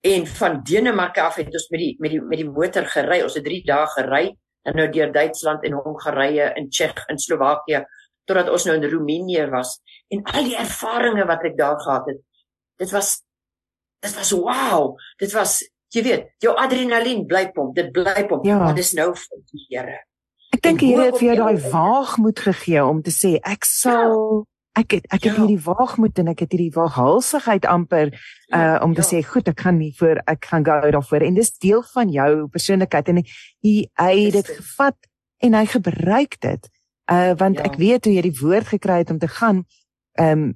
En 0.00 0.26
van 0.26 0.62
Denemarke 0.62 1.20
af 1.22 1.34
het 1.34 1.46
ons 1.46 1.68
met 1.68 1.80
die 1.80 1.96
met 1.98 2.10
die 2.10 2.20
met 2.20 2.38
die 2.38 2.50
motor 2.50 2.86
gery. 2.86 3.22
Ons 3.22 3.34
het 3.34 3.44
3 3.44 3.64
dae 3.64 3.86
gery 3.86 4.36
en 4.62 4.78
nou 4.78 4.88
deur 4.92 5.12
Duitsland 5.12 5.64
en 5.66 5.78
Hongarye 5.80 6.52
en 6.56 6.68
Tsjech 6.70 7.04
en 7.10 7.18
Slowakië 7.18 7.82
totdat 8.28 8.52
ons 8.54 8.64
nou 8.68 8.76
in 8.78 8.86
Roemenië 8.86 9.48
was. 9.50 9.80
En 10.14 10.22
al 10.30 10.46
die 10.46 10.58
ervarings 10.58 11.26
wat 11.26 11.48
ek 11.48 11.56
daar 11.58 11.80
gehad 11.82 12.12
het 12.12 12.20
dit 12.82 12.90
was 12.90 13.22
dit 14.02 14.14
was 14.18 14.30
wow. 14.30 14.94
Dit 15.18 15.32
was 15.32 15.58
jy 15.92 16.02
weet 16.06 16.30
jou 16.42 16.54
adrenalien 16.58 17.26
bly 17.28 17.48
pomp 17.54 17.74
dit 17.76 17.92
bly 17.92 18.24
pomp 18.28 18.46
ja. 18.48 18.58
maar 18.62 18.74
dis 18.78 18.94
nou 18.98 19.12
vir 19.18 19.44
die 19.52 19.66
Here. 19.68 19.98
Ek 20.52 20.62
dink 20.64 20.80
die 20.82 20.94
Here 20.94 21.10
het 21.10 21.18
vir 21.20 21.32
jou 21.32 21.36
daai 21.42 21.68
waagmoed 21.72 22.42
gegee 22.46 22.82
om 22.84 23.02
te 23.04 23.14
sê 23.14 23.36
ek 23.42 23.68
sal 23.68 24.16
ja 24.16 24.48
ek 24.72 24.96
het 24.96 25.06
ek 25.12 25.26
het 25.26 25.34
ja. 25.34 25.38
hierdie 25.40 25.60
waagmoed 25.60 26.18
en 26.18 26.30
ek 26.32 26.44
het 26.44 26.54
hierdie 26.54 26.72
waaghalsigheid 26.72 27.66
amper 27.68 28.12
uh 28.12 28.58
ja, 28.58 28.78
om 28.84 28.94
te 28.94 29.04
ja. 29.04 29.08
sê 29.08 29.20
goed 29.26 29.48
ek 29.48 29.60
gaan 29.60 29.78
nie 29.78 29.92
voor 29.98 30.22
ek 30.24 30.48
gaan 30.48 30.64
go 30.64 30.90
daarvoor 30.96 31.26
en 31.26 31.36
dis 31.36 31.52
deel 31.60 31.82
van 31.92 32.12
jou 32.12 32.48
persoonlikheid 32.48 33.08
en 33.12 33.20
hy 33.22 33.74
hy 34.00 34.14
het 34.24 34.38
dit 34.40 34.52
gevat 34.56 34.96
en 35.44 35.58
hy 35.58 35.64
gebruik 35.66 36.38
dit 36.40 36.70
uh 37.12 37.32
want 37.36 37.60
ja. 37.60 37.68
ek 37.68 37.76
weet 37.76 38.08
hoe 38.08 38.14
jy 38.16 38.24
die 38.28 38.38
woord 38.40 38.72
gekry 38.72 39.02
het 39.04 39.12
om 39.12 39.20
te 39.20 39.28
gaan 39.28 39.64
um 40.20 40.52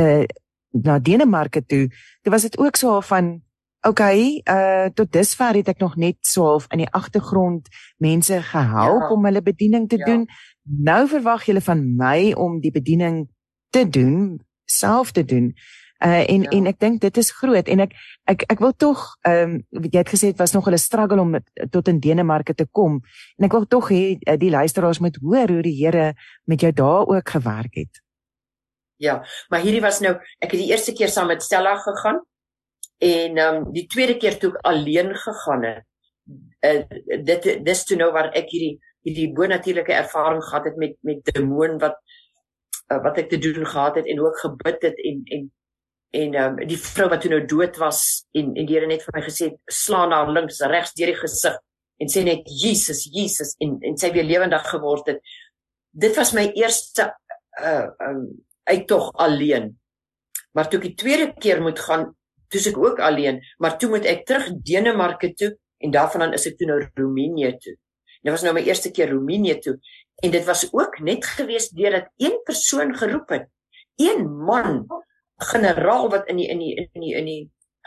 uh 0.00 0.24
na 0.72 0.98
Denemarke 0.98 1.60
toe 1.60 1.88
dit 1.88 2.32
was 2.32 2.48
dit 2.48 2.56
ook 2.58 2.76
so 2.80 3.00
van 3.04 3.42
okay 3.84 4.40
uh 4.48 4.88
tot 4.94 5.12
dusver 5.12 5.60
het 5.60 5.68
ek 5.68 5.84
nog 5.84 5.96
net 5.96 6.16
so 6.24 6.48
half 6.48 6.70
in 6.72 6.86
die 6.86 6.92
agtergrond 6.92 7.68
mense 7.98 8.40
gehelp 8.48 9.04
ja. 9.04 9.12
om 9.12 9.28
hulle 9.28 9.42
bediening 9.44 9.88
te 9.88 10.00
ja. 10.00 10.08
doen 10.08 10.26
nou 10.64 11.04
verwag 11.08 11.44
julle 11.44 11.60
van 11.60 11.84
my 11.96 12.32
om 12.32 12.60
die 12.60 12.72
bediening 12.72 13.28
te 13.72 13.88
doen, 13.88 14.40
self 14.68 15.12
te 15.12 15.24
doen. 15.24 15.52
Uh 16.02 16.28
en 16.28 16.42
ja. 16.42 16.50
en 16.50 16.66
ek 16.66 16.78
dink 16.82 17.00
dit 17.00 17.18
is 17.20 17.30
groot 17.38 17.68
en 17.70 17.84
ek 17.84 17.92
ek 18.30 18.42
ek 18.50 18.62
wil 18.64 18.72
tog 18.74 19.04
ehm 19.28 19.52
um, 19.70 19.82
jy 19.86 20.00
het 20.00 20.10
gesê 20.10 20.32
dit 20.32 20.40
was 20.42 20.54
nog 20.56 20.66
'n 20.68 20.78
struggle 20.78 21.20
om 21.22 21.36
tot 21.70 21.88
in 21.88 22.00
Denemarke 22.02 22.54
te 22.54 22.66
kom 22.66 22.98
en 23.38 23.46
ek 23.46 23.54
wil 23.54 23.66
tog 23.66 23.90
hê 23.94 24.18
uh, 24.18 24.36
die 24.36 24.50
luisteraars 24.50 24.98
moet 24.98 25.18
hoor 25.22 25.48
hoe 25.48 25.62
die 25.62 25.78
Here 25.78 26.14
met 26.44 26.60
jou 26.60 26.72
daar 26.72 27.06
ook 27.06 27.28
gewerk 27.28 27.74
het. 27.74 28.02
Ja, 28.98 29.22
maar 29.48 29.60
hierdie 29.60 29.80
was 29.80 30.00
nou 30.00 30.14
ek 30.38 30.50
het 30.50 30.60
die 30.60 30.70
eerste 30.70 30.92
keer 30.92 31.08
saam 31.08 31.30
met 31.30 31.42
Stella 31.42 31.76
gegaan 31.76 32.18
en 32.98 33.38
ehm 33.38 33.54
um, 33.54 33.72
die 33.72 33.86
tweede 33.86 34.16
keer 34.16 34.38
toe 34.38 34.50
ek 34.50 34.66
alleen 34.66 35.14
gegaan 35.14 35.62
het. 35.62 35.84
Uh 36.66 36.82
dit 37.24 37.64
dis 37.64 37.84
toe 37.84 37.96
nou 37.96 38.10
waar 38.12 38.32
ek 38.34 38.50
hierdie 38.50 38.80
hierdie 39.06 39.32
bonatuurlike 39.34 39.92
ervaring 39.92 40.42
gehad 40.42 40.64
het 40.64 40.76
met 40.76 40.98
met 41.00 41.24
demoon 41.34 41.78
wat 41.78 41.98
uh, 42.92 43.00
wat 43.04 43.18
ek 43.24 43.32
te 43.32 43.40
doen 43.40 43.66
gehad 43.66 43.98
het 44.00 44.06
en 44.12 44.22
ook 44.22 44.38
gebid 44.44 44.88
het 44.88 45.02
en 45.10 45.24
en 45.38 45.50
en 46.12 46.34
um, 46.36 46.56
die 46.68 46.76
vrou 46.76 47.08
wat 47.08 47.22
toe 47.24 47.32
nou 47.32 47.42
dood 47.48 47.78
was 47.80 48.02
en 48.36 48.52
en 48.52 48.68
die 48.68 48.76
Here 48.76 48.86
net 48.86 49.04
vir 49.06 49.16
my 49.16 49.24
gesê 49.24 49.52
slaan 49.72 50.12
haar 50.12 50.28
links 50.28 50.60
regs 50.60 50.92
deur 50.98 51.14
die 51.14 51.20
gesig 51.20 51.56
en 52.02 52.12
sê 52.12 52.24
net 52.26 52.48
Jesus 52.62 53.06
Jesus 53.14 53.56
en 53.64 53.78
en 53.80 53.96
sy 53.96 54.12
weer 54.12 54.28
lewendig 54.28 54.68
geword 54.74 55.08
het 55.14 55.22
dit 55.92 56.16
was 56.16 56.32
my 56.36 56.50
eerste 56.56 57.10
uh 57.60 57.88
um 58.08 58.26
uittog 58.64 59.12
alleen. 59.12 59.78
Maar 60.52 60.68
toe 60.68 60.80
ek 60.80 60.88
die 60.90 60.98
tweede 60.98 61.32
keer 61.40 61.62
moet 61.62 61.80
gaan, 61.80 62.10
toe 62.52 62.60
ek 62.68 62.78
ook 62.78 63.00
alleen, 63.02 63.40
maar 63.58 63.78
toe 63.78 63.90
moet 63.90 64.06
ek 64.08 64.26
terug 64.28 64.50
Denemarke 64.64 65.32
toe 65.34 65.54
en 65.82 65.94
daarvan 65.94 66.34
is 66.36 66.46
ek 66.46 66.58
toe 66.60 66.68
nou 66.68 66.78
Roemenië 66.94 67.56
toe. 67.58 67.76
Dit 68.22 68.30
was 68.30 68.44
nou 68.46 68.54
my 68.54 68.62
eerste 68.62 68.90
keer 68.94 69.10
Roemenië 69.10 69.58
toe 69.58 69.78
en 70.22 70.30
dit 70.30 70.44
was 70.46 70.68
ook 70.70 71.00
net 71.02 71.26
gewees 71.26 71.68
deurdat 71.74 72.10
een 72.16 72.38
persoon 72.46 72.94
geroep 72.96 73.28
het. 73.34 73.48
Een 73.98 74.28
man, 74.46 74.86
generaal 75.42 76.08
wat 76.10 76.28
in 76.30 76.38
die 76.38 76.48
in 76.48 76.58
die 76.58 76.74
in 76.76 77.00
die 77.00 77.14
in 77.18 77.26
die 77.26 77.42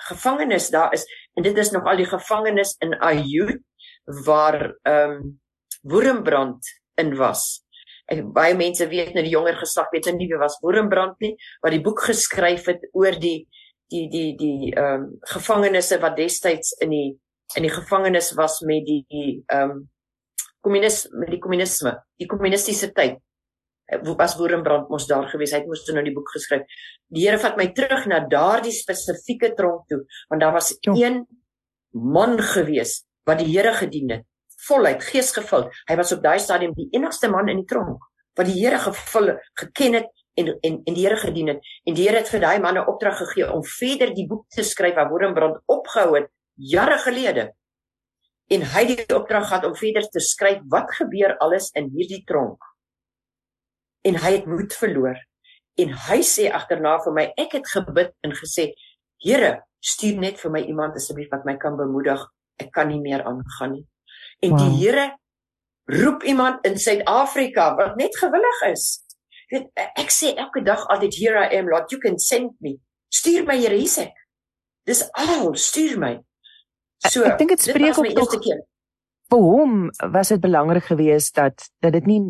gevangenis 0.10 0.70
daar 0.70 0.94
is 0.94 1.06
en 1.34 1.44
dit 1.44 1.58
is 1.58 1.72
nog 1.72 1.86
al 1.88 1.96
die 1.96 2.10
gevangenis 2.10 2.76
in 2.84 2.98
Ayout 3.00 3.62
waar 4.26 4.76
ehm 4.84 5.12
um, 5.12 5.42
Woerenbrand 5.86 6.66
in 6.96 7.16
was. 7.16 7.62
Ek 8.10 8.24
baie 8.34 8.56
mense 8.58 8.88
weet 8.90 9.14
nou 9.14 9.22
die 9.26 9.34
jonger 9.34 9.58
geslag 9.60 9.92
weet 9.94 10.10
nie 10.18 10.28
wie 10.30 10.40
was 10.42 10.58
Woerenbrand 10.62 11.20
nie, 11.22 11.36
wat 11.62 11.74
die 11.74 11.82
boek 11.82 12.02
geskryf 12.08 12.66
het 12.72 12.88
oor 12.94 13.18
die 13.20 13.48
die 13.94 14.08
die 14.10 14.32
die 14.38 14.74
ehm 14.74 15.06
um, 15.06 15.10
gevangenisse 15.34 16.00
wat 16.02 16.18
destyds 16.18 16.74
in 16.82 16.94
die 16.94 17.10
in 17.56 17.68
die 17.68 17.74
gevangenis 17.74 18.34
was 18.38 18.60
met 18.66 18.86
die 18.86 19.44
ehm 19.48 19.72
um, 19.72 19.84
kommunis 20.66 21.06
met 21.14 21.32
die 21.34 21.40
kommunisme, 21.44 21.96
die 22.22 22.28
kommunistiese 22.30 22.92
tyd. 22.96 23.22
Was 24.18 24.34
Woerenbrand 24.40 24.90
mos 24.90 25.06
daar 25.06 25.28
gewees. 25.30 25.54
Hy 25.54 25.62
het 25.62 25.70
mos 25.70 25.84
nou 25.94 26.02
die 26.06 26.14
boek 26.16 26.32
geskryf. 26.34 26.64
Die 27.14 27.28
Here 27.28 27.38
vat 27.42 27.60
my 27.60 27.68
terug 27.78 28.08
na 28.10 28.24
daardie 28.30 28.74
spesifieke 28.74 29.52
tronk 29.58 29.86
toe, 29.92 30.02
want 30.32 30.42
daar 30.42 30.56
was 30.56 30.72
jo. 30.82 30.96
een 30.98 31.22
man 31.94 32.40
gewees 32.42 33.04
wat 33.30 33.40
die 33.44 33.52
Here 33.54 33.74
gedien 33.78 34.10
het, 34.10 34.26
voluit 34.68 35.06
geesgevul. 35.06 35.70
Hy 35.90 35.98
was 36.02 36.14
op 36.16 36.24
daai 36.26 36.40
stadium 36.42 36.74
die 36.78 36.90
enigste 36.98 37.30
man 37.30 37.50
in 37.54 37.62
die 37.62 37.70
tronk 37.70 38.02
wat 38.36 38.50
die 38.50 38.58
Here 38.60 38.80
gevul 38.84 39.32
geken 39.62 40.00
het 40.02 40.10
en 40.36 40.50
en 40.60 40.82
en 40.84 40.94
die 40.94 41.06
Here 41.06 41.18
gedien 41.18 41.54
het. 41.54 41.60
En 41.86 41.96
die 41.96 42.08
Here 42.08 42.20
het 42.20 42.30
vir 42.30 42.42
daai 42.44 42.60
man 42.60 42.78
'n 42.78 42.88
opdrag 42.88 43.18
gegee 43.18 43.52
om 43.52 43.64
verder 43.64 44.14
die 44.14 44.28
boek 44.28 44.50
te 44.50 44.64
skryf 44.64 44.96
wat 44.96 45.10
Woerenbrand 45.10 45.62
opgehou 45.66 46.16
het 46.16 46.28
jare 46.56 46.98
gelede. 46.98 47.54
En 48.54 48.62
hy 48.76 48.84
het 48.86 49.08
die 49.10 49.18
opdrag 49.18 49.48
gehad 49.50 49.66
om 49.66 49.76
verder 49.78 50.06
te 50.14 50.22
skryf 50.22 50.62
wat 50.70 50.92
gebeur 51.00 51.34
alles 51.42 51.72
in 51.74 51.90
hierdie 51.96 52.22
tronk. 52.30 52.62
En 54.06 54.20
hy 54.22 54.36
het 54.38 54.46
moed 54.50 54.74
verloor. 54.78 55.18
En 55.82 55.92
hy 56.08 56.20
sê 56.24 56.48
agterna 56.54 57.00
vir 57.04 57.16
my, 57.16 57.26
ek 57.42 57.58
het 57.58 57.72
gebid 57.72 58.14
en 58.24 58.36
gesê, 58.38 58.72
Here, 59.26 59.64
stuur 59.82 60.20
net 60.22 60.38
vir 60.38 60.52
my 60.54 60.62
iemand 60.70 60.98
asseblief 61.00 61.32
wat 61.34 61.46
my 61.48 61.56
kan 61.58 61.78
bemoedig. 61.80 62.22
Ek 62.62 62.70
kan 62.76 62.92
nie 62.92 63.02
meer 63.02 63.24
aangaan 63.26 63.80
nie. 63.80 63.86
En 64.46 64.54
wow. 64.54 64.60
die 64.62 64.84
Here 64.84 65.08
roep 65.90 66.24
iemand 66.24 66.66
in 66.68 66.78
Suid-Afrika 66.82 67.72
wat 67.80 67.98
net 67.98 68.18
gewillig 68.18 68.62
is. 68.70 68.86
Weet, 69.50 69.70
ek 69.98 70.14
sê 70.14 70.34
elke 70.34 70.64
dag 70.66 70.86
altyd 70.94 71.18
here 71.20 71.42
I 71.42 71.58
am 71.60 71.70
Lord, 71.70 71.92
you 71.94 72.02
can 72.02 72.18
send 72.20 72.56
me. 72.62 72.78
Stuur 73.14 73.46
my 73.46 73.58
Here 73.58 73.78
hierse. 73.78 74.08
Dis 74.86 75.04
al, 75.18 75.54
stuur 75.58 75.98
my. 76.02 76.16
So, 77.04 77.24
ek 77.24 77.38
dink 77.38 77.56
dit 77.56 77.62
spreek 77.62 77.98
op 77.98 78.08
eerste 78.08 78.40
keer. 78.40 78.64
Vir 79.32 79.42
hom 79.42 79.90
was 80.14 80.32
dit 80.34 80.42
belangrik 80.42 80.84
geweest 80.92 81.36
dat 81.36 81.70
dat 81.82 81.94
dit 81.94 82.06
nie 82.06 82.22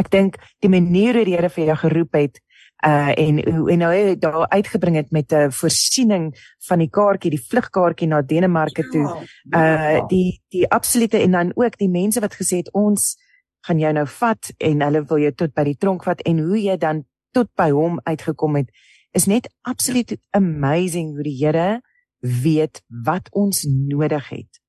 ek 0.00 0.10
dink 0.10 0.38
die 0.62 0.70
manier 0.70 1.16
hoe 1.16 1.26
die 1.26 1.36
Here 1.36 1.50
vir 1.50 1.72
jou 1.72 1.76
geroep 1.84 2.18
het 2.18 2.40
uh 2.82 3.14
en 3.14 3.38
en 3.70 3.78
nou 3.78 4.16
daar 4.18 4.48
uitgebring 4.50 4.96
het 4.96 5.10
met 5.10 5.32
'n 5.32 5.52
voorsiening 5.52 6.34
van 6.66 6.78
die 6.78 6.90
kaartjie, 6.90 7.30
die 7.30 7.46
vlugkaartjie 7.48 8.08
na 8.08 8.22
Denemarke 8.22 8.88
toe. 8.90 9.26
Uh 9.54 10.06
die 10.08 10.42
die 10.48 10.68
absolute 10.70 11.18
en 11.18 11.30
dan 11.30 11.52
ook 11.54 11.78
die 11.78 11.88
mense 11.88 12.20
wat 12.20 12.34
gesê 12.34 12.56
het 12.56 12.72
ons 12.72 13.16
gaan 13.60 13.78
jou 13.78 13.92
nou 13.92 14.06
vat 14.06 14.50
en 14.58 14.82
hulle 14.82 15.04
wil 15.04 15.18
jou 15.18 15.32
tot 15.32 15.54
by 15.54 15.64
die 15.64 15.76
tronk 15.76 16.04
vat 16.04 16.20
en 16.20 16.38
hoe 16.38 16.62
jy 16.62 16.76
dan 16.76 17.04
tot 17.30 17.48
by 17.54 17.70
hom 17.70 18.00
uitgekom 18.02 18.56
het 18.56 18.70
is 19.12 19.26
net 19.26 19.48
absoluut 19.62 20.16
amazing 20.30 21.14
hoe 21.14 21.22
die 21.22 21.38
Here 21.38 21.80
weet 22.22 22.82
wat 22.86 23.28
ons 23.30 23.64
nodig 23.68 24.28
het. 24.28 24.60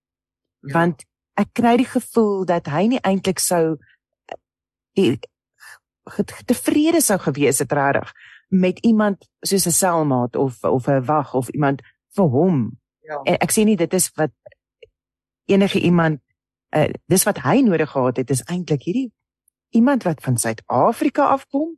Ja. 0.59 0.73
Want 0.73 1.05
ek 1.33 1.53
kry 1.53 1.77
die 1.77 1.89
gevoel 1.89 2.45
dat 2.49 2.69
hy 2.69 2.87
nie 2.93 3.01
eintlik 3.01 3.39
sou 3.41 3.77
die 4.97 5.19
tevrede 6.45 7.01
sou 7.01 7.17
gewees 7.21 7.61
het 7.63 7.71
regtig 7.71 8.11
met 8.53 8.79
iemand 8.85 9.29
soos 9.41 9.65
'n 9.65 9.71
selmaat 9.71 10.35
of 10.35 10.63
of 10.63 10.87
'n 10.87 11.05
wag 11.05 11.33
of 11.33 11.49
iemand 11.49 11.81
vir 12.15 12.25
hom. 12.25 12.79
Ja. 13.01 13.21
En 13.23 13.37
ek 13.37 13.51
sê 13.51 13.63
nie 13.63 13.77
dit 13.77 13.93
is 13.93 14.11
wat 14.15 14.31
enige 15.45 15.79
iemand 15.79 16.21
uh, 16.75 16.89
dis 17.05 17.23
wat 17.23 17.37
hy 17.37 17.61
nodig 17.61 17.89
gehad 17.89 18.17
het 18.17 18.29
is 18.29 18.43
eintlik 18.43 18.83
hierdie 18.83 19.11
iemand 19.69 20.03
wat 20.03 20.21
van 20.21 20.37
Suid-Afrika 20.37 21.25
afkom 21.25 21.77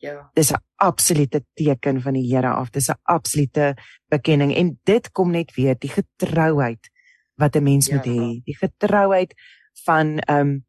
Ja. 0.00 0.30
Dis 0.32 0.50
'n 0.52 0.62
absolute 0.76 1.44
teken 1.54 2.00
van 2.00 2.12
die 2.12 2.34
Here 2.34 2.48
af. 2.48 2.70
Dis 2.70 2.88
'n 2.88 2.98
absolute 3.02 3.76
bekenning 4.08 4.54
en 4.54 4.80
dit 4.84 5.10
kom 5.12 5.30
net 5.30 5.54
weer 5.54 5.74
die 5.78 5.88
getrouheid 5.90 6.90
wat 7.34 7.56
'n 7.56 7.62
mens 7.62 7.86
ja. 7.86 7.94
moet 7.94 8.06
hê. 8.06 8.42
Die 8.44 8.56
getrouheid 8.56 9.34
van 9.84 10.18
ehm 10.18 10.40
um, 10.40 10.64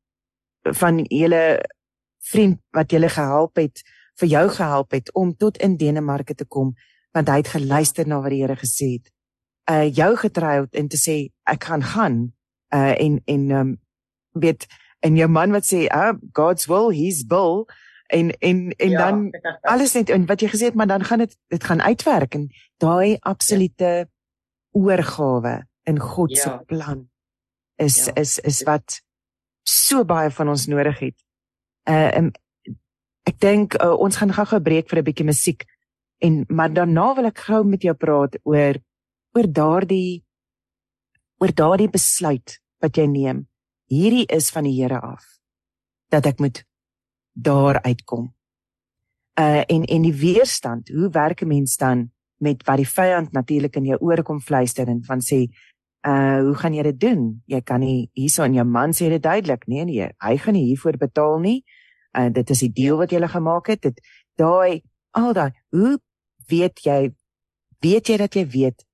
van 0.64 1.04
julle 1.04 1.66
vriend 2.20 2.60
wat 2.70 2.92
julle 2.92 3.10
gehelp 3.10 3.56
het, 3.56 3.82
vir 4.16 4.28
jou 4.28 4.50
gehelp 4.50 4.92
het 4.92 5.14
om 5.14 5.36
tot 5.36 5.58
in 5.58 5.78
Denemarke 5.78 6.36
te 6.36 6.46
kom 6.46 6.76
want 7.12 7.28
hy 7.28 7.42
het 7.42 7.48
geluister 7.52 8.08
na 8.08 8.22
wat 8.24 8.32
die 8.32 8.40
Here 8.40 8.56
gesê 8.56 8.94
het. 8.96 9.12
Uh 9.72 9.88
jou 9.92 10.16
getrouheid 10.16 10.76
en 10.76 10.88
te 10.88 10.98
sê 10.98 11.16
ek 11.44 11.64
gaan 11.64 11.84
gaan 11.84 12.34
uh 12.74 12.94
en 12.96 13.22
en 13.26 13.50
ehm 13.52 13.60
um, 13.60 13.80
weet 14.32 14.68
en 15.00 15.16
jou 15.16 15.28
man 15.28 15.52
wat 15.52 15.66
sê 15.66 15.88
uh 15.88 16.14
God's 16.32 16.68
will, 16.68 16.90
his 16.90 17.24
will 17.28 17.66
en 18.12 18.32
en 18.40 18.58
en 18.72 18.90
ja. 18.90 18.98
dan 19.04 19.32
alles 19.62 19.94
net 19.96 20.10
en 20.10 20.26
wat 20.30 20.42
jy 20.44 20.50
gesê 20.52 20.70
het 20.70 20.78
maar 20.80 20.90
dan 20.92 21.04
gaan 21.08 21.24
dit 21.24 21.38
dit 21.54 21.64
gaan 21.64 21.82
uitwerk 21.82 22.36
en 22.36 22.50
daai 22.84 23.18
absolute 23.20 23.92
ja. 24.04 24.10
oorgawe 24.72 25.56
in 25.84 26.00
God 26.00 26.36
ja. 26.36 26.42
se 26.42 26.58
plan 26.66 27.08
is 27.76 28.06
ja. 28.06 28.16
is 28.22 28.40
is 28.40 28.64
wat 28.68 29.02
so 29.64 30.06
baie 30.06 30.32
van 30.32 30.50
ons 30.50 30.68
nodig 30.68 31.00
het. 31.00 31.18
Uh 31.90 32.10
um, 32.18 32.32
ek 33.30 33.38
dink 33.42 33.78
uh, 33.78 33.94
ons 33.94 34.18
gaan 34.18 34.34
gou 34.34 34.46
'n 34.58 34.64
breek 34.64 34.90
vir 34.90 35.00
'n 35.00 35.08
bietjie 35.08 35.26
musiek 35.26 35.66
en 36.20 36.46
maar 36.50 36.74
daarna 36.74 37.14
wil 37.16 37.26
ek 37.26 37.40
gou 37.48 37.64
met 37.64 37.82
jou 37.82 37.94
praat 37.94 38.38
oor 38.44 38.76
oor 39.38 39.48
daardie 39.48 40.24
oor 41.38 41.54
daardie 41.54 41.90
besluit 41.90 42.60
wat 42.82 42.98
jy 42.98 43.06
neem. 43.06 43.48
Hierdie 43.90 44.26
is 44.26 44.50
van 44.50 44.64
die 44.64 44.82
Here 44.82 45.00
af 45.00 45.24
dat 46.10 46.26
ek 46.26 46.40
moet 46.40 46.64
daar 47.32 47.82
uitkom. 47.82 48.34
Uh 49.40 49.64
en 49.66 49.84
en 49.84 50.02
die 50.02 50.16
weerstand, 50.16 50.90
hoe 50.90 51.10
werk 51.10 51.42
'n 51.42 51.48
mens 51.48 51.76
dan 51.78 52.12
met 52.38 52.64
wat 52.64 52.78
die 52.78 52.90
vyand 52.90 53.32
natuurlik 53.32 53.76
in 53.76 53.86
jou 53.86 53.98
ore 54.00 54.24
kom 54.24 54.42
fluister 54.42 54.88
en 54.88 55.04
van 55.04 55.22
sê 55.22 55.48
uh 56.08 56.40
hoe 56.42 56.56
gaan 56.56 56.74
jy 56.74 56.84
dit 56.84 57.00
doen? 57.00 57.42
Jy 57.46 57.62
kan 57.62 57.80
nie 57.80 58.10
hierso 58.14 58.44
in 58.44 58.54
jou 58.54 58.66
man 58.66 58.94
sê 58.94 59.10
dit 59.10 59.24
duidelik. 59.24 59.68
Nee 59.68 59.86
nee, 59.86 60.10
hy 60.18 60.38
gaan 60.38 60.54
nie 60.54 60.66
hiervoor 60.66 60.98
betaal 60.98 61.40
nie. 61.40 61.64
Uh 62.18 62.30
dit 62.34 62.50
is 62.50 62.60
die 62.60 62.72
deal 62.74 62.98
wat 62.98 63.12
jy 63.12 63.18
gele 63.18 63.28
gemaak 63.28 63.68
het. 63.68 63.82
Dit 63.82 64.02
daai 64.36 64.82
al 65.12 65.34
daai 65.34 65.52
hoe 65.70 66.00
weet 66.48 66.80
jy 66.80 67.14
weet 67.80 68.08
jy 68.08 68.18
dat 68.18 68.36
jy 68.36 68.48
weet 68.48 68.86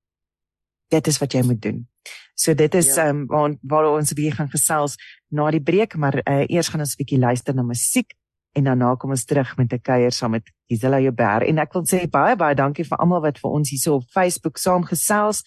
dit 0.89 1.07
is 1.07 1.17
wat 1.17 1.33
jy 1.33 1.43
moet 1.43 1.61
doen. 1.61 1.87
So 2.35 2.53
dit 2.53 2.75
is 2.75 2.95
ja. 2.95 3.09
um 3.09 3.25
waar, 3.27 3.55
waar 3.61 3.89
ons 3.91 4.13
weer 4.13 4.33
gaan 4.33 4.49
gesels 4.49 4.95
na 5.29 5.49
die 5.51 5.61
breek, 5.61 5.95
maar 5.95 6.21
uh, 6.23 6.45
eers 6.47 6.67
gaan 6.67 6.79
ons 6.85 6.95
'n 6.95 7.03
bietjie 7.03 7.19
luister 7.19 7.55
na 7.55 7.63
musiek 7.63 8.13
en 8.57 8.65
daarna 8.65 8.95
kom 8.97 9.13
ons 9.13 9.25
terug 9.25 9.55
met 9.57 9.73
'n 9.73 9.81
kuier 9.81 10.11
saam 10.11 10.31
met 10.31 10.49
Gisela 10.67 10.99
Joubert 10.99 11.47
en 11.47 11.57
ek 11.57 11.73
wil 11.73 11.85
sê 11.85 12.09
baie 12.09 12.35
baie 12.35 12.55
dankie 12.55 12.85
vir 12.85 12.97
almal 12.97 13.21
wat 13.21 13.37
vir 13.37 13.51
ons 13.51 13.69
hierso 13.69 13.95
op 13.95 14.09
Facebook 14.09 14.57
saamgesels. 14.57 15.43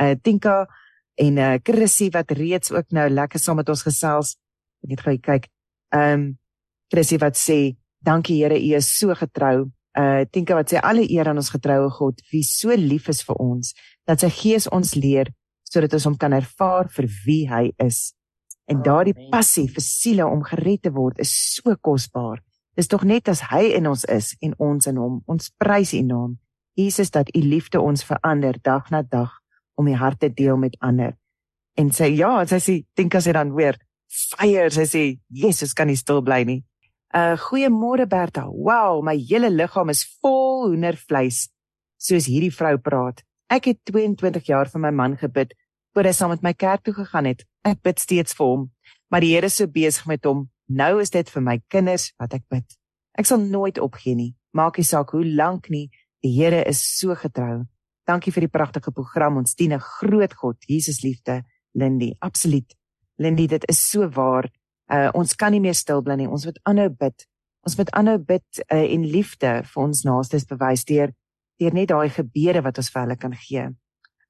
Uh 0.00 0.14
Tinka 0.22 0.66
en 1.14 1.38
uh 1.38 1.58
Chrissy 1.62 2.10
wat 2.10 2.30
reeds 2.30 2.70
ook 2.72 2.90
nou 2.90 3.08
lekker 3.08 3.40
saam 3.40 3.56
met 3.56 3.68
ons 3.68 3.82
gesels. 3.82 4.36
Ek 4.82 4.90
net 4.90 5.00
gou 5.00 5.18
kyk. 5.18 5.48
Um 5.90 6.38
Chrissy 6.88 7.18
wat 7.18 7.36
sê 7.36 7.76
dankie 8.00 8.36
Here, 8.42 8.58
U 8.58 8.74
is 8.76 8.98
so 8.98 9.14
getrou. 9.14 9.70
Uh 9.98 10.24
Tinka 10.30 10.54
wat 10.54 10.72
sê 10.72 10.78
alle 10.82 11.10
eer 11.10 11.28
aan 11.28 11.36
ons 11.36 11.50
getroue 11.50 11.90
God, 11.90 12.22
wie 12.32 12.42
so 12.42 12.70
lief 12.70 13.08
is 13.08 13.22
vir 13.22 13.36
ons 13.36 13.74
dat 14.06 14.20
sy 14.20 14.30
Gees 14.30 14.68
ons 14.68 14.94
leer 14.94 15.26
sodat 15.62 15.92
ons 15.92 16.04
hom 16.04 16.16
kan 16.16 16.32
ervaar 16.32 16.88
vir 16.88 17.08
wie 17.26 17.48
hy 17.48 17.72
is. 17.78 18.14
En 18.70 18.82
daardie 18.82 19.28
passie 19.30 19.68
vir 19.68 19.82
siele 19.82 20.26
om 20.26 20.42
gered 20.44 20.82
te 20.82 20.90
word 20.90 21.18
is 21.18 21.32
so 21.54 21.74
kosbaar. 21.76 22.40
Dis 22.76 22.88
tog 22.88 23.04
net 23.04 23.28
as 23.28 23.42
hy 23.50 23.74
in 23.76 23.86
ons 23.90 24.04
is 24.08 24.32
en 24.40 24.54
ons 24.56 24.88
in 24.88 24.96
hom. 24.96 25.20
Ons 25.28 25.50
prys 25.60 25.92
U 25.92 26.00
naam. 26.08 26.36
Jesus 26.78 27.12
dat 27.12 27.28
U 27.36 27.40
liefde 27.44 27.80
ons 27.80 28.04
verander 28.08 28.56
dag 28.64 28.88
na 28.90 29.02
dag 29.02 29.34
om 29.76 29.88
die 29.88 29.96
harte 29.96 30.30
deel 30.32 30.56
met 30.56 30.76
ander. 30.80 31.12
En 31.76 31.92
sê 31.92 32.08
ja, 32.16 32.32
sy 32.48 32.60
sê 32.60 32.76
dink 32.96 33.14
as 33.16 33.28
hy 33.28 33.34
dan 33.36 33.52
weer 33.56 33.76
fire, 34.12 34.70
sy 34.72 34.86
sê 34.88 35.02
Jesus 35.28 35.72
kan 35.76 35.88
nie 35.88 36.00
stil 36.00 36.22
bly 36.24 36.42
nie. 36.48 36.62
Uh 37.12 37.36
goeiemôre 37.36 38.06
Bertha. 38.08 38.46
Wow, 38.48 39.02
my 39.04 39.18
hele 39.20 39.50
liggaam 39.52 39.92
is 39.92 40.06
vol 40.24 40.70
hoendervleis 40.70 41.50
soos 42.00 42.28
hierdie 42.28 42.52
vrou 42.52 42.78
praat. 42.80 43.20
Ek 43.52 43.68
het 43.68 43.82
22 43.92 44.48
jaar 44.48 44.70
vir 44.72 44.80
my 44.80 44.90
man 44.96 45.18
gebid 45.20 45.52
voor 45.92 46.08
hy 46.08 46.14
saam 46.16 46.32
met 46.32 46.44
my 46.44 46.54
kerk 46.56 46.86
toe 46.88 46.94
gegaan 46.96 47.28
het. 47.28 47.44
Ek 47.68 47.82
bid 47.84 48.00
steeds 48.00 48.32
vir 48.38 48.48
hom, 48.48 48.64
maar 49.12 49.20
die 49.20 49.34
Here 49.34 49.46
is 49.52 49.60
so 49.60 49.68
besig 49.68 50.08
met 50.08 50.24
hom 50.24 50.46
Nou 50.72 51.00
is 51.02 51.12
dit 51.12 51.28
vir 51.28 51.44
my 51.44 51.58
kinders 51.72 52.12
wat 52.20 52.34
ek 52.36 52.46
bid. 52.52 52.64
Ek 53.18 53.28
sal 53.28 53.42
nooit 53.44 53.78
opgee 53.82 54.16
nie. 54.16 54.32
Maak 54.56 54.78
nie 54.80 54.86
saak 54.88 55.12
hoe 55.12 55.24
lank 55.24 55.68
nie, 55.72 55.90
die 56.24 56.32
Here 56.32 56.62
is 56.68 56.80
so 56.80 57.16
getrou. 57.18 57.64
Dankie 58.08 58.32
vir 58.32 58.46
die 58.46 58.52
pragtige 58.52 58.92
program. 58.94 59.36
Ons 59.36 59.54
dien 59.54 59.72
'n 59.72 59.80
groot 59.80 60.34
God, 60.34 60.56
Jesus 60.66 61.02
liefde, 61.02 61.42
Lindy. 61.74 62.14
Absoluut. 62.20 62.74
Lindy, 63.18 63.46
dit 63.46 63.68
is 63.68 63.90
so 63.90 64.08
waar. 64.08 64.48
Uh 64.90 65.10
ons 65.14 65.34
kan 65.34 65.52
nie 65.52 65.60
meer 65.60 65.74
stil 65.74 66.02
bly 66.02 66.16
nie. 66.16 66.28
Ons 66.28 66.44
moet 66.44 66.58
aanhou 66.62 66.88
bid. 66.88 67.26
Ons 67.62 67.76
moet 67.76 67.90
aanhou 67.90 68.18
bid 68.18 68.64
uh, 68.72 68.92
en 68.94 69.04
liefde 69.06 69.62
vir 69.64 69.82
ons 69.82 70.02
naastes 70.04 70.44
bewys 70.44 70.84
deur 70.84 71.12
deur 71.60 71.72
net 71.72 71.88
daai 71.88 72.08
gebede 72.10 72.62
wat 72.62 72.78
ons 72.78 72.90
vir 72.90 73.02
hulle 73.02 73.16
kan 73.16 73.34
gee. 73.34 73.68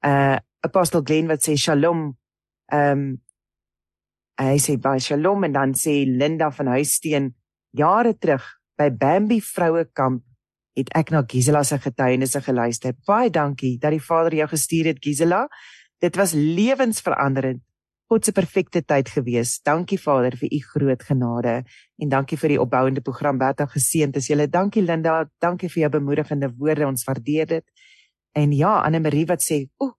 Uh 0.04 0.38
Apostel 0.62 1.02
Glenn 1.02 1.26
wat 1.26 1.42
sê 1.42 1.56
Shalom. 1.56 2.16
Ehm 2.72 2.98
um, 2.98 3.22
hy 4.40 4.58
sê 4.58 4.76
baie 4.80 5.00
Shalom 5.00 5.44
en 5.44 5.52
dan 5.52 5.72
sê 5.74 6.02
Linda 6.06 6.50
van 6.50 6.72
Huisteen 6.76 7.32
jare 7.76 8.14
terug 8.14 8.44
by 8.78 8.90
Bambi 8.90 9.40
Vrouekamp 9.40 10.22
het 10.76 10.88
ek 10.96 11.12
na 11.12 11.22
Gisela 11.28 11.62
se 11.64 11.76
getuienisse 11.78 12.40
geluister. 12.40 12.94
Baie 13.06 13.30
dankie 13.30 13.76
dat 13.78 13.92
die 13.92 14.00
Vader 14.00 14.34
jou 14.34 14.48
gestuur 14.48 14.88
het 14.88 15.02
Gisela. 15.04 15.44
Dit 16.00 16.16
was 16.16 16.32
lewensveranderend. 16.32 17.60
God 18.08 18.24
se 18.24 18.32
perfekte 18.36 18.82
tyd 18.84 19.08
gewees. 19.08 19.58
Dankie 19.64 19.98
Vader 20.00 20.34
vir 20.36 20.50
u 20.52 20.58
groot 20.72 21.04
genade 21.08 21.54
en 21.96 22.10
dankie 22.12 22.36
vir 22.36 22.54
die 22.54 22.60
opbouende 22.60 23.00
program 23.00 23.38
wat 23.40 23.60
daar 23.60 23.70
geseënd 23.72 24.16
is. 24.20 24.28
Julle 24.28 24.48
dankie 24.52 24.82
Linda, 24.84 25.22
dankie 25.40 25.70
vir 25.72 25.86
jou 25.86 25.92
bemoedigende 25.96 26.50
woorde. 26.58 26.88
Ons 26.88 27.06
waardeer 27.08 27.48
dit. 27.48 27.64
En 28.36 28.52
ja, 28.52 28.80
Anne 28.80 29.00
Marie 29.00 29.24
wat 29.28 29.44
sê, 29.44 29.66
"O, 29.78 29.92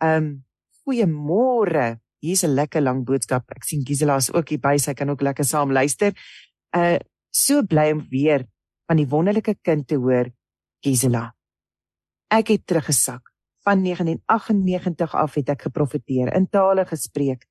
ehm 0.00 0.24
um, 0.24 0.44
goeiemôre. 0.82 2.01
Hier's 2.22 2.44
'n 2.44 2.54
lekker 2.54 2.80
lang 2.80 3.04
boodskap. 3.04 3.50
Ek 3.50 3.64
sien 3.64 3.82
Gisela 3.86 4.16
is 4.16 4.32
ook 4.32 4.48
hier 4.48 4.60
by. 4.60 4.76
Sy 4.78 4.94
kan 4.94 5.10
ook 5.10 5.22
lekker 5.22 5.44
saam 5.44 5.72
luister. 5.72 6.12
Uh 6.70 6.98
so 7.34 7.62
bly 7.62 7.90
om 7.92 8.06
weer 8.10 8.46
van 8.86 8.96
die 8.96 9.08
wonderlike 9.08 9.56
kind 9.64 9.86
te 9.88 9.96
hoor, 9.96 10.28
Gisela. 10.84 11.32
Ek 12.28 12.48
het 12.48 12.66
teruggesak 12.66 13.32
van 13.64 13.82
1998 13.82 15.14
af 15.14 15.34
het 15.34 15.48
ek 15.48 15.62
geprofeteer, 15.68 16.32
in 16.34 16.48
tale 16.50 16.84
gespreek, 16.84 17.46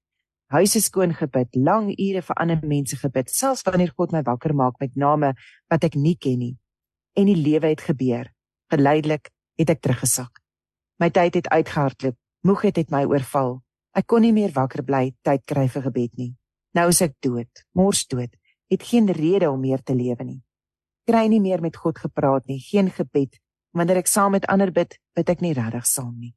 huise 0.51 0.81
skoon 0.83 1.15
gebid, 1.15 1.55
lang 1.55 1.89
ure 1.95 2.21
vir 2.21 2.39
ander 2.43 2.59
mense 2.67 2.97
gebid, 2.99 3.31
selfs 3.31 3.63
wanneer 3.63 3.93
God 3.95 4.11
my 4.11 4.21
wakker 4.27 4.53
maak 4.53 4.79
met 4.83 4.95
name 4.99 5.33
wat 5.71 5.87
ek 5.87 5.95
nie 5.95 6.17
ken 6.19 6.39
nie. 6.43 6.55
En 7.15 7.25
die 7.25 7.39
lewe 7.39 7.71
het 7.71 7.81
gebeur. 7.81 8.29
Geleidelik 8.71 9.31
het 9.59 9.71
ek 9.71 9.81
teruggesak. 9.81 10.41
My 10.99 11.09
tyd 11.09 11.39
het 11.39 11.49
uitgehardloop, 11.49 12.17
moegheid 12.47 12.77
het 12.77 12.91
my 12.91 13.05
oorval. 13.07 13.61
Ek 13.97 14.07
kon 14.07 14.23
nie 14.23 14.31
meer 14.31 14.53
wakker 14.55 14.85
bly 14.87 15.11
tyd 15.25 15.43
kry 15.45 15.67
vir 15.67 15.83
gebed 15.89 16.17
nie. 16.17 16.33
Nou 16.77 16.87
is 16.89 17.01
ek 17.03 17.17
dood, 17.19 17.65
mors 17.75 18.05
dood. 18.07 18.31
Het 18.71 18.83
geen 18.87 19.11
rede 19.11 19.49
om 19.51 19.59
meer 19.59 19.81
te 19.83 19.95
lewe 19.95 20.23
nie. 20.23 20.41
Kry 21.07 21.25
nie 21.27 21.41
meer 21.43 21.61
met 21.61 21.75
God 21.75 21.99
gepraat 21.99 22.47
nie, 22.47 22.61
geen 22.63 22.89
gebed 22.89 23.39
wanneer 23.75 24.01
ek 24.01 24.09
saam 24.11 24.33
met 24.35 24.45
ander 24.51 24.71
bid, 24.71 24.97
bid 25.15 25.29
ek 25.31 25.41
nie 25.43 25.53
regtig 25.55 25.87
saam 25.87 26.13
nie. 26.19 26.33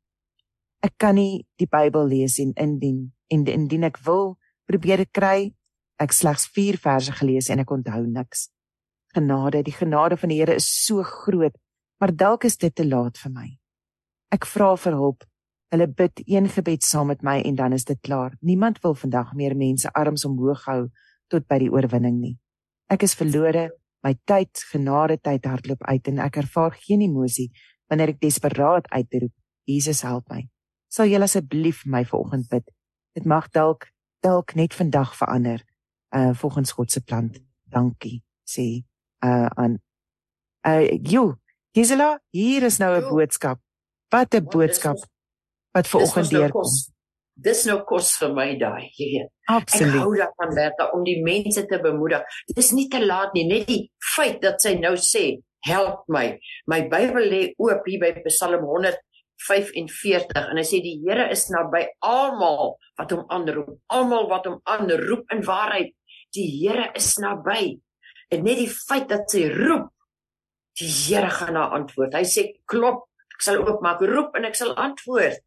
Ek 0.84 0.94
kan 1.00 1.16
nie 1.18 1.44
die 1.58 1.68
Bybel 1.70 2.06
lees 2.10 2.38
en 2.42 2.52
indien 2.60 3.10
en 3.32 3.46
indien 3.50 3.86
ek 3.88 3.98
wil 4.06 4.36
probeer 4.68 5.02
dit 5.02 5.10
kry, 5.14 5.38
ek 5.98 6.12
slegs 6.14 6.46
4 6.54 6.78
verse 6.80 7.14
gelees 7.18 7.48
en 7.50 7.62
ek 7.62 7.72
onthou 7.74 8.02
niks. 8.06 8.48
Genade, 9.14 9.62
die 9.64 9.74
genade 9.74 10.18
van 10.18 10.32
die 10.32 10.40
Here 10.40 10.56
is 10.58 10.66
so 10.66 11.02
groot, 11.06 11.54
maar 12.00 12.12
dalk 12.14 12.44
is 12.44 12.58
dit 12.58 12.74
te 12.74 12.86
laat 12.86 13.18
vir 13.18 13.32
my. 13.32 13.48
Ek 14.34 14.46
vra 14.50 14.74
vir 14.76 14.98
hulp. 14.98 15.24
Hulle 15.74 15.88
bid 15.90 16.22
een 16.30 16.46
gebed 16.48 16.84
saam 16.86 17.08
met 17.10 17.22
my 17.26 17.40
en 17.42 17.54
dan 17.58 17.72
is 17.74 17.84
dit 17.84 17.98
klaar. 18.00 18.36
Niemand 18.40 18.78
wil 18.80 18.94
vandag 18.94 19.32
meer 19.34 19.56
mense 19.56 19.90
arms 19.92 20.24
omhoog 20.24 20.64
hou 20.70 20.84
tot 21.26 21.48
by 21.50 21.58
die 21.58 21.70
oorwinning 21.72 22.20
nie. 22.20 22.36
Ek 22.86 23.02
is 23.02 23.16
verlore, 23.18 23.72
My 24.04 24.12
tyd, 24.28 24.60
genade 24.68 25.16
tyd 25.24 25.46
hardloop 25.48 25.84
uit 25.88 26.08
en 26.10 26.18
ek 26.20 26.36
ervaar 26.42 26.74
geen 26.76 27.00
emosie 27.06 27.48
wanneer 27.88 28.12
ek 28.12 28.20
desperaat 28.20 28.90
uitroep, 28.92 29.32
Jesus 29.64 30.02
help 30.04 30.28
my. 30.28 30.42
Sal 30.92 31.08
julle 31.08 31.24
asseblief 31.24 31.86
my 31.88 32.02
vanoggend 32.04 32.50
bid? 32.52 32.68
Dit 33.16 33.24
mag 33.24 33.48
dalk 33.56 33.88
dalk 34.24 34.54
net 34.56 34.76
vandag 34.76 35.16
verander 35.16 35.64
uh 36.16 36.32
volgens 36.36 36.72
God 36.76 36.92
se 36.92 37.00
plan. 37.00 37.32
Dankie, 37.64 38.20
sê 38.44 38.84
uh 39.24 39.48
aan 39.56 39.80
uh 40.68 40.84
jo, 41.00 41.40
Gisela, 41.72 42.20
hier 42.30 42.62
is 42.68 42.78
nou 42.78 42.92
'n 42.92 43.08
boodskap. 43.08 43.60
Wat 44.12 44.34
'n 44.34 44.44
boodskap 44.44 45.00
wat 45.74 45.90
vanoggend 45.90 46.30
nou 46.30 46.44
deurkom 46.46 46.74
dis 47.34 47.64
nou 47.66 47.80
kos 47.86 48.12
vir 48.20 48.34
my 48.34 48.46
daai, 48.58 48.90
jy 48.94 49.08
weet. 49.12 49.30
Absoluut. 49.50 49.96
Ek 49.96 50.04
hou 50.04 50.12
daarvan 50.18 50.54
Bertha 50.56 50.86
om 50.94 51.02
die 51.06 51.18
mense 51.24 51.64
te 51.70 51.80
bemoedig. 51.82 52.22
Dis 52.54 52.70
nie 52.76 52.86
te 52.90 53.00
laat 53.02 53.34
nie, 53.34 53.46
net 53.48 53.66
die 53.68 53.80
feit 54.14 54.40
dat 54.44 54.62
sy 54.62 54.76
nou 54.78 54.94
sê, 55.00 55.40
help 55.66 56.04
my. 56.12 56.28
My 56.70 56.84
Bybel 56.90 57.30
lê 57.32 57.42
oop 57.58 57.88
hier 57.88 58.02
by 58.02 58.12
Psalm 58.28 58.66
145 58.68 60.36
en 60.44 60.60
hy 60.60 60.66
sê 60.66 60.80
die 60.84 60.98
Here 61.02 61.26
is 61.34 61.48
naby 61.52 61.86
almal 62.06 62.76
wat 63.00 63.14
hom 63.16 63.24
aanroep. 63.34 63.72
Almal 63.92 64.28
wat 64.30 64.46
hom 64.50 64.60
aanroep 64.70 65.34
in 65.34 65.42
waarheid. 65.46 65.94
Die 66.36 66.46
Here 66.60 66.92
is 66.94 67.14
naby. 67.22 67.80
En 68.32 68.46
net 68.46 68.60
die 68.62 68.70
feit 68.70 69.08
dat 69.10 69.26
sy 69.32 69.48
roep, 69.50 69.90
die 70.78 70.90
Here 70.90 71.32
gaan 71.34 71.58
haar 71.58 71.74
antwoord. 71.80 72.14
Hy 72.14 72.24
sê 72.28 72.46
klop, 72.70 73.08
ek 73.34 73.42
sal 73.46 73.60
oopmaak, 73.64 74.02
roep 74.06 74.38
en 74.38 74.46
ek 74.46 74.58
sal 74.58 74.74
antwoord. 74.78 75.42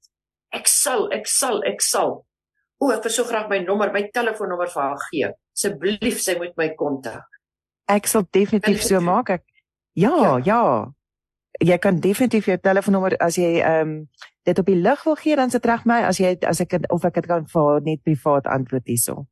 Ek 0.56 0.70
sal, 0.72 1.10
ek 1.14 1.28
sal, 1.28 1.62
ek 1.68 1.82
sal. 1.84 2.22
O, 2.78 2.92
ek 2.94 3.04
wil 3.04 3.14
so 3.14 3.26
graag 3.28 3.50
my 3.50 3.60
nommer, 3.64 3.92
my 3.94 4.06
telefoonnommer 4.14 4.70
vir 4.72 4.84
haar 4.84 5.04
gee. 5.10 5.32
Asseblief, 5.58 6.22
sy 6.22 6.38
moet 6.38 6.54
my 6.60 6.70
kontak. 6.78 7.26
Ek 7.90 8.08
sal 8.08 8.28
definitief 8.36 8.84
so 8.86 9.02
maak. 9.02 9.32
Ek 9.34 9.46
Ja, 9.98 10.16
ja. 10.22 10.38
ja. 10.46 10.92
Jy 11.58 11.78
kan 11.82 11.98
definitief 12.00 12.46
jou 12.46 12.58
telefoonnommer 12.62 13.16
as 13.24 13.40
jy 13.42 13.56
ehm 13.58 13.82
um, 13.82 13.94
dit 14.46 14.60
op 14.62 14.68
die 14.70 14.78
lig 14.80 15.02
wil 15.04 15.18
gee, 15.20 15.36
dan 15.36 15.50
se 15.52 15.60
reg 15.64 15.88
my 15.90 15.98
as 16.08 16.20
jy 16.22 16.36
as 16.48 16.62
ek 16.62 16.78
of 16.94 17.06
ek 17.06 17.18
dit 17.18 17.26
kan 17.28 17.48
vir 17.54 17.82
net 17.84 18.04
privaat 18.06 18.46
antwoord 18.48 18.86
hierso. 18.88 19.26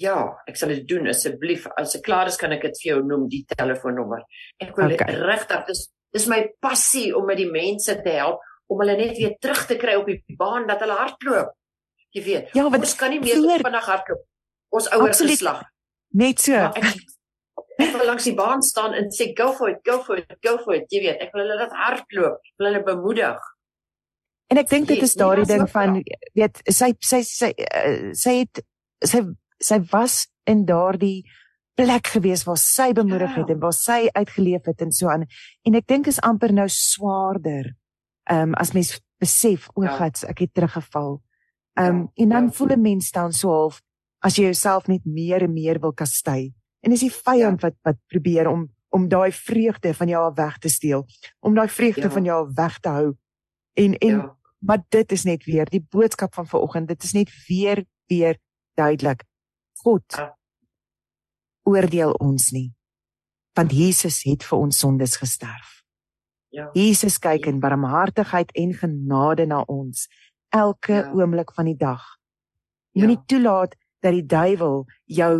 Ja, 0.00 0.16
ek 0.48 0.56
sal 0.56 0.72
dit 0.72 0.88
doen 0.88 1.06
asseblief. 1.12 1.68
As 1.76 1.94
ek 1.94 2.02
klaar 2.08 2.32
is, 2.32 2.40
kan 2.40 2.56
ek 2.56 2.64
dit 2.64 2.80
vir 2.82 2.90
jou 2.90 3.02
noem 3.04 3.28
die 3.28 3.44
telefoonnommer. 3.52 4.24
Ek 4.64 4.72
wil 4.76 4.96
okay. 4.96 5.20
regtig 5.28 5.68
dis 5.68 5.84
dis 6.16 6.26
my 6.32 6.40
passie 6.64 7.10
om 7.12 7.26
met 7.28 7.36
die 7.36 7.50
mense 7.52 7.92
te 8.00 8.16
help 8.16 8.40
om 8.66 8.80
hulle 8.82 8.96
net 8.98 9.16
weer 9.18 9.36
terug 9.42 9.66
te 9.66 9.76
kry 9.80 9.96
op 9.98 10.08
die 10.10 10.38
baan 10.38 10.66
dat 10.68 10.82
hulle 10.84 10.98
hardloop. 10.98 11.52
Jy 12.16 12.22
weet, 12.24 12.54
ja, 12.56 12.64
want 12.70 12.86
ons 12.86 12.96
kan 12.96 13.12
nie 13.12 13.20
meer 13.20 13.42
voor... 13.42 13.62
vinnig 13.66 13.90
hardloop. 13.92 14.22
Ons 14.76 14.88
ouers 14.96 15.20
geslag. 15.20 15.60
Net 16.16 16.40
so. 16.42 16.56
Ja, 16.56 16.70
ek, 16.74 17.02
ek 17.82 17.92
wil 17.98 18.06
langs 18.08 18.26
die 18.28 18.34
baan 18.36 18.64
staan 18.64 18.96
en 18.96 19.10
sê 19.14 19.30
go 19.36 19.52
for 19.56 19.70
it, 19.72 19.82
go 19.86 20.00
for 20.04 20.20
it, 20.22 20.38
go 20.44 20.56
for 20.62 20.78
it. 20.78 20.88
Jy 20.92 21.02
weet, 21.04 21.22
ek 21.26 21.34
wil 21.36 21.44
hulle 21.44 21.58
laat 21.60 21.76
hardloop, 21.76 22.40
wil 22.58 22.70
hulle 22.70 22.82
bemoedig. 22.86 23.50
En 24.52 24.60
ek 24.62 24.70
dink 24.70 24.88
dit 24.88 25.02
is 25.02 25.16
daardie 25.18 25.46
ding 25.48 25.66
van 25.72 25.98
weet 26.38 26.62
sy 26.70 26.92
sy 27.02 27.20
sy 27.26 27.50
uh, 27.66 28.12
sy 28.14 28.36
het 28.44 28.62
sy 29.02 29.24
sy 29.58 29.80
was 29.90 30.26
in 30.46 30.62
daardie 30.68 31.24
plek 31.76 32.12
gewees 32.14 32.44
waar 32.46 32.60
sy 32.60 32.92
bemoedig 32.96 33.34
het 33.36 33.50
ja. 33.50 33.56
en 33.56 33.60
waar 33.64 33.74
sy 33.76 33.98
uitgeleef 34.14 34.68
het 34.70 34.84
en 34.86 34.94
so 34.94 35.10
aan 35.12 35.26
en 35.66 35.78
ek 35.80 35.88
dink 35.90 36.06
is 36.12 36.20
amper 36.24 36.54
nou 36.54 36.68
swaarder 36.72 37.74
Ehm 38.26 38.48
um, 38.48 38.54
as 38.54 38.72
mens 38.72 38.96
besef, 39.18 39.68
o, 39.74 39.82
ja. 39.82 39.96
God, 39.96 40.22
ek 40.28 40.38
het 40.44 40.54
teruggeval. 40.54 41.20
Ehm 41.78 41.86
um, 41.86 42.00
ja, 42.14 42.22
en 42.24 42.28
dan 42.28 42.48
ja. 42.50 42.52
voel 42.52 42.74
'n 42.74 42.80
mens 42.80 43.10
dan 43.10 43.32
so 43.32 43.50
half 43.50 43.82
as 44.18 44.36
jy 44.36 44.48
jouself 44.48 44.86
net 44.86 45.04
meer 45.04 45.42
en 45.42 45.52
meer 45.52 45.80
wil 45.80 45.92
kastei. 45.92 46.54
En 46.80 46.90
dis 46.90 47.04
die 47.06 47.12
vyand 47.12 47.60
ja. 47.60 47.68
wat 47.68 47.76
wat 47.82 48.00
probeer 48.06 48.48
om 48.50 48.66
om 48.88 49.08
daai 49.08 49.32
vreugde 49.32 49.94
van 49.94 50.08
jou 50.08 50.32
weg 50.34 50.58
te 50.58 50.68
steel, 50.68 51.06
om 51.40 51.54
daai 51.54 51.68
vreugde 51.68 52.06
ja. 52.08 52.10
van 52.10 52.24
jou 52.24 52.50
weg 52.54 52.78
te 52.78 52.88
hou. 52.88 53.14
En 53.74 53.98
en 53.98 54.16
ja. 54.16 54.36
maar 54.58 54.82
dit 54.88 55.12
is 55.12 55.24
net 55.24 55.44
weer 55.44 55.68
die 55.68 55.86
boodskap 55.90 56.34
van 56.34 56.46
vanoggend. 56.46 56.88
Dit 56.88 57.02
is 57.02 57.12
net 57.12 57.30
weer 57.48 57.84
weer 58.06 58.38
duidelik. 58.74 59.24
God 59.82 60.04
ja. 60.16 60.38
oordeel 61.62 62.12
ons 62.12 62.50
nie. 62.50 62.72
Want 63.52 63.72
Jesus 63.72 64.22
het 64.22 64.44
vir 64.44 64.58
ons 64.58 64.78
sondes 64.78 65.16
gesterf. 65.16 65.75
Ja. 66.56 66.70
Jesus 66.72 67.18
kyk 67.20 67.46
in 67.50 67.60
barmhartigheid 67.60 68.52
en 68.56 68.72
genade 68.74 69.44
na 69.46 69.60
ons 69.68 70.06
elke 70.54 71.02
ja. 71.02 71.10
oomblik 71.12 71.52
van 71.52 71.68
die 71.68 71.76
dag. 71.76 72.04
Moenie 72.96 73.18
ja. 73.18 73.24
toelaat 73.26 73.76
dat 74.00 74.16
die 74.16 74.24
duiwel 74.24 74.86
jou 75.04 75.32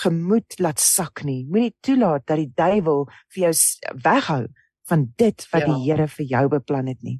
gemoed 0.00 0.58
laat 0.62 0.80
sak 0.80 1.24
nie. 1.26 1.42
Moenie 1.50 1.74
toelaat 1.82 2.28
dat 2.30 2.38
die 2.38 2.52
duiwel 2.54 3.08
vir 3.34 3.42
jou 3.48 3.54
weghou 4.04 4.44
van 4.90 5.06
dit 5.18 5.46
wat 5.50 5.66
ja. 5.66 5.72
die 5.72 5.82
Here 5.88 6.06
vir 6.14 6.30
jou 6.30 6.44
beplan 6.54 6.90
het 6.92 7.02
nie. 7.02 7.18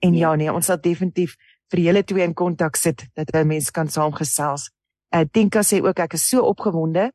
En 0.00 0.16
ja, 0.16 0.30
ja 0.32 0.36
nee, 0.40 0.52
ons 0.52 0.66
sal 0.66 0.80
definitief 0.80 1.36
vir 1.72 1.84
julle 1.84 2.02
twee 2.04 2.24
in 2.24 2.34
kontak 2.36 2.76
sit 2.80 3.06
dat 3.12 3.28
'n 3.34 3.46
mens 3.46 3.70
kan 3.70 3.88
saamgesels. 3.88 4.70
Ek 5.12 5.26
uh, 5.26 5.30
dink 5.32 5.56
as 5.56 5.70
hy 5.70 5.80
ook 5.84 5.98
ek 5.98 6.14
is 6.14 6.28
so 6.28 6.40
opgewonde 6.48 7.12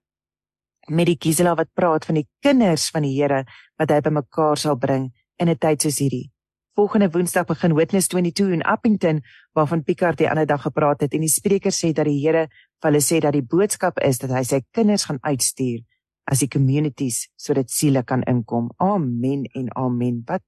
met 0.89 1.05
die 1.09 1.17
Gisela 1.19 1.55
wat 1.55 1.73
praat 1.73 2.05
van 2.05 2.21
die 2.21 2.27
kinders 2.43 2.89
van 2.93 3.03
die 3.03 3.15
Here 3.15 3.43
wat 3.79 3.91
hy 3.91 4.01
bymekaar 4.01 4.57
sal 4.57 4.75
bring 4.75 5.11
in 5.37 5.49
'n 5.49 5.57
tyd 5.57 5.81
soos 5.81 5.99
hierdie. 5.99 6.31
volgende 6.77 7.09
Woensdag 7.09 7.45
begin 7.49 7.73
Witness 7.73 8.07
22 8.07 8.51
in 8.53 8.61
Appington 8.61 9.21
waarvan 9.57 9.83
Picard 9.83 10.17
die 10.17 10.29
ander 10.29 10.45
dag 10.45 10.61
gepraat 10.61 11.01
het 11.01 11.13
en 11.13 11.23
die 11.25 11.31
spreker 11.31 11.73
sê 11.73 11.89
dat 11.91 12.05
die 12.05 12.19
Here 12.21 12.47
vir 12.81 12.91
hulle 12.91 13.01
sê 13.01 13.17
dat 13.19 13.33
die 13.33 13.41
boodskap 13.41 13.97
is 14.05 14.21
dat 14.21 14.29
hy 14.29 14.43
sy 14.45 14.59
kinders 14.77 15.07
gaan 15.09 15.17
uitstuur 15.25 15.81
as 16.29 16.43
die 16.43 16.49
communities 16.53 17.23
sodat 17.35 17.73
siele 17.73 18.03
kan 18.03 18.21
inkom. 18.29 18.69
Amen 18.77 19.47
en 19.57 19.71
amen. 19.73 20.21
Wat 20.27 20.43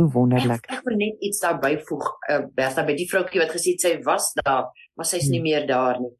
hoe 0.00 0.08
wonderlik. 0.10 0.66
Ek, 0.66 0.80
ek 0.80 0.84
wil 0.88 0.98
net 0.98 1.22
iets 1.22 1.38
daarby 1.44 1.76
voeg. 1.86 2.08
Uh, 2.26 2.42
Bertha 2.56 2.82
by 2.88 2.96
die 2.98 3.06
vroukie 3.06 3.42
wat 3.42 3.54
gesê 3.54 3.76
het 3.76 3.84
sy 3.84 3.94
was 4.06 4.32
daar, 4.42 4.72
maar 4.96 5.06
sy's 5.06 5.28
hmm. 5.28 5.36
nie 5.36 5.42
meer 5.44 5.68
daar 5.70 6.00
nie. 6.02 6.10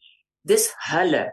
Dis 0.46 0.68
hulle. 0.92 1.24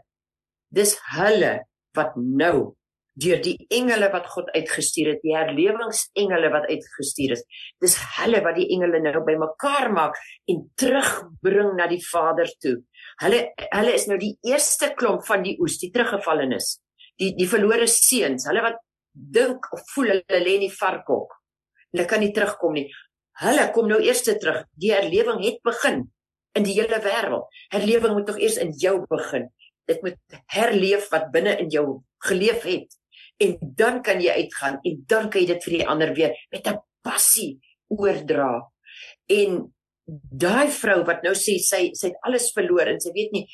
Dis 0.73 0.95
hulle 1.13 1.59
wat 1.97 2.15
nou 2.17 2.77
deur 3.17 3.39
die 3.41 3.55
engele 3.73 4.09
wat 4.13 4.27
God 4.29 4.49
uitgestuur 4.53 5.15
het, 5.15 5.21
die 5.23 5.33
herlewingsengele 5.33 6.51
wat 6.53 6.67
uitgestuur 6.69 7.33
is. 7.33 7.43
Dis 7.81 7.95
hulle 8.19 8.43
wat 8.45 8.57
die 8.59 8.67
engele 8.75 9.01
nou 9.01 9.23
bymekaar 9.25 9.89
maak 9.93 10.19
en 10.51 10.61
terugbring 10.77 11.73
na 11.79 11.87
die 11.89 12.01
Vader 12.05 12.51
toe. 12.61 12.75
Hulle 13.23 13.41
hulle 13.57 13.95
is 13.97 14.05
nou 14.09 14.19
die 14.21 14.35
eerste 14.45 14.91
klomp 14.99 15.25
van 15.27 15.45
die 15.45 15.55
oes, 15.63 15.79
die 15.81 15.91
teruggevallenes. 15.95 16.75
Die 17.17 17.33
die 17.37 17.49
verlore 17.49 17.89
seuns, 17.89 18.45
hulle 18.49 18.61
wat 18.67 18.77
dink 19.17 19.65
of 19.73 19.81
voel 19.95 20.13
hulle 20.13 20.43
lê 20.43 20.59
in 20.59 20.67
die 20.67 20.73
varkhok. 20.73 21.33
Hulle 21.95 22.05
kan 22.09 22.21
nie 22.21 22.33
terugkom 22.35 22.77
nie. 22.77 22.85
Hulle 23.41 23.69
kom 23.73 23.89
nou 23.89 23.99
eers 24.03 24.23
terug. 24.27 24.63
Die 24.77 24.93
herlewing 24.93 25.41
het 25.45 25.61
begin 25.65 26.05
in 26.57 26.65
die 26.65 26.75
hele 26.77 26.99
wêreld. 27.01 27.49
Herlewing 27.73 28.13
moet 28.17 28.29
tog 28.29 28.39
eers 28.41 28.57
in 28.61 28.73
jou 28.77 28.99
begin. 29.09 29.49
Dit 29.87 30.03
moet 30.03 30.17
herleef 30.53 31.09
wat 31.13 31.31
binne 31.31 31.55
in 31.63 31.69
jou 31.73 32.01
geleef 32.27 32.65
het 32.67 32.93
en 33.43 33.57
dan 33.77 34.01
kan 34.01 34.21
jy 34.21 34.33
uitgaan 34.43 34.79
en 34.81 35.03
dan 35.07 35.29
kan 35.29 35.41
jy 35.41 35.47
dit 35.53 35.65
vir 35.67 35.75
die 35.77 35.87
ander 35.87 36.13
weer 36.17 36.33
met 36.51 36.67
'n 36.67 36.81
passie 37.05 37.59
oordra. 37.87 38.67
En 39.29 39.73
daai 40.43 40.67
vrou 40.71 41.03
wat 41.05 41.23
nou 41.23 41.35
sê 41.35 41.59
sy 41.59 41.91
sy 41.93 42.07
het 42.07 42.19
alles 42.23 42.51
verloor 42.55 42.87
en 42.87 42.99
sy 42.99 43.11
weet 43.13 43.31
nie 43.31 43.45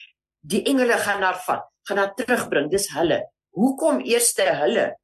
die 0.41 0.63
engele 0.63 0.97
gaan 0.97 1.23
haar 1.23 1.39
vat, 1.45 1.63
gaan 1.87 1.97
haar 1.97 2.13
terugbring. 2.15 2.69
Dis 2.71 2.89
hulle. 2.95 3.21
Hoekom 3.55 4.01
eerste 4.01 4.43
hulle? 4.43 4.95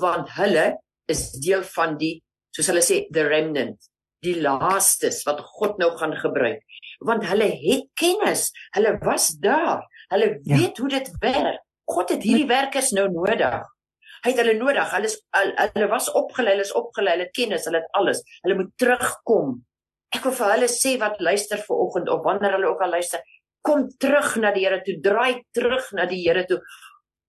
Want 0.00 0.28
hulle 0.36 0.78
is 1.08 1.30
deel 1.40 1.62
van 1.62 1.96
die 1.98 2.22
soos 2.54 2.70
hulle 2.72 2.82
sê 2.82 3.06
the 3.14 3.24
remnant, 3.28 3.78
die 4.24 4.34
laastes 4.42 5.22
wat 5.28 5.40
God 5.58 5.78
nou 5.78 5.92
gaan 5.98 6.16
gebruik. 6.18 6.64
Want 7.06 7.26
hulle 7.30 7.46
het 7.62 7.86
kennis. 7.94 8.48
Hulle 8.74 8.96
was 9.04 9.30
daar. 9.42 9.84
Hulle 10.12 10.28
ja. 10.42 10.56
weet 10.56 10.76
ja. 10.76 10.82
hoe 10.82 10.90
dit 10.92 11.10
werk. 11.22 11.64
God 11.88 12.12
het 12.12 12.24
hierdie 12.24 12.48
werkers 12.48 12.90
nou 12.96 13.06
nodig. 13.12 13.62
Hy 14.24 14.32
het 14.32 14.40
hulle 14.42 14.56
nodig. 14.58 14.90
Hulle 14.92 15.08
is 15.08 15.16
hulle 15.38 15.88
was 15.92 16.10
opgelei, 16.18 16.56
hulle 16.56 16.66
is 16.66 16.74
opgelei, 16.76 17.14
hulle 17.16 17.28
het 17.28 17.36
kennis, 17.36 17.64
hulle 17.68 17.82
het 17.82 17.96
alles. 17.98 18.20
Hulle 18.44 18.58
moet 18.58 18.74
terugkom. 18.80 19.54
Ek 20.16 20.24
wil 20.24 20.34
vir 20.36 20.52
hulle 20.54 20.68
sê 20.72 20.96
wat 21.00 21.20
luister 21.20 21.60
vir 21.64 21.80
oggend 21.84 22.10
of 22.12 22.24
wanneer 22.24 22.56
hulle 22.56 22.70
ook 22.70 22.84
al 22.84 22.96
luister, 22.96 23.24
kom 23.64 23.86
terug 24.00 24.36
na 24.40 24.52
die 24.54 24.64
Here 24.64 24.80
toe, 24.84 24.96
draai 25.04 25.42
terug 25.56 25.90
na 25.96 26.06
die 26.08 26.20
Here 26.22 26.44
toe. 26.48 26.60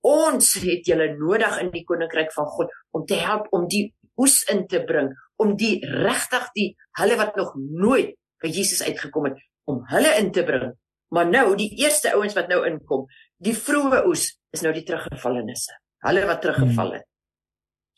Ons 0.07 0.53
het 0.63 0.87
julle 0.87 1.09
nodig 1.17 1.57
in 1.63 1.73
die 1.73 1.83
koninkryk 1.87 2.31
van 2.35 2.47
God 2.55 2.75
om 2.95 3.03
te 3.07 3.19
help 3.19 3.49
om 3.55 3.67
die 3.67 3.89
oes 4.19 4.41
in 4.51 4.65
te 4.71 4.81
bring, 4.87 5.11
om 5.39 5.55
die 5.59 5.77
regtig 5.83 6.47
die 6.55 6.69
hulle 6.99 7.17
wat 7.19 7.35
nog 7.39 7.53
nooit 7.55 8.15
by 8.39 8.51
Jesus 8.51 8.83
uitgekom 8.83 9.29
het, 9.29 9.39
om 9.67 9.83
hulle 9.91 10.15
in 10.19 10.31
te 10.35 10.45
bring. 10.47 10.71
Maar 11.09 11.29
nou 11.29 11.55
die 11.57 11.71
eerste 11.81 12.13
ouens 12.13 12.35
wat 12.37 12.47
nou 12.47 12.65
inkom, 12.67 13.07
die 13.37 13.55
vroeë 13.57 14.05
oes 14.05 14.31
is 14.53 14.61
nou 14.61 14.73
die 14.73 14.83
teruggevallenisse 14.85 15.73
hulle 16.07 16.25
wat 16.27 16.41
teruggeval 16.43 16.93
het. 16.99 17.05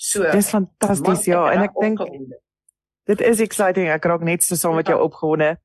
So 0.01 0.25
Dis 0.33 0.49
fantasties 0.49 1.27
ja 1.29 1.43
en 1.53 1.67
ek 1.67 1.75
dink 1.77 2.01
dit 3.09 3.23
is 3.27 3.41
exciting 3.43 3.89
ek 3.93 4.05
raak 4.09 4.23
net 4.25 4.45
so 4.45 4.57
saam 4.57 4.77
met 4.79 4.89
jou 4.89 4.97
ja. 4.97 5.05
opgewonde. 5.05 5.55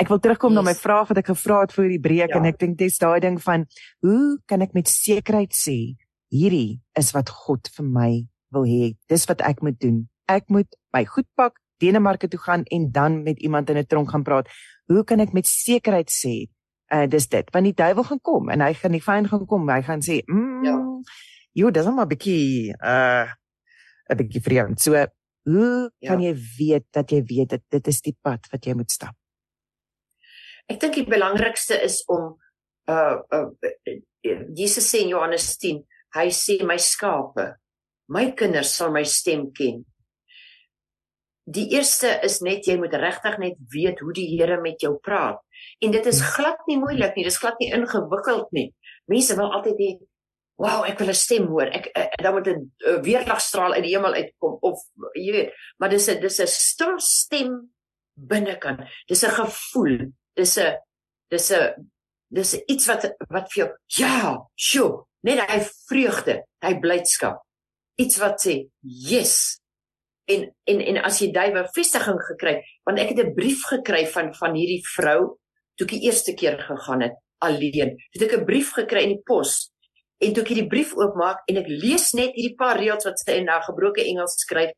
Ek 0.00 0.10
wil 0.10 0.18
terugkom 0.18 0.54
yes. 0.54 0.58
na 0.58 0.66
my 0.66 0.74
vraag 0.74 1.10
wat 1.12 1.20
ek 1.22 1.30
gevra 1.30 1.60
het 1.62 1.74
voor 1.74 1.90
die 1.92 2.00
breek 2.02 2.32
ja. 2.32 2.40
en 2.40 2.48
ek 2.50 2.58
dink 2.62 2.78
dis 2.80 2.98
daai 2.98 3.20
ding 3.22 3.38
van 3.42 3.66
hoe 4.02 4.38
kan 4.50 4.64
ek 4.66 4.74
met 4.74 4.90
sekerheid 4.90 5.54
sê 5.54 5.94
hierdie 6.34 6.80
is 6.98 7.12
wat 7.14 7.30
God 7.30 7.70
vir 7.76 7.86
my 7.86 8.10
wil 8.54 8.66
hê. 8.66 8.94
Dis 9.10 9.26
wat 9.30 9.42
ek 9.46 9.62
moet 9.62 9.78
doen. 9.82 10.04
Ek 10.30 10.48
moet 10.50 10.70
my 10.94 11.04
goed 11.06 11.28
pak, 11.38 11.60
Denemarke 11.82 12.30
toe 12.30 12.40
gaan 12.40 12.64
en 12.74 12.88
dan 12.94 13.22
met 13.22 13.38
iemand 13.42 13.70
in 13.70 13.78
'n 13.78 13.86
tronk 13.86 14.10
gaan 14.10 14.26
praat. 14.26 14.50
Hoe 14.90 15.04
kan 15.04 15.20
ek 15.20 15.32
met 15.32 15.46
sekerheid 15.46 16.10
sê 16.10 16.50
uh 16.92 17.06
dis 17.08 17.28
dit? 17.28 17.50
Want 17.52 17.64
die 17.64 17.74
duiwel 17.74 18.04
gaan 18.04 18.20
kom 18.20 18.50
en 18.50 18.60
hy 18.60 18.72
gaan 18.74 18.92
die 18.92 19.02
vyand 19.02 19.28
gaan 19.28 19.46
kom. 19.46 19.68
Hy 19.68 19.82
gaan 19.82 20.02
sê, 20.02 20.22
"Mm, 20.26 20.64
ja 20.64 20.76
Jo, 21.54 21.70
dis 21.70 21.86
net 21.86 21.94
maar 21.94 22.06
'n 22.06 22.12
bietjie 22.12 22.74
uh 22.82 23.28
'n 24.10 24.16
bietjie 24.18 24.42
vreemd. 24.42 24.80
So, 24.80 24.92
hoe 25.44 25.90
ja. 25.98 26.08
kan 26.10 26.20
jy 26.20 26.34
weet 26.58 26.86
dat 26.90 27.10
jy 27.10 27.22
weet 27.22 27.48
dat 27.48 27.62
dit 27.70 27.86
is 27.86 28.00
die 28.00 28.16
pad 28.22 28.48
wat 28.50 28.66
jy 28.66 28.74
moet 28.74 28.90
stap? 28.90 29.14
Ek 30.66 30.80
dink 30.80 30.94
die 30.94 31.06
belangrikste 31.06 31.78
is 31.82 32.02
om 32.08 32.34
uh 32.90 33.20
uh 33.30 33.50
Jesus 34.56 34.88
sê 34.90 35.04
in 35.04 35.12
Johannes 35.14 35.56
10, 35.60 35.84
hy 36.16 36.28
sê 36.32 36.58
my 36.64 36.76
skape, 36.80 37.54
my 38.08 38.32
kinders 38.32 38.74
sal 38.74 38.90
my 38.90 39.04
stem 39.04 39.52
ken. 39.52 39.84
Die 41.44 41.68
eerste 41.76 42.08
is 42.24 42.40
net 42.40 42.66
jy 42.66 42.78
moet 42.80 42.96
regtig 42.96 43.38
net 43.38 43.58
weet 43.70 44.00
hoe 44.00 44.12
die 44.16 44.30
Here 44.32 44.60
met 44.60 44.80
jou 44.80 44.96
praat. 44.98 45.43
En 45.84 45.90
dit 45.90 46.06
is 46.06 46.20
glad 46.20 46.58
nie 46.66 46.78
moeilik 46.78 47.14
nie, 47.16 47.24
dis 47.24 47.38
glad 47.38 47.58
nie 47.58 47.72
ingewikkeld 47.72 48.50
nie. 48.52 48.72
Mense 49.06 49.36
wil 49.36 49.52
altyd 49.52 49.78
hê 49.78 49.92
wow, 50.60 50.84
ek 50.86 50.98
wil 50.98 51.10
'n 51.10 51.18
stem 51.18 51.46
hoor. 51.50 51.66
Ek, 51.66 51.90
eh, 51.94 52.08
dan 52.22 52.34
moet 52.34 52.46
'n 52.48 53.02
weerligstraal 53.02 53.74
uit 53.74 53.82
die 53.82 53.94
hemel 53.96 54.14
uitkom 54.14 54.58
of 54.60 54.78
jy 55.14 55.32
weet, 55.32 55.54
maar 55.78 55.90
dis 55.90 56.08
'n 56.08 56.20
dis 56.20 56.40
'n 56.40 56.46
stil 56.46 56.98
stem 56.98 57.74
binnekant. 58.14 58.80
Dis 59.08 59.24
'n 59.24 59.30
gevoel. 59.30 60.12
Dis 60.34 60.58
'n 60.58 60.78
dis 61.30 61.50
'n 61.52 61.90
dis 62.28 62.54
iets 62.66 62.86
wat 62.86 63.14
wat 63.28 63.52
vir 63.52 63.64
jou 63.64 63.70
ja, 63.86 64.48
sjoe, 64.54 65.04
net 65.22 65.50
hy 65.50 65.60
vreugde, 65.88 66.44
hy 66.62 66.78
blydskap. 66.78 67.42
Iets 67.96 68.18
wat 68.18 68.40
sê, 68.40 68.68
"Yes." 68.80 69.60
En 70.26 70.54
en 70.64 70.80
en 70.80 71.02
as 71.04 71.18
jy 71.18 71.32
daai 71.32 71.52
bevestiging 71.52 72.20
gekry, 72.20 72.62
want 72.84 72.98
ek 72.98 73.08
het 73.08 73.26
'n 73.26 73.34
brief 73.34 73.62
gekry 73.68 74.06
van 74.06 74.34
van 74.34 74.54
hierdie 74.54 74.82
vrou 74.96 75.38
toe 75.76 75.86
ek 75.86 75.94
die 75.96 76.04
eerste 76.06 76.34
keer 76.34 76.58
gegaan 76.58 77.02
het 77.02 77.16
alleen. 77.44 77.96
Het 78.12 78.22
ek 78.22 78.36
'n 78.40 78.44
brief 78.44 78.72
gekry 78.72 79.02
in 79.02 79.16
die 79.16 79.24
pos 79.26 79.74
En 80.24 80.32
toe 80.32 80.44
ek 80.44 80.52
hierdie 80.52 80.70
brief 80.70 80.94
oopmaak 80.96 81.42
en 81.50 81.58
ek 81.60 81.68
lees 81.68 82.12
net 82.16 82.36
hierdie 82.36 82.56
paar 82.58 82.78
reëls 82.80 83.06
wat 83.08 83.20
sy 83.20 83.38
in 83.40 83.50
haar 83.50 83.64
gebroke 83.66 84.02
Engels 84.04 84.38
skryf, 84.44 84.72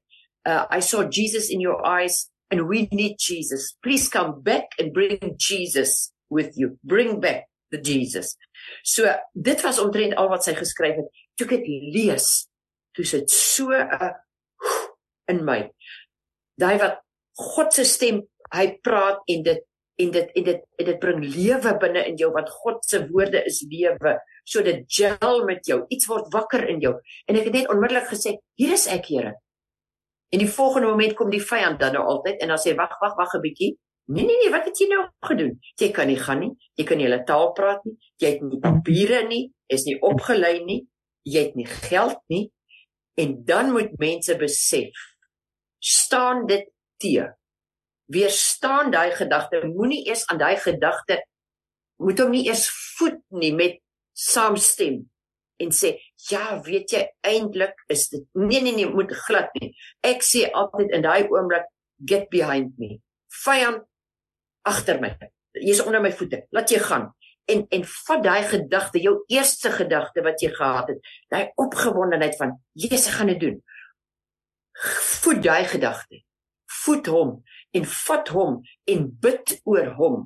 uh, 0.49 0.64
I 0.72 0.80
saw 0.80 1.05
Jesus 1.05 1.51
in 1.53 1.62
your 1.62 1.78
eyes 1.86 2.26
and 2.51 2.66
we 2.70 2.86
need 2.90 3.20
Jesus. 3.22 3.74
Please 3.84 4.09
come 4.09 4.40
back 4.42 4.74
and 4.80 4.94
bring 4.97 5.36
Jesus 5.36 6.12
with 6.30 6.57
you. 6.57 6.78
Bring 6.82 7.20
back 7.20 7.47
the 7.70 7.78
Jesus. 7.78 8.34
So 8.82 9.11
dit 9.34 9.62
was 9.62 9.80
omtrent 9.82 10.16
al 10.16 10.30
wat 10.32 10.47
sy 10.47 10.57
geskryf 10.57 11.03
het. 11.03 11.24
Toe 11.36 11.47
ek 11.51 11.57
dit 11.61 11.88
lees, 11.94 12.30
toe 12.97 13.05
sit 13.07 13.30
so 13.30 13.70
'n 13.70 13.86
uh, 13.92 14.14
in 15.30 15.44
my. 15.44 15.66
Daai 16.57 16.78
wat 16.80 17.03
God 17.36 17.74
se 17.74 17.84
stem, 17.84 18.22
hy 18.55 18.66
praat 18.80 19.20
en 19.28 19.42
dit 19.44 19.62
en 19.97 20.11
dit 20.12 20.32
en 20.38 20.44
dit 20.44 20.62
en 20.80 20.88
dit 20.90 20.99
bring 21.01 21.22
lewe 21.24 21.72
binne 21.80 22.03
in 22.11 22.18
jou 22.20 22.28
want 22.34 22.51
God 22.62 22.84
se 22.84 23.01
woorde 23.09 23.42
is 23.49 23.62
lewe. 23.70 24.16
So 24.44 24.62
dit 24.62 24.84
gel 24.92 25.42
met 25.49 25.66
jou. 25.66 25.82
Iets 25.88 26.09
word 26.11 26.28
wakker 26.34 26.66
in 26.68 26.82
jou. 26.84 26.94
En 27.26 27.38
ek 27.38 27.49
het 27.49 27.59
net 27.61 27.72
onmiddellik 27.72 28.11
gesê 28.12 28.36
hier 28.61 28.76
is 28.76 28.86
ek 28.92 29.09
Here. 29.11 29.34
En 30.34 30.42
die 30.42 30.51
volgende 30.51 30.90
oomblik 30.90 31.14
kom 31.16 31.30
die 31.30 31.42
vyand 31.42 31.80
dan 31.80 31.94
nou 31.97 32.05
altyd 32.16 32.42
en 32.42 32.53
dan 32.53 32.61
sê 32.61 32.74
wag 32.76 32.97
wag 33.01 33.16
wag 33.16 33.36
'n 33.38 33.44
bietjie. 33.44 33.76
Nee 34.07 34.26
nee 34.26 34.38
nee 34.42 34.51
wat 34.51 34.66
het 34.66 34.78
jy 34.78 34.88
nou 34.90 35.07
gedoen? 35.28 35.59
Jy 35.80 35.90
kan 35.90 36.07
nie 36.07 36.18
gaan 36.18 36.40
nie. 36.40 36.53
Jy 36.74 36.84
kan 36.84 36.99
nie 36.99 37.07
hulle 37.09 37.24
taal 37.24 37.53
praat 37.53 37.84
nie. 37.84 37.97
Jy 38.22 38.28
het 38.30 38.42
nie 38.42 38.61
papiere 38.61 39.26
nie. 39.28 39.53
Is 39.66 39.84
nie 39.84 39.97
opgelei 40.01 40.64
nie. 40.64 40.86
Jy 41.22 41.40
het 41.42 41.57
nie 41.57 41.66
geld 41.66 42.20
nie. 42.28 42.53
En 43.16 43.44
dan 43.44 43.72
moet 43.72 43.99
mense 43.99 44.36
besef 44.36 44.92
staan 45.80 46.47
dit 46.47 46.68
teë 47.03 47.32
weerstaan 48.12 48.90
daai 48.94 49.11
gedagte 49.16 49.64
moenie 49.66 50.04
eers 50.09 50.26
aan 50.30 50.38
daai 50.38 50.57
gedagte 50.57 51.20
moet 52.02 52.18
hom 52.20 52.30
nie 52.30 52.46
eers 52.46 52.68
voed 52.96 53.20
nie 53.34 53.52
met 53.57 53.80
saamstem 54.16 55.04
en 55.62 55.72
sê 55.72 55.94
ja 56.30 56.61
weet 56.64 56.92
jy 56.92 57.02
eintlik 57.24 57.76
is 57.92 58.09
dit. 58.12 58.24
Nee 58.32 58.62
nee 58.62 58.74
nee 58.76 58.88
moet 58.90 59.12
glad 59.26 59.52
nie. 59.61 59.72
Ek 60.04 60.24
sê 60.24 60.46
altyd 60.52 60.92
in 60.96 61.04
daai 61.07 61.28
oomblik 61.32 61.68
get 62.04 62.28
behind 62.32 62.76
me. 62.80 62.98
Vyand 63.44 63.84
agter 64.68 65.00
my. 65.00 65.14
Jy's 65.57 65.80
onder 65.84 66.02
my 66.04 66.12
voete. 66.12 66.44
Laat 66.52 66.72
jy 66.72 66.80
gaan. 66.84 67.11
En 67.48 67.64
en 67.72 67.86
vat 67.88 68.24
daai 68.24 68.42
gedagte 68.50 69.00
jou 69.00 69.16
eerste 69.32 69.72
gedagte 69.72 70.24
wat 70.26 70.42
jy 70.42 70.52
gehad 70.54 70.92
het 70.92 71.12
daai 71.32 71.52
opgewondenheid 71.62 72.36
van 72.36 72.57
Jesus 72.72 73.09
gaan 73.16 73.32
dit 73.32 73.40
doen. 73.40 73.61
Voed 75.22 75.42
daai 75.44 75.64
gedagte. 75.64 76.24
Voed 76.84 77.09
hom 77.09 77.38
en 77.74 77.84
vat 78.06 78.28
hom 78.34 78.60
en 78.86 79.06
bid 79.22 79.56
oor 79.64 79.92
hom. 79.98 80.16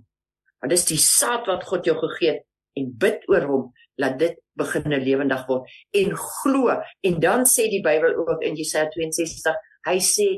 Want 0.61 0.72
dis 0.74 0.86
die 0.91 1.01
saad 1.01 1.49
wat 1.49 1.64
God 1.68 1.88
jou 1.88 1.97
gegee 1.99 2.36
het 2.36 2.47
en 2.78 2.91
bid 3.01 3.24
oor 3.30 3.47
hom 3.49 3.64
laat 4.01 4.18
dit 4.20 4.36
begin 4.61 4.93
lewendig 5.03 5.43
word 5.49 5.68
en 5.97 6.12
glo 6.16 6.76
en 7.07 7.18
dan 7.20 7.47
sê 7.49 7.66
die 7.72 7.82
Bybel 7.84 8.14
ook 8.20 8.45
in 8.47 8.57
Jesaja 8.59 8.88
62 8.93 9.57
hy 9.88 9.97
sê 10.05 10.28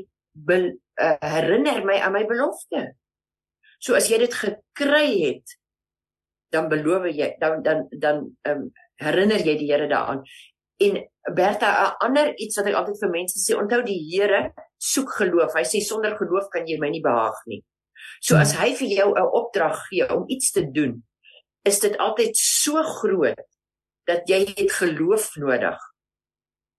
uh, 1.01 1.17
herinner 1.21 1.83
my 1.85 1.99
aan 1.99 2.15
my 2.15 2.23
belofte. 2.27 2.93
So 3.79 3.97
as 3.99 4.07
jy 4.09 4.21
dit 4.23 4.33
gekry 4.33 5.07
het, 5.27 5.57
dan 6.53 6.69
beloof 6.71 7.09
jy 7.11 7.33
dan 7.41 7.63
dan 7.65 7.87
dan 7.91 8.23
um, 8.47 8.69
herinner 9.01 9.41
jy 9.41 9.57
die 9.59 9.69
Here 9.71 9.89
daaraan. 9.89 10.23
En 10.83 10.99
Bertha, 11.33 11.69
'n 11.71 11.95
ander 12.05 12.37
iets 12.37 12.57
wat 12.57 12.67
ek 12.67 12.75
altyd 12.75 12.99
vir 12.99 13.09
mense 13.09 13.37
sê, 13.39 13.55
onthou 13.55 13.81
die 13.83 14.01
Here 14.11 14.51
soek 14.77 15.09
geloof. 15.19 15.53
Hy 15.55 15.63
sê 15.63 15.79
sonder 15.79 16.17
geloof 16.17 16.49
kan 16.51 16.67
jy 16.67 16.77
my 16.79 16.89
nie 16.89 17.01
behaag 17.01 17.39
nie. 17.47 17.63
So 18.21 18.35
as 18.35 18.53
hy 18.59 18.73
vir 18.75 18.89
jou 18.99 19.09
'n 19.15 19.31
opdrag 19.39 19.87
gee 19.87 20.07
om 20.15 20.23
iets 20.27 20.51
te 20.51 20.63
doen, 20.71 21.03
is 21.63 21.79
dit 21.79 21.97
altyd 21.97 22.35
so 22.37 22.83
groot 22.83 23.39
dat 24.05 24.27
jy 24.27 24.45
het 24.55 24.71
geloof 24.71 25.35
nodig. 25.35 25.79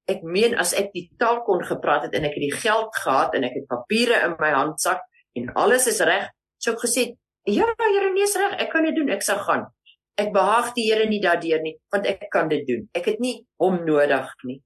Ek 0.06 0.22
meen 0.22 0.54
as 0.54 0.74
ek 0.76 0.92
die 0.92 1.08
taal 1.18 1.42
kon 1.42 1.64
gepraat 1.64 2.02
het 2.02 2.14
en 2.14 2.24
ek 2.24 2.36
het 2.36 2.44
die 2.44 2.60
geld 2.60 2.96
gehad 2.96 3.34
en 3.34 3.44
ek 3.44 3.54
het 3.54 3.66
papiere 3.66 4.20
in 4.24 4.36
my 4.38 4.50
handsak 4.52 5.00
en 5.34 5.52
alles 5.54 5.86
is 5.86 6.00
reg, 6.00 6.28
sou 6.58 6.74
ek 6.74 6.84
gesê, 6.84 7.16
"Ja, 7.44 7.64
Here, 7.64 8.12
nee, 8.12 8.22
is 8.22 8.36
reg, 8.36 8.60
ek 8.60 8.70
kan 8.70 8.84
dit 8.84 8.94
doen, 8.94 9.08
ek 9.08 9.22
sal 9.22 9.38
gaan." 9.38 9.73
Ek 10.20 10.30
behaag 10.34 10.74
die 10.76 10.86
Here 10.90 11.08
nie 11.10 11.20
daardeur 11.22 11.62
nie, 11.62 11.74
want 11.90 12.06
ek 12.06 12.28
kan 12.32 12.48
dit 12.48 12.62
doen. 12.68 12.86
Ek 12.94 13.08
het 13.10 13.18
nie 13.22 13.40
hom 13.62 13.80
nodig 13.86 14.30
nie. 14.46 14.60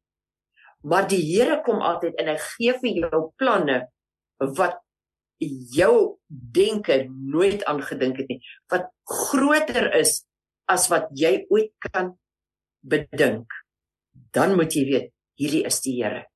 Maar 0.84 1.08
die 1.08 1.22
Here 1.24 1.62
kom 1.66 1.80
altyd 1.82 2.18
en 2.20 2.28
hy 2.32 2.36
gee 2.42 2.74
vir 2.82 3.00
jou 3.04 3.22
planne 3.40 3.80
wat 4.58 4.78
jou 5.74 6.18
denke 6.28 7.04
nooit 7.08 7.62
aangedink 7.70 8.18
het 8.20 8.30
nie, 8.30 8.40
wat 8.70 8.90
groter 9.06 9.88
is 9.98 10.24
as 10.68 10.88
wat 10.92 11.08
jy 11.16 11.46
ooit 11.48 11.72
kan 11.90 12.12
bedink. 12.82 13.46
Dan 14.34 14.56
moet 14.58 14.74
jy 14.74 14.84
weet, 14.88 15.12
hierdie 15.38 15.64
is 15.66 15.80
die 15.84 15.96
Here. 16.02 16.26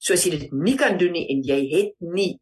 So 0.00 0.16
as 0.16 0.24
jy 0.26 0.34
dit 0.34 0.52
nie 0.52 0.76
kan 0.80 0.98
doen 1.00 1.14
nie 1.16 1.28
en 1.32 1.44
jy 1.46 1.60
het 1.70 1.94
nie 2.02 2.34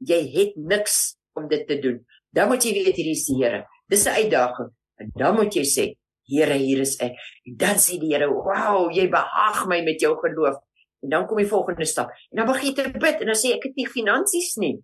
jy 0.00 0.20
het 0.32 0.56
niks 0.56 1.16
om 1.36 1.46
dit 1.48 1.66
te 1.68 1.76
doen, 1.80 2.00
dan 2.32 2.48
moet 2.48 2.64
jy 2.64 2.72
weet 2.72 2.96
hierdie 2.96 3.16
is 3.16 3.26
die 3.28 3.38
Here. 3.40 3.64
Dis 3.88 4.06
'n 4.06 4.16
uitdaging. 4.24 4.70
En 5.00 5.10
dan 5.16 5.34
moet 5.38 5.54
jy 5.54 5.64
sê, 5.64 5.86
Here, 6.30 6.54
hier 6.54 6.84
is 6.84 6.94
ek. 7.02 7.16
En 7.48 7.56
dan 7.58 7.80
sê 7.82 7.98
die 7.98 8.12
Here, 8.12 8.28
"Wow, 8.30 8.92
jy 8.94 9.08
behaag 9.10 9.66
my 9.66 9.80
met 9.82 10.00
jou 10.00 10.14
geloof." 10.20 10.60
En 11.02 11.08
dan 11.08 11.26
kom 11.26 11.36
die 11.36 11.46
volgende 11.46 11.84
stap. 11.84 12.10
En 12.30 12.36
dan 12.36 12.46
begin 12.46 12.68
jy 12.68 12.74
te 12.74 12.98
bid 12.98 13.20
en 13.20 13.26
dan 13.26 13.34
sê 13.34 13.54
ek 13.56 13.64
het 13.64 13.76
nie 13.76 13.88
finansies 13.88 14.56
nie. 14.56 14.78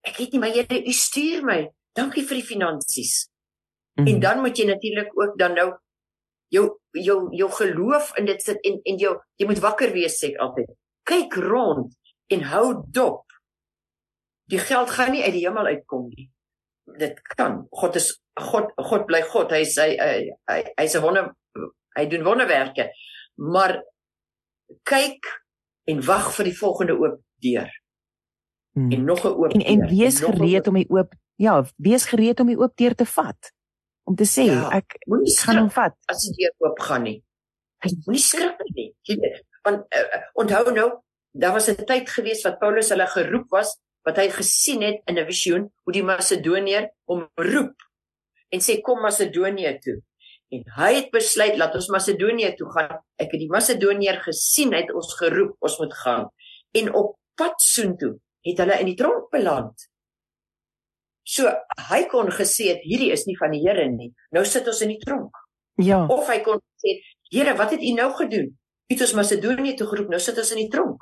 Ek 0.00 0.16
het 0.16 0.32
nie, 0.32 0.40
maar 0.40 0.54
Here, 0.54 0.86
U 0.86 0.92
stuur 0.92 1.44
my. 1.44 1.68
Dankie 1.92 2.24
vir 2.24 2.36
die 2.40 2.46
finansies. 2.46 3.28
Mm 3.94 4.04
-hmm. 4.04 4.14
En 4.14 4.20
dan 4.20 4.40
moet 4.40 4.56
jy 4.56 4.66
natuurlik 4.66 5.10
ook 5.14 5.38
dan 5.38 5.54
nou 5.54 5.72
jou 6.48 6.78
jou 6.90 7.36
jou 7.36 7.50
geloof 7.50 8.16
in 8.16 8.24
dit 8.24 8.42
sit 8.42 8.60
en 8.60 8.80
en 8.82 8.96
jou 8.96 9.16
jy 9.36 9.46
moet 9.46 9.58
wakker 9.58 9.92
wees 9.92 10.18
sê 10.20 10.32
ek 10.32 10.38
altyd. 10.38 10.70
Kyk 11.02 11.34
rond 11.34 11.96
en 12.26 12.42
hou 12.42 12.84
dop. 12.90 13.24
Die 14.44 14.58
geld 14.58 14.90
gaan 14.90 15.12
nie 15.12 15.22
uit 15.22 15.32
die 15.32 15.46
hemel 15.46 15.66
uitkom 15.66 16.08
nie. 16.08 16.30
Dit 16.98 17.22
kan. 17.36 17.66
God 17.70 17.96
is 17.96 18.20
God 18.40 18.72
God 18.76 19.06
bly 19.06 19.22
God. 19.22 19.52
Hy 19.52 19.64
sê 19.68 19.92
hy 20.00 20.32
hy 20.50 20.60
hy's 20.78 20.96
'n 20.96 21.02
wonder 21.02 21.32
hy 21.96 22.06
doen 22.06 22.24
wonderwerke. 22.24 22.90
Maar 23.36 23.82
kyk 24.88 25.26
en 25.84 26.02
wag 26.06 26.32
vir 26.36 26.44
die 26.50 26.58
volgende 26.58 26.98
oop 26.98 27.20
deur. 27.44 27.70
Hmm. 28.72 28.90
En 28.90 29.04
nog 29.04 29.24
'n 29.24 29.28
oop 29.28 29.52
en, 29.52 29.60
en 29.60 29.88
wees 29.88 30.20
gereed 30.20 30.66
om 30.66 30.74
die 30.74 30.90
oop 30.90 31.14
ja, 31.36 31.64
wees 31.76 32.06
gereed 32.06 32.40
om 32.40 32.46
die 32.46 32.58
oop 32.58 32.76
deur 32.76 32.94
te 32.94 33.04
vat 33.04 33.52
om 34.04 34.16
te 34.16 34.26
sê 34.26 34.46
ja, 34.48 34.66
ek 34.74 34.98
moenie 35.10 35.34
gaan 35.38 35.62
hom 35.62 35.70
vat 35.70 35.94
as 36.12 36.26
die 36.26 36.34
deur 36.42 36.54
oop 36.66 36.80
gaan 36.82 37.06
nie. 37.06 37.18
Moenie 38.06 38.22
skrik 38.22 38.60
nie. 38.76 38.90
Jy 39.08 39.16
weet, 39.22 39.40
want 39.66 39.96
uh, 39.98 40.20
onthou 40.38 40.74
nou, 40.74 40.88
daar 41.32 41.54
was 41.56 41.68
'n 41.70 41.86
tyd 41.86 42.10
gewees 42.10 42.42
wat 42.46 42.58
Paulus 42.58 42.90
hulle 42.94 43.06
geroep 43.06 43.48
was, 43.50 43.78
wat 44.06 44.18
hy 44.18 44.28
gesien 44.34 44.82
het 44.82 45.02
in 45.06 45.18
'n 45.18 45.26
visioen 45.26 45.70
hoe 45.84 45.92
die 45.92 46.02
Macedoniër 46.02 46.90
hom 47.06 47.28
roep 47.34 47.76
en 48.50 48.60
sê 48.60 48.80
kom 48.80 49.00
Macedonië 49.00 49.78
toe. 49.80 50.02
En 50.52 50.64
hy 50.76 50.90
het 50.94 51.10
besluit 51.10 51.56
laat 51.56 51.74
ons 51.74 51.88
Macedonië 51.88 52.54
toe 52.56 52.68
gaan. 52.74 52.98
Ek 53.16 53.32
het 53.32 53.40
die 53.40 53.48
Macedoniër 53.48 54.20
gesien, 54.20 54.72
hy 54.72 54.82
het 54.84 54.92
ons 54.92 55.14
geroep, 55.16 55.56
ons 55.64 55.78
moet 55.78 55.94
gaan. 55.94 56.26
En 56.76 56.92
op 56.94 57.16
pad 57.34 57.56
soontoe 57.60 58.18
het 58.44 58.58
hulle 58.58 58.78
in 58.80 58.90
die 58.90 58.98
tronk 58.98 59.30
beland. 59.32 59.88
So 61.22 61.48
hy 61.88 62.02
kon 62.10 62.28
gesê 62.34 62.68
het 62.74 62.82
hierdie 62.84 63.12
is 63.14 63.24
nie 63.24 63.36
van 63.38 63.54
die 63.54 63.62
Here 63.62 63.86
nie. 63.88 64.10
Nou 64.34 64.44
sit 64.44 64.66
ons 64.68 64.82
in 64.84 64.92
die 64.92 65.00
tronk. 65.00 65.36
Ja. 65.80 66.02
Of 66.10 66.28
hy 66.28 66.42
kon 66.44 66.60
sê, 66.82 66.98
Here, 67.32 67.54
wat 67.56 67.72
het 67.72 67.80
U 67.80 67.92
nou 67.96 68.10
gedoen? 68.18 68.50
U 68.52 68.92
het 68.92 69.00
ons 69.06 69.14
Macedonië 69.16 69.76
toe 69.78 69.86
geroep, 69.88 70.10
nou 70.12 70.20
sit 70.20 70.36
ons 70.36 70.52
in 70.52 70.66
die 70.66 70.72
tronk. 70.72 71.00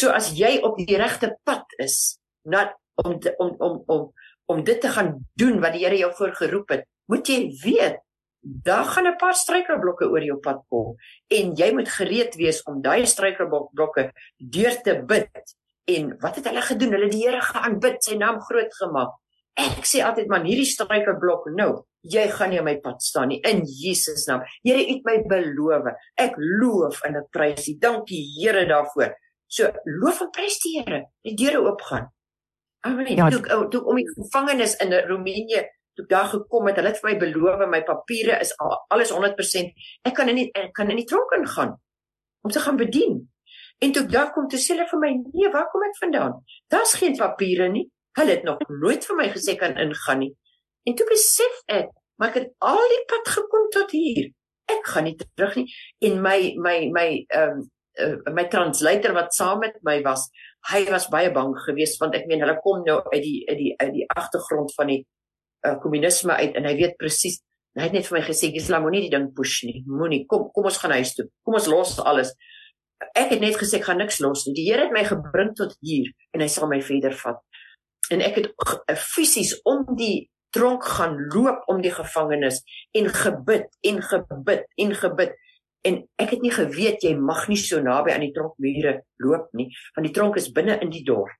So 0.00 0.12
as 0.16 0.30
jy 0.38 0.58
op 0.66 0.78
die 0.80 0.98
regte 1.00 1.34
pad 1.44 1.76
is, 1.78 2.18
na 2.48 2.70
om 3.04 3.18
te, 3.20 3.34
om 3.38 3.54
om 3.58 3.82
om 3.86 4.06
om 4.50 4.62
dit 4.66 4.80
te 4.82 4.90
gaan 4.90 5.12
doen 5.38 5.60
wat 5.62 5.76
die 5.76 5.84
Here 5.84 5.98
jou 5.98 6.10
voorgeroep 6.18 6.72
het, 6.74 6.86
moet 7.06 7.28
jy 7.28 7.40
weet 7.64 8.00
daar 8.40 8.88
gaan 8.88 9.06
'n 9.06 9.18
paar 9.20 9.36
struikelblokke 9.36 10.08
oor 10.08 10.24
jou 10.24 10.38
pad 10.40 10.64
kom 10.68 10.96
en 11.28 11.54
jy 11.54 11.72
moet 11.76 11.88
gereed 11.88 12.34
wees 12.40 12.62
om 12.64 12.80
daai 12.82 13.06
struikelblokke 13.06 14.12
deur 14.38 14.76
te 14.82 14.94
bid 15.04 15.54
En 15.90 16.16
wat 16.18 16.36
het 16.36 16.46
hulle 16.48 16.62
gedoen? 16.62 16.94
Hulle 16.94 17.10
die 17.10 17.24
Here 17.24 17.40
geaanbid, 17.42 18.02
sy 18.04 18.16
naam 18.20 18.40
groot 18.46 18.74
gemaak. 18.78 19.16
Ek 19.60 19.86
sê 19.88 20.02
altyd 20.06 20.28
man, 20.30 20.46
hierdie 20.46 20.68
struikelblok 20.68 21.50
nou, 21.56 21.70
jy 22.14 22.26
gaan 22.32 22.52
nie 22.52 22.60
op 22.60 22.68
my 22.68 22.76
pad 22.80 23.02
staan 23.04 23.32
nie 23.32 23.40
in 23.48 23.64
Jesus 23.66 24.24
naam. 24.28 24.44
Here, 24.64 24.80
U 24.80 24.94
het 24.94 25.08
my 25.08 25.16
beloof. 25.28 25.90
Ek 26.20 26.38
loof 26.38 27.02
en 27.08 27.18
ek 27.20 27.28
prys 27.34 27.68
U. 27.72 27.76
Dankie 27.82 28.22
Here 28.38 28.64
daarvoor. 28.70 29.16
So 29.50 29.66
loof 29.84 30.22
en 30.22 30.30
prys 30.34 30.60
die 30.62 30.78
Here. 30.78 31.02
Die 31.26 31.34
deure 31.34 31.64
oopgaan. 31.66 32.08
Amen. 32.86 33.10
Ja, 33.16 33.28
toe, 33.28 33.42
oh, 33.52 33.66
toe 33.68 33.82
om 33.84 33.98
die 33.98 34.06
gevangenes 34.14 34.76
in 34.80 34.94
Roemenië 35.08 35.66
toe 35.98 36.06
daar 36.06 36.28
gekom 36.30 36.68
het, 36.70 36.78
hulle 36.78 36.92
het 36.92 37.00
vir 37.02 37.10
my 37.10 37.16
beloof 37.20 37.64
my 37.68 37.82
papiere 37.84 38.38
is 38.40 38.52
al, 38.62 38.76
alles 38.94 39.12
100%. 39.12 39.72
Ek 40.06 40.14
kan 40.16 40.30
in 40.32 40.38
die, 40.38 40.46
ek 40.56 40.72
kan 40.76 40.92
in 40.92 41.00
die 41.00 41.08
tronk 41.08 41.34
ingaan 41.36 41.74
om 42.46 42.52
te 42.54 42.62
gaan 42.62 42.78
bedien. 42.80 43.18
En 43.84 43.92
toe 43.96 44.04
daar 44.08 44.30
kom 44.32 44.46
toe 44.48 44.60
sê 44.60 44.74
hulle 44.74 44.86
vir 44.88 45.00
my, 45.00 45.10
"Nee, 45.32 45.50
waar 45.52 45.68
kom 45.72 45.82
ek 45.88 45.96
vandaan? 46.00 46.44
Daar's 46.68 46.94
geen 46.94 47.16
papiere 47.16 47.68
nie. 47.68 47.90
Hulle 48.18 48.30
het 48.30 48.44
nog 48.44 48.58
nooit 48.68 49.04
vir 49.04 49.16
my 49.16 49.28
gesê 49.28 49.56
kan 49.56 49.76
ingaan 49.76 50.18
nie." 50.18 50.36
En 50.84 50.94
toe 50.94 51.06
besef 51.08 51.62
ek, 51.66 51.90
maar 52.16 52.28
ek 52.28 52.34
het 52.34 52.52
al 52.58 52.88
die 52.94 53.04
pad 53.06 53.28
gekom 53.28 53.68
tot 53.70 53.90
hier. 53.90 54.32
Ek 54.66 54.86
gaan 54.86 55.04
nie 55.04 55.16
terug 55.16 55.56
nie. 55.56 55.66
En 55.98 56.22
my 56.22 56.54
my 56.56 56.88
my 56.92 57.24
ehm 57.28 57.50
um, 57.50 57.70
uh, 57.98 58.16
my 58.32 58.46
translator 58.52 59.14
wat 59.16 59.34
saam 59.34 59.62
met 59.64 59.78
my 59.86 59.98
was, 60.06 60.28
hy 60.70 60.84
was 60.90 61.08
baie 61.12 61.32
bang 61.34 61.54
geweest 61.66 62.00
want 62.02 62.14
ek 62.18 62.26
meen 62.30 62.44
hulle 62.44 62.58
kom 62.64 62.84
nou 62.86 63.00
uit 63.12 63.22
die 63.24 63.38
uit 63.48 63.58
die 63.58 63.72
uit 63.80 63.94
die 63.98 64.08
agtergrond 64.16 64.74
van 64.76 64.92
die 64.92 65.00
uh, 65.66 65.76
kommunisme 65.82 66.36
uit 66.36 66.58
en 66.58 66.68
hy 66.70 66.76
weet 66.82 66.98
presies 67.00 67.40
Hy 67.78 67.84
het 67.86 67.92
net 67.94 68.08
vir 68.08 68.16
my 68.16 68.20
gesê, 68.26 68.48
"Gisela, 68.50 68.80
moenie 68.82 69.04
die 69.04 69.12
ding 69.12 69.28
push 69.30 69.60
nie. 69.62 69.84
Moenie. 69.86 70.24
Kom, 70.26 70.48
kom 70.50 70.64
ons 70.66 70.78
gaan 70.82 70.90
huis 70.90 71.12
toe. 71.14 71.28
Kom 71.46 71.54
ons 71.54 71.68
los 71.70 71.92
alles." 72.02 72.32
ek 73.16 73.32
het 73.34 73.40
net 73.40 73.56
gesê 73.58 73.78
ek 73.80 73.88
gaan 73.88 74.00
niks 74.00 74.20
los 74.20 74.44
nie. 74.46 74.56
Die 74.58 74.66
Here 74.68 74.86
het 74.86 74.94
my 74.94 75.04
gebring 75.08 75.54
tot 75.58 75.76
hier 75.84 76.10
en 76.34 76.44
hy 76.44 76.48
sal 76.52 76.68
my 76.70 76.80
verder 76.84 77.16
vat. 77.22 77.40
En 78.12 78.22
ek 78.24 78.40
het 78.40 78.98
fisies 78.98 79.54
om 79.68 79.86
die 79.98 80.28
tronk 80.54 80.84
gaan 80.96 81.16
loop 81.30 81.62
om 81.70 81.80
die 81.82 81.92
gevangenes 81.94 82.60
en 82.98 83.10
gebid 83.14 83.68
en 83.86 84.00
gebid 84.02 84.66
en 84.82 84.96
gebid. 84.98 85.36
En 85.88 86.02
ek 86.20 86.34
het 86.36 86.42
nie 86.44 86.52
geweet 86.52 87.04
jy 87.06 87.14
mag 87.16 87.46
nie 87.48 87.58
so 87.60 87.80
naby 87.80 88.12
aan 88.12 88.26
die 88.26 88.34
tronkmure 88.36 88.98
loop 89.24 89.48
nie, 89.56 89.70
want 89.96 90.06
die 90.06 90.14
tronk 90.16 90.36
is 90.36 90.50
binne 90.52 90.76
in 90.84 90.90
die 90.92 91.04
dorp. 91.04 91.36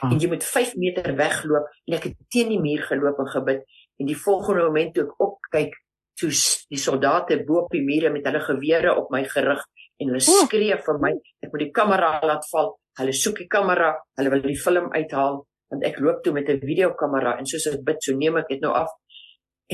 Ah. 0.00 0.12
En 0.12 0.20
jy 0.20 0.28
moet 0.30 0.44
5 0.44 0.76
meter 0.76 1.16
wegloop 1.16 1.72
en 1.88 1.96
ek 1.98 2.10
het 2.10 2.16
teen 2.30 2.52
die 2.52 2.62
muur 2.62 2.84
geloop 2.86 3.18
en 3.22 3.32
gebid 3.32 3.66
en 3.96 4.06
die 4.06 4.18
volgende 4.18 4.66
oomblik 4.66 4.94
toe 4.94 5.06
ek 5.06 5.26
opkyk, 5.26 5.74
toe 6.20 6.30
die 6.72 6.80
soldate 6.80 7.38
bo 7.48 7.64
op 7.64 7.74
die 7.74 7.84
mure 7.84 8.10
met 8.12 8.26
hulle 8.28 8.42
gewere 8.44 8.94
op 8.96 9.10
my 9.12 9.22
gerig 9.28 9.62
en 10.00 10.10
hulle 10.10 10.22
skree 10.24 10.76
vir 10.86 11.00
my 11.02 11.12
ek 11.44 11.52
moet 11.52 11.64
die 11.64 11.74
kamera 11.76 12.16
laat 12.24 12.46
val 12.52 12.74
hulle 13.00 13.14
soek 13.16 13.42
die 13.42 13.50
kamera 13.52 13.92
hulle 14.18 14.32
wil 14.34 14.44
die 14.44 14.58
film 14.60 14.88
uithaal 14.94 15.42
want 15.72 15.86
ek 15.88 15.98
loop 16.04 16.22
toe 16.24 16.32
met 16.36 16.48
'n 16.48 16.60
videokamera 16.62 17.36
en 17.40 17.48
soos 17.52 17.66
ek 17.72 17.84
bid 17.84 18.00
so 18.04 18.16
neem 18.16 18.36
ek 18.40 18.48
dit 18.48 18.62
nou 18.64 18.72
af 18.72 18.92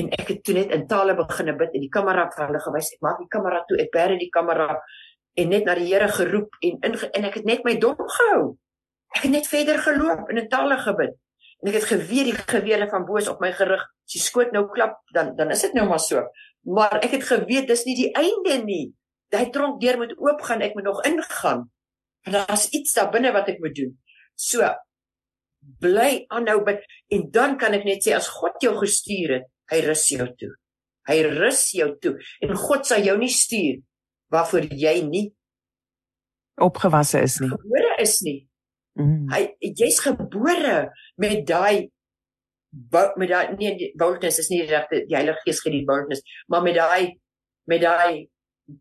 en 0.01 0.09
ek 0.17 0.27
het 0.31 0.43
toe 0.43 0.55
net 0.57 0.71
in 0.75 0.85
tale 0.87 1.15
begine 1.17 1.55
bid 1.57 1.73
en 1.73 1.83
die 1.85 1.91
kamera 1.93 2.27
vir 2.35 2.47
hulle 2.47 2.61
gewys 2.65 2.93
ek 2.95 3.03
maak 3.05 3.19
die 3.21 3.31
kamera 3.35 3.63
toe 3.69 3.79
ek 3.83 3.91
bære 3.93 4.19
die 4.21 4.31
kamera 4.33 4.69
en 5.37 5.49
net 5.49 5.65
na 5.65 5.75
die 5.77 5.89
Here 5.89 6.07
geroep 6.07 6.57
en 6.61 6.79
in 6.89 6.97
en 7.09 7.29
ek 7.29 7.41
het 7.41 7.49
net 7.49 7.67
my 7.67 7.75
dop 7.81 8.01
gehou 8.17 8.55
ek 9.15 9.27
het 9.27 9.35
net 9.35 9.49
verder 9.49 9.81
geloop 9.85 10.31
en 10.31 10.41
in 10.41 10.49
tale 10.49 10.79
gebid 10.81 11.13
en 11.61 11.71
ek 11.71 11.79
het 11.81 11.91
geweet 11.91 12.31
die 12.31 12.39
gewere 12.55 12.89
van 12.91 13.05
boos 13.05 13.29
op 13.31 13.41
my 13.43 13.53
gerig 13.53 13.83
as 13.83 14.17
die 14.17 14.23
skoot 14.23 14.51
nou 14.55 14.65
klap 14.73 14.99
dan 15.13 15.35
dan 15.37 15.53
is 15.53 15.61
dit 15.67 15.77
nou 15.77 15.87
maar 15.89 16.01
so 16.01 16.25
maar 16.65 16.99
ek 17.01 17.17
het 17.19 17.29
geweet 17.29 17.69
dis 17.69 17.85
nie 17.85 17.97
die 18.01 18.11
einde 18.17 18.59
nie 18.65 18.85
daai 19.33 19.49
tronk 19.53 19.81
deur 19.81 19.99
moet 20.01 20.13
oopgaan, 20.19 20.61
ek 20.61 20.77
moet 20.77 20.89
nog 20.89 21.01
ingaan. 21.09 21.67
En 22.23 22.37
daar's 22.37 22.69
iets 22.69 22.93
daar 22.97 23.11
binne 23.13 23.33
wat 23.35 23.49
ek 23.51 23.61
moet 23.63 23.75
doen. 23.75 23.93
So 24.35 24.67
bly 25.83 26.25
aanhou 26.33 26.59
bid 26.67 26.83
en 27.15 27.27
dan 27.31 27.57
kan 27.59 27.75
ek 27.77 27.85
net 27.87 28.03
sê 28.05 28.15
as 28.17 28.29
God 28.35 28.59
jou 28.63 28.73
gestuur 28.81 29.37
het, 29.37 29.45
hy 29.73 29.81
rus 29.87 30.05
jou 30.13 30.27
toe. 30.39 30.53
Hy 31.09 31.17
rus 31.33 31.65
jou 31.75 31.89
toe 32.01 32.15
en 32.45 32.53
God 32.55 32.87
sal 32.87 33.03
jou 33.05 33.17
nie 33.19 33.31
stuur 33.33 33.81
waarvoor 34.33 34.69
jy 34.71 34.99
nie 35.09 35.27
opgewasse 36.61 37.21
is 37.25 37.39
nie. 37.41 37.49
Gebore 37.49 37.95
is 38.01 38.19
nie. 38.25 38.39
Mm. 38.99 39.25
Hy 39.33 39.41
jy's 39.73 39.99
gebore 40.03 40.77
met 41.21 41.41
daai 41.49 41.89
met 43.17 43.29
daai 43.29 43.55
nee 43.57 43.89
boldness 43.97 44.39
is 44.41 44.49
nie 44.53 44.63
regte 44.69 45.03
die 45.07 45.17
Heilige 45.17 45.41
Gees 45.45 45.61
gee 45.61 45.73
die 45.73 45.85
boldness, 45.87 46.21
maar 46.49 46.63
met 46.65 46.77
daai 46.77 47.17
met 47.69 47.81
daai 47.81 48.29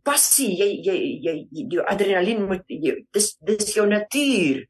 passie, 0.07 0.53
jy 0.57 0.69
jy 0.85 0.97
jy 1.25 1.35
die 1.73 1.81
adrenalien 1.91 2.45
moet 2.49 2.65
jy, 2.69 2.99
dis 3.15 3.33
dis 3.41 3.75
jou 3.77 3.87
natuur. 3.89 4.63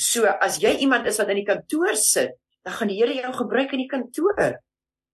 So 0.00 0.28
as 0.30 0.60
jy 0.62 0.76
iemand 0.84 1.08
is 1.10 1.18
wat 1.20 1.32
in 1.32 1.42
die 1.42 1.48
kantoor 1.48 1.96
sit, 1.98 2.36
dan 2.64 2.76
gaan 2.76 2.92
die 2.92 3.00
Here 3.00 3.16
jou 3.16 3.32
gebruik 3.42 3.74
in 3.76 3.84
die 3.84 3.90
kantoor. 3.90 4.60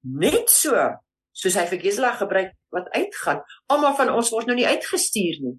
Net 0.06 0.50
so 0.50 0.74
soos 1.36 1.56
hy 1.58 1.66
vir 1.66 1.80
Gisela 1.82 2.14
gebruik 2.16 2.52
wat 2.72 2.88
uitgaan. 2.94 3.42
Almal 3.72 3.96
van 3.98 4.12
ons 4.14 4.30
word 4.30 4.46
nou 4.46 4.56
nie 4.56 4.68
uitgestuur 4.68 5.40
nie. 5.42 5.56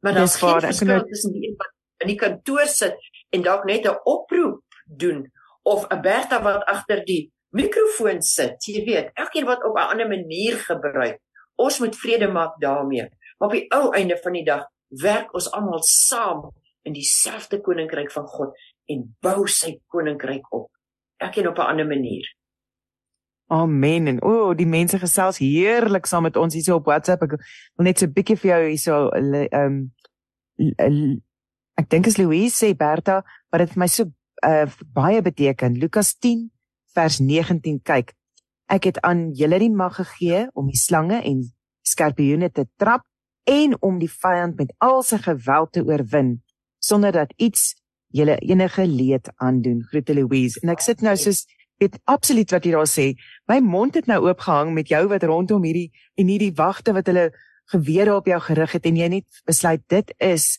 Maar 0.00 0.14
dan 0.14 0.28
is 0.28 0.38
daar 0.40 0.60
verskil 0.60 1.04
tussen 1.10 1.34
die 1.34 1.54
wat 1.58 1.74
in 1.98 2.12
die 2.12 2.18
kantoor 2.18 2.68
sit 2.70 2.94
en 3.34 3.42
dalk 3.42 3.64
net 3.66 3.86
'n 3.86 3.98
oproep 4.04 4.62
doen 4.86 5.26
of 5.62 5.86
'n 5.90 6.00
Bertha 6.00 6.42
wat 6.42 6.64
agter 6.64 7.04
die 7.04 7.32
mikrofoon 7.50 8.22
sit. 8.22 8.64
Jy 8.66 8.84
weet, 8.84 9.10
elkeen 9.14 9.44
wat 9.44 9.64
op 9.64 9.76
'n 9.76 9.90
ander 9.90 10.08
manier 10.08 10.56
gebruik. 10.56 11.18
Ons 11.56 11.78
moet 11.78 11.96
vrede 11.96 12.28
maak 12.28 12.60
daarmee. 12.60 13.08
Maar 13.38 13.48
op 13.48 13.54
die 13.54 13.70
ou 13.70 13.94
einde 13.94 14.16
van 14.22 14.32
die 14.32 14.44
dag 14.44 14.64
werk 14.88 15.34
ons 15.34 15.50
almal 15.50 15.82
saam 15.82 16.50
in 16.82 16.92
dieselfde 16.92 17.60
koninkryk 17.60 18.12
van 18.12 18.26
God 18.26 18.58
en 18.86 19.16
bou 19.20 19.46
sy 19.46 19.80
koninkryk 19.86 20.52
op. 20.52 20.70
Elkeen 21.16 21.48
op 21.48 21.58
'n 21.58 21.70
ander 21.70 21.86
manier. 21.86 22.37
Amen. 23.48 24.06
En 24.06 24.22
o, 24.22 24.32
oh, 24.48 24.56
die 24.56 24.66
mense 24.68 24.98
gesels 25.00 25.38
heerlik 25.40 26.06
saam 26.06 26.26
met 26.28 26.36
ons 26.36 26.52
hierso 26.54 26.76
op 26.76 26.90
WhatsApp. 26.90 27.22
Ek 27.24 27.38
wil 27.38 27.88
net 27.88 27.98
so 27.98 28.06
'n 28.06 28.12
bietjie 28.12 28.36
vir 28.36 28.50
jou 28.50 28.60
hierso 28.68 29.08
ehm 29.16 29.88
um, 30.58 31.22
ek 31.78 31.88
dink 31.88 32.06
as 32.06 32.18
Louise 32.18 32.52
sê 32.52 32.74
Bertha, 32.76 33.22
wat 33.50 33.60
dit 33.62 33.72
vir 33.72 33.80
my 33.80 33.86
so 33.86 34.04
uh, 34.44 34.66
baie 34.92 35.22
beteken. 35.22 35.78
Lukas 35.78 36.14
10 36.18 36.50
vers 36.94 37.20
19 37.20 37.80
kyk. 37.82 38.12
Ek 38.68 38.84
het 38.84 39.00
aan 39.00 39.32
julle 39.32 39.58
die 39.58 39.70
mag 39.70 39.96
gegee 39.96 40.48
om 40.52 40.66
die 40.68 40.76
slange 40.76 41.22
en 41.22 41.46
skorpioene 41.86 42.50
te 42.50 42.66
trap 42.76 43.06
en 43.48 43.76
om 43.80 43.98
die 43.98 44.10
vyand 44.10 44.58
met 44.58 44.74
al 44.84 45.02
sy 45.02 45.16
geweld 45.24 45.72
te 45.72 45.84
oorwin 45.86 46.42
sonder 46.84 47.12
dat 47.12 47.32
iets 47.36 47.74
julle 48.12 48.36
enige 48.44 48.86
leed 48.86 49.30
aandoen. 49.36 49.82
Groete 49.88 50.14
Louise. 50.14 50.60
En 50.62 50.68
ek 50.68 50.84
sit 50.84 51.00
nou 51.00 51.16
soos 51.16 51.46
weet 51.78 51.98
absoluut 52.04 52.50
wat 52.50 52.64
jy 52.64 52.72
daar 52.74 52.90
sê. 52.90 53.06
My 53.50 53.58
mond 53.62 53.94
het 53.98 54.06
nou 54.10 54.20
oopgehang 54.26 54.72
met 54.74 54.90
jou 54.90 55.04
wat 55.10 55.26
rondom 55.26 55.64
hierdie 55.66 55.90
en 56.18 56.30
hierdie 56.30 56.52
wagte 56.58 56.94
wat 56.96 57.06
hulle 57.10 57.30
gewere 57.72 58.16
op 58.16 58.26
jou 58.26 58.38
gerig 58.40 58.72
het 58.72 58.86
en 58.88 58.96
jy 58.96 59.08
net 59.18 59.42
besluit 59.46 59.82
dit 59.92 60.14
is 60.24 60.56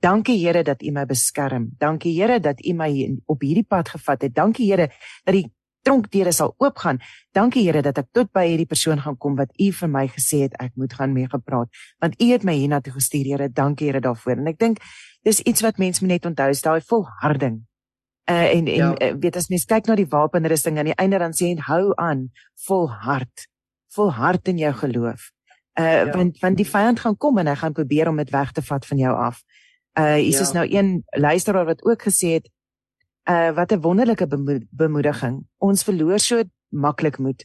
dankie 0.00 0.38
Here 0.40 0.62
dat 0.64 0.82
U 0.82 0.92
my 0.92 1.06
beskerm. 1.06 1.70
Dankie 1.78 2.14
Here 2.16 2.40
dat 2.40 2.60
U 2.64 2.74
my 2.74 2.90
op 3.26 3.40
hierdie 3.42 3.66
pad 3.68 3.88
gevat 3.88 4.22
het. 4.22 4.34
Dankie 4.34 4.70
Here 4.70 4.88
dat 5.24 5.34
die 5.34 5.48
tronkdeure 5.82 6.32
sal 6.32 6.54
oopgaan. 6.58 7.00
Dankie 7.32 7.64
Here 7.66 7.82
dat 7.82 7.98
ek 7.98 8.12
tot 8.12 8.32
by 8.32 8.46
hierdie 8.48 8.68
persoon 8.68 9.00
gaan 9.00 9.16
kom 9.18 9.36
wat 9.36 9.52
U 9.58 9.70
vir 9.72 9.90
my 9.92 10.06
gesê 10.12 10.44
het 10.46 10.56
ek 10.60 10.76
moet 10.76 10.94
gaan 10.96 11.12
mee 11.16 11.28
gepraat. 11.28 11.68
Want 12.00 12.20
U 12.20 12.30
het 12.32 12.44
my 12.44 12.56
hiernatoe 12.56 12.94
gestuur, 12.96 13.26
Here. 13.32 13.48
Dankie 13.48 13.90
Here 13.90 14.00
daarvoor. 14.00 14.38
En 14.38 14.52
ek 14.52 14.60
dink 14.60 14.84
dis 15.24 15.40
iets 15.44 15.64
wat 15.64 15.80
mense 15.80 16.04
moet 16.04 16.20
net 16.20 16.28
onthou, 16.28 16.48
is 16.52 16.64
daai 16.64 16.80
volharding 16.80 17.64
uh, 18.30 18.54
en 18.54 18.66
en 18.66 18.74
ja. 18.74 18.94
uh, 18.98 19.14
weet 19.20 19.36
as 19.36 19.48
mens 19.48 19.64
kyk 19.64 19.86
na 19.86 19.94
die 19.94 20.08
wapenrusting 20.08 20.78
aan 20.78 20.90
die 20.90 20.98
einde 20.98 21.18
dan 21.18 21.32
sê 21.36 21.52
hy 21.52 21.66
hou 21.68 21.92
aan 21.96 22.28
volhard 22.66 23.48
volhard 23.94 24.48
in 24.48 24.58
jou 24.58 24.72
geloof. 24.72 25.30
Uh, 25.78 25.84
ja. 25.84 26.10
want 26.14 26.38
want 26.38 26.56
die 26.56 26.68
vyand 26.68 27.00
gaan 27.00 27.16
kom 27.16 27.38
en 27.38 27.46
hy 27.46 27.54
gaan 27.54 27.72
probeer 27.72 28.08
om 28.08 28.16
dit 28.16 28.30
weg 28.30 28.52
te 28.52 28.62
vat 28.62 28.86
van 28.86 28.98
jou 28.98 29.14
af. 29.16 29.42
Uh 29.98 30.18
is 30.18 30.38
ja. 30.38 30.52
nou 30.52 30.66
een 30.70 31.02
luisteraar 31.16 31.64
wat 31.64 31.84
ook 31.84 32.02
gesê 32.02 32.34
het 32.38 32.50
uh 33.30 33.50
wat 33.54 33.72
'n 33.72 33.80
wonderlike 33.80 34.26
bemo 34.26 34.58
bemoediging. 34.70 35.46
Ons 35.58 35.82
verloor 35.82 36.18
so 36.18 36.42
maklik 36.68 37.18
moed. 37.18 37.44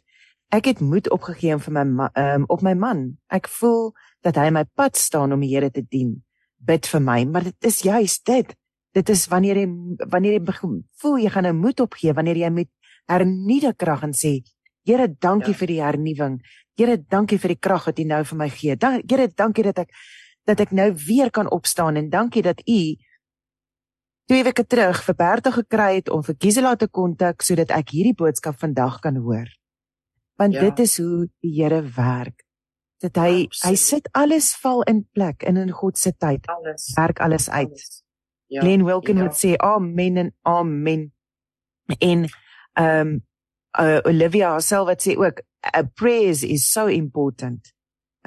Ek 0.50 0.66
het 0.66 0.80
moed 0.80 1.10
opgegee 1.10 1.58
vir 1.58 1.74
my 1.74 2.10
um, 2.14 2.44
op 2.48 2.62
my 2.62 2.74
man. 2.74 3.18
Ek 3.28 3.48
voel 3.48 3.94
dat 4.22 4.36
hy 4.36 4.50
my 4.50 4.64
pad 4.74 4.98
staan 4.98 5.34
om 5.34 5.40
die 5.40 5.56
Here 5.56 5.72
te 5.72 5.86
dien. 5.90 6.24
Bid 6.58 6.88
vir 6.88 7.02
my 7.02 7.24
maar 7.24 7.44
dit 7.44 7.66
is 7.66 7.82
juist 7.82 8.26
dit 8.26 8.56
dit 8.96 9.10
is 9.12 9.26
wanneer 9.32 9.60
jy 9.60 9.70
wanneer 10.12 10.38
jy 10.38 10.58
voel 11.02 11.18
jy 11.20 11.32
gaan 11.34 11.50
nou 11.50 11.56
moed 11.58 11.82
opgee 11.84 12.14
wanneer 12.16 12.40
jy 12.46 12.52
met 12.54 12.72
hernuide 13.12 13.74
krag 13.76 14.06
en 14.08 14.16
sê 14.16 14.40
Here 14.86 15.08
dankie 15.10 15.54
ja. 15.54 15.58
vir 15.58 15.72
die 15.72 15.82
hernuwing 15.82 16.38
Here 16.78 16.98
dankie 16.98 17.40
vir 17.42 17.56
die 17.56 17.62
krag 17.68 17.88
wat 17.90 18.00
U 18.00 18.06
nou 18.06 18.22
vir 18.30 18.38
my 18.38 18.50
gee 18.54 18.76
Dan, 18.78 19.02
Here 19.10 19.28
dankie 19.28 19.66
dat 19.66 19.86
ek 19.86 19.92
dat 20.46 20.62
ek 20.62 20.72
nou 20.78 20.92
weer 21.08 21.32
kan 21.34 21.50
opstaan 21.50 21.98
en 21.98 22.10
dankie 22.10 22.44
dat 22.46 22.62
U 22.62 22.80
twee 24.30 24.44
weke 24.46 24.66
terug 24.66 25.02
vir 25.08 25.18
Bertha 25.18 25.52
gekry 25.52 25.90
het 26.00 26.10
om 26.10 26.24
vir 26.26 26.38
Gisela 26.38 26.76
te 26.76 26.88
kontak 26.88 27.42
sodat 27.46 27.74
ek 27.74 27.96
hierdie 27.98 28.16
boodskap 28.18 28.60
vandag 28.62 29.02
kan 29.02 29.18
hoor 29.18 29.50
want 30.38 30.54
ja. 30.54 30.70
dit 30.70 30.86
is 30.86 30.98
hoe 31.02 31.26
die 31.42 31.54
Here 31.58 31.82
werk 31.98 32.46
dat 33.02 33.18
hy 33.20 33.46
Absoluut. 33.46 33.66
hy 33.66 33.76
sit 33.76 34.10
alles 34.14 34.54
val 34.62 34.86
in 34.90 35.04
plek 35.12 35.44
en 35.44 35.58
in 35.58 35.74
God 35.74 35.98
se 35.98 36.14
tyd 36.14 36.46
alles 36.48 36.92
werk 36.96 37.20
alles 37.20 37.50
uit 37.50 37.74
alles. 37.74 38.05
Ja, 38.48 38.62
Glenn 38.62 38.86
Wilkin 38.86 39.18
moet 39.18 39.34
sê 39.34 39.56
amen 39.58 40.18
en 40.18 40.34
amen. 40.42 41.14
En 42.00 42.28
um, 42.80 43.22
uh, 43.80 44.00
Olivia 44.06 44.52
herself 44.54 44.88
wat 44.88 45.02
sê 45.02 45.16
ook 45.18 45.42
a 45.74 45.84
praise 45.84 46.48
is 46.48 46.72
so 46.72 46.88
important. 46.88 47.74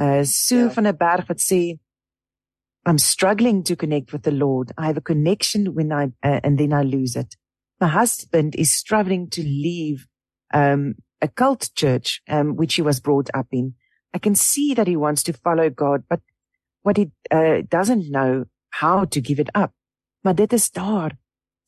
Uh 0.00 0.22
Sue 0.22 0.70
van 0.70 0.84
der 0.84 0.96
Berg 0.96 1.28
wat 1.28 1.40
sê 1.40 1.78
I'm 2.84 2.98
struggling 2.98 3.64
to 3.64 3.76
connect 3.76 4.12
with 4.12 4.22
the 4.22 4.32
Lord. 4.32 4.72
I 4.78 4.86
have 4.86 4.96
a 4.96 5.02
connection 5.02 5.74
when 5.74 5.92
I 5.92 6.04
uh, 6.22 6.40
and 6.42 6.58
then 6.58 6.72
I 6.72 6.82
lose 6.82 7.16
it. 7.16 7.36
My 7.80 7.88
husband 7.88 8.54
is 8.54 8.72
struggling 8.72 9.30
to 9.30 9.42
leave 9.42 10.06
um 10.54 10.94
a 11.20 11.28
cult 11.28 11.70
church 11.74 12.22
um 12.28 12.56
which 12.56 12.74
he 12.74 12.82
was 12.82 13.00
brought 13.00 13.30
up 13.34 13.46
in. 13.52 13.74
I 14.14 14.18
can 14.18 14.34
see 14.34 14.74
that 14.74 14.86
he 14.86 14.96
wants 14.96 15.22
to 15.24 15.32
follow 15.32 15.70
God, 15.70 16.04
but 16.08 16.20
what 16.82 16.96
he 16.96 17.10
uh, 17.30 17.62
doesn't 17.68 18.10
know 18.10 18.46
how 18.70 19.04
to 19.04 19.20
give 19.20 19.38
it 19.38 19.50
up 19.54 19.72
maar 20.24 20.34
dit 20.34 20.52
is 20.52 20.70
daar 20.70 21.16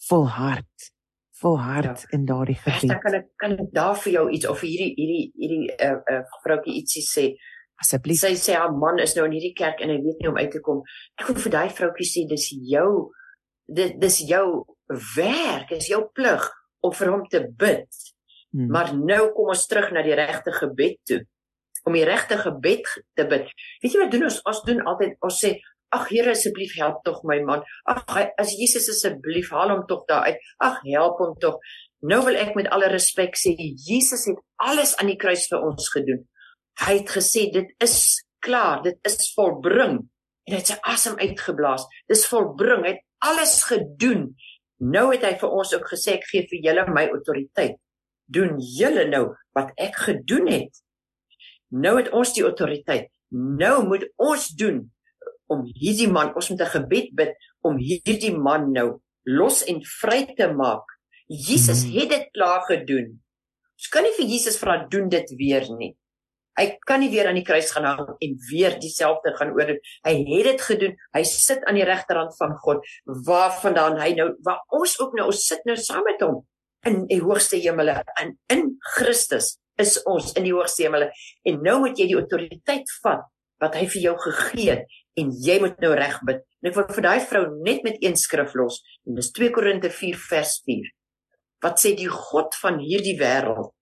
volhard 0.09 0.91
volhard 1.41 2.01
ja. 2.01 2.17
in 2.17 2.25
daardie 2.29 2.59
gebied. 2.61 2.93
Ek 2.93 3.01
kan 3.01 3.17
ek 3.17 3.29
kan 3.41 3.57
ek 3.57 3.71
daar 3.73 3.97
vir 4.03 4.13
jou 4.13 4.27
iets 4.37 4.49
of 4.51 4.61
hierdie 4.65 4.93
hierdie 4.99 5.25
hierdie 5.41 5.63
'n 5.73 5.87
uh, 5.87 6.19
uh, 6.19 6.41
vroutjie 6.45 6.77
ietsie 6.81 7.05
sê 7.05 7.25
asseblief. 7.81 8.21
Sy 8.21 8.35
sê 8.37 8.59
haar 8.61 8.75
man 8.77 9.01
is 9.01 9.17
nou 9.17 9.25
in 9.29 9.37
hierdie 9.39 9.57
kerk 9.57 9.81
en 9.81 9.93
hy 9.93 9.97
weet 10.05 10.21
nie 10.21 10.29
hoe 10.29 10.35
om 10.35 10.43
uit 10.43 10.53
te 10.53 10.61
kom. 10.61 10.83
Ek 11.17 11.31
wil 11.31 11.41
vir 11.47 11.55
daai 11.57 11.71
vroutjie 11.79 12.09
sê 12.13 12.27
dis 12.29 12.51
jou 12.75 12.91
dit 13.71 13.97
dis 14.03 14.21
jou 14.29 14.47
werk, 15.17 15.73
is 15.73 15.89
jou 15.89 16.03
plig 16.13 16.47
om 16.85 16.93
vir 16.93 17.13
hom 17.15 17.27
te 17.33 17.41
bid. 17.49 17.89
Hmm. 18.51 18.69
Maar 18.75 18.95
nou 18.99 19.23
kom 19.33 19.53
ons 19.55 19.67
terug 19.71 19.93
na 19.95 20.03
die 20.03 20.17
regte 20.19 20.53
gebed 20.53 20.99
toe 21.07 21.23
om 21.89 21.95
die 21.97 22.05
regte 22.05 22.37
gebed 22.37 22.85
te 23.17 23.25
bid. 23.25 23.49
Weet 23.81 23.95
jy 23.95 24.01
wat 24.03 24.13
doen 24.13 24.27
ons? 24.29 24.41
Ons 24.51 24.65
doen 24.67 24.83
altyd 24.91 25.15
ons 25.25 25.39
sê 25.41 25.55
Ag 25.91 26.09
Here 26.09 26.31
asseblief 26.31 26.77
help 26.79 27.03
tog 27.05 27.23
my 27.25 27.41
man. 27.43 27.63
Ag 27.91 28.05
as 28.39 28.55
Jesus 28.55 28.89
asseblief 28.93 29.51
haal 29.51 29.73
hom 29.75 29.87
tog 29.91 30.05
daar 30.07 30.29
uit. 30.31 30.39
Ag 30.63 30.79
help 30.87 31.19
hom 31.19 31.35
tog. 31.43 31.59
Nou 32.01 32.23
wil 32.25 32.39
ek 32.41 32.55
met 32.57 32.71
alle 32.73 32.89
respek 32.93 33.35
sê 33.37 33.53
Jesus 33.59 34.29
het 34.31 34.39
alles 34.63 34.95
aan 34.97 35.11
die 35.11 35.19
kruis 35.21 35.49
vir 35.51 35.67
ons 35.67 35.91
gedoen. 35.93 36.23
Hy 36.81 37.01
het 37.03 37.11
gesê 37.13 37.49
dit 37.53 37.75
is 37.83 37.99
klaar, 38.41 38.85
dit 38.87 38.97
is 39.05 39.33
volbring. 39.35 39.99
En 40.47 40.55
hy 40.55 40.61
het 40.63 40.73
sy 40.73 40.79
asem 40.89 41.19
uitgeblaas. 41.21 41.85
Dis 42.09 42.25
volbring. 42.31 42.87
Hy 42.87 42.95
het 42.95 43.05
alles 43.27 43.59
gedoen. 43.69 44.31
Nou 44.81 45.11
het 45.11 45.27
hy 45.27 45.35
vir 45.43 45.59
ons 45.59 45.75
ook 45.77 45.91
gesê 45.91 46.17
ek 46.17 46.31
gee 46.31 46.47
vir 46.49 46.71
julle 46.71 46.87
my 46.89 47.05
autoriteit. 47.11 47.77
Doen 48.31 48.57
julle 48.63 49.09
nou 49.11 49.27
wat 49.59 49.75
ek 49.77 49.99
gedoen 50.07 50.49
het. 50.49 50.81
Nou 51.75 51.99
het 51.99 52.09
ons 52.17 52.33
die 52.35 52.47
autoriteit. 52.47 53.11
Nou 53.35 53.83
moet 53.87 54.07
ons 54.23 54.49
doen 54.59 54.87
om 55.51 55.65
hierdie 55.67 56.11
man, 56.11 56.35
ons 56.35 56.51
moet 56.51 56.63
'n 56.63 56.75
gebed 56.77 57.15
bid 57.15 57.33
om 57.67 57.79
hierdie 57.79 58.37
man 58.37 58.73
nou 58.73 59.01
los 59.25 59.63
en 59.65 59.83
vry 60.01 60.25
te 60.37 60.49
maak. 60.53 60.87
Jesus 61.27 61.85
hmm. 61.85 61.95
het 61.99 62.09
dit 62.11 62.29
klaar 62.33 62.63
gedoen. 62.67 63.19
Ons 63.79 63.89
kan 63.89 64.03
nie 64.03 64.15
vir 64.17 64.27
Jesus 64.27 64.59
vra 64.59 64.87
doen 64.91 65.09
dit 65.09 65.31
weer 65.39 65.67
nie. 65.79 65.95
Hy 66.59 66.67
kan 66.85 67.01
nie 67.01 67.11
weer 67.13 67.29
aan 67.31 67.39
die 67.39 67.47
kruis 67.47 67.71
gaan 67.73 67.87
hang 67.87 68.17
en 68.21 68.33
weer 68.51 68.75
dieselfde 68.81 69.33
gaan 69.39 69.55
oor. 69.57 69.71
Hy 70.05 70.15
het 70.29 70.49
dit 70.51 70.61
gedoen. 70.61 70.97
Hy 71.15 71.23
sit 71.25 71.65
aan 71.65 71.79
die 71.79 71.87
regterhand 71.89 72.35
van 72.37 72.57
God 72.65 72.85
waarvandaan 73.07 74.01
hy 74.03 74.13
nou 74.19 74.29
waar 74.45 74.61
ons 74.69 74.99
ook 75.01 75.15
nou 75.17 75.31
ons 75.31 75.47
sit 75.47 75.65
nou 75.65 75.77
saam 75.81 76.05
met 76.05 76.21
hom 76.27 76.43
in 76.89 77.05
die 77.11 77.21
hoogste 77.21 77.61
hemele 77.61 78.01
en 78.21 78.35
in 78.53 78.77
Christus 78.97 79.55
is 79.81 79.99
ons 80.09 80.33
in 80.37 80.47
die 80.47 80.55
hoogste 80.55 80.87
hemele 80.87 81.11
en 81.49 81.61
nou 81.65 81.79
moet 81.85 81.99
jy 81.99 82.09
die 82.13 82.19
autoriteit 82.19 82.93
vat 83.03 83.27
wat 83.61 83.77
hy 83.77 83.87
vir 83.93 84.07
jou 84.09 84.15
gegee 84.25 84.71
het 84.73 85.00
en 85.19 85.31
jy 85.47 85.59
moet 85.61 85.79
nou 85.83 85.93
reg 85.95 86.19
bid. 86.27 86.43
En 86.63 86.71
ek 86.71 86.77
wil 86.77 86.89
vir 86.97 87.07
daai 87.07 87.21
vrou 87.27 87.45
net 87.67 87.85
met 87.87 87.99
een 88.05 88.17
skrif 88.17 88.55
los 88.55 88.81
en 89.07 89.19
dis 89.19 89.33
2 89.37 89.51
Korinte 89.55 89.91
4 89.91 90.19
vers 90.31 90.57
4. 90.67 90.91
Wat 91.65 91.81
sê 91.81 91.95
die 91.97 92.09
God 92.09 92.57
van 92.63 92.81
hierdie 92.81 93.19
wêreld 93.21 93.73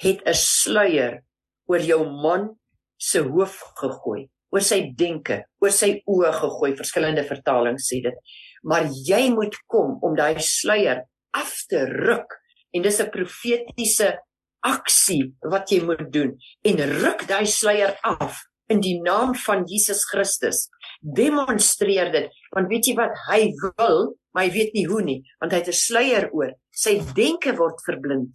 het 0.00 0.22
'n 0.26 0.34
sluier 0.34 1.22
oor 1.68 1.80
jou 1.80 2.04
man 2.04 2.56
se 2.98 3.20
hoof 3.20 3.60
gegooi, 3.76 4.28
oor 4.52 4.60
sy 4.60 4.92
denke, 4.96 5.44
oor 5.60 5.70
sy 5.70 6.02
oë 6.06 6.32
gegooi. 6.32 6.76
Verskillende 6.76 7.24
vertalings 7.24 7.86
sê 7.86 8.02
dit 8.02 8.14
maar 8.62 8.88
jy 8.92 9.30
moet 9.34 9.56
kom 9.70 9.96
om 10.04 10.16
daai 10.16 10.40
sluier 10.44 11.04
af 11.36 11.52
te 11.70 11.84
ruk 11.88 12.36
en 12.74 12.82
dis 12.82 13.00
'n 13.00 13.10
profetiese 13.10 14.18
aksie 14.60 15.34
wat 15.40 15.70
jy 15.70 15.80
moet 15.84 16.12
doen 16.12 16.36
en 16.64 16.76
ruk 17.02 17.26
daai 17.28 17.46
sluier 17.46 17.96
af 18.02 18.42
in 18.70 18.80
die 18.80 18.96
naam 19.02 19.34
van 19.46 19.66
Jesus 19.66 20.04
Christus 20.08 20.68
demonstreer 21.00 22.12
dit. 22.12 22.30
Want 22.54 22.70
weet 22.70 22.86
jy 22.86 22.96
wat? 22.98 23.16
Hy 23.28 23.50
wil 23.60 24.16
maar 24.30 24.46
hy 24.46 24.52
weet 24.54 24.74
nie 24.74 24.86
hoe 24.86 25.02
nie 25.02 25.20
want 25.40 25.52
hy 25.52 25.58
het 25.58 25.68
'n 25.68 25.82
sluier 25.86 26.30
oor. 26.32 26.54
Sy 26.70 27.00
denke 27.14 27.56
word 27.56 27.82
verblind. 27.84 28.30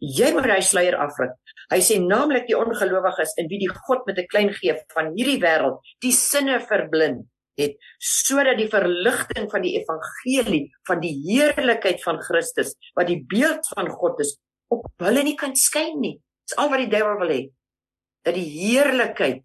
Jy 0.00 0.32
moet 0.32 0.44
hy 0.44 0.60
sluier 0.60 0.96
afruk 0.96 1.36
hy 1.72 1.80
sê 1.84 1.98
naamlik 2.00 2.46
die 2.48 2.56
ongelowiges 2.56 3.34
in 3.40 3.48
wie 3.50 3.60
die 3.64 3.72
God 3.86 4.06
met 4.08 4.18
'n 4.18 4.30
klein 4.32 4.52
geef 4.60 4.80
van 4.94 5.12
hierdie 5.16 5.40
wêreld 5.40 5.80
die 6.04 6.12
sinne 6.12 6.60
verblind 6.60 7.26
het 7.60 7.76
sodat 7.98 8.56
die 8.56 8.70
verligting 8.70 9.50
van 9.50 9.62
die 9.62 9.74
evangelie 9.80 10.64
van 10.88 11.00
die 11.00 11.14
heerlikheid 11.28 12.02
van 12.02 12.20
Christus 12.22 12.74
wat 12.94 13.08
die 13.08 13.20
beeld 13.34 13.66
van 13.74 13.88
God 13.90 14.20
is 14.20 14.38
op 14.68 14.84
hulle 15.00 15.22
nie 15.24 15.36
kan 15.36 15.54
skyn 15.56 16.00
nie. 16.00 16.20
Dis 16.44 16.56
al 16.56 16.68
wat 16.68 16.82
die 16.84 16.92
duiwel 16.92 17.18
wil 17.20 17.32
hê. 17.32 17.42
Dat 18.24 18.34
die 18.34 18.48
heerlikheid 18.52 19.44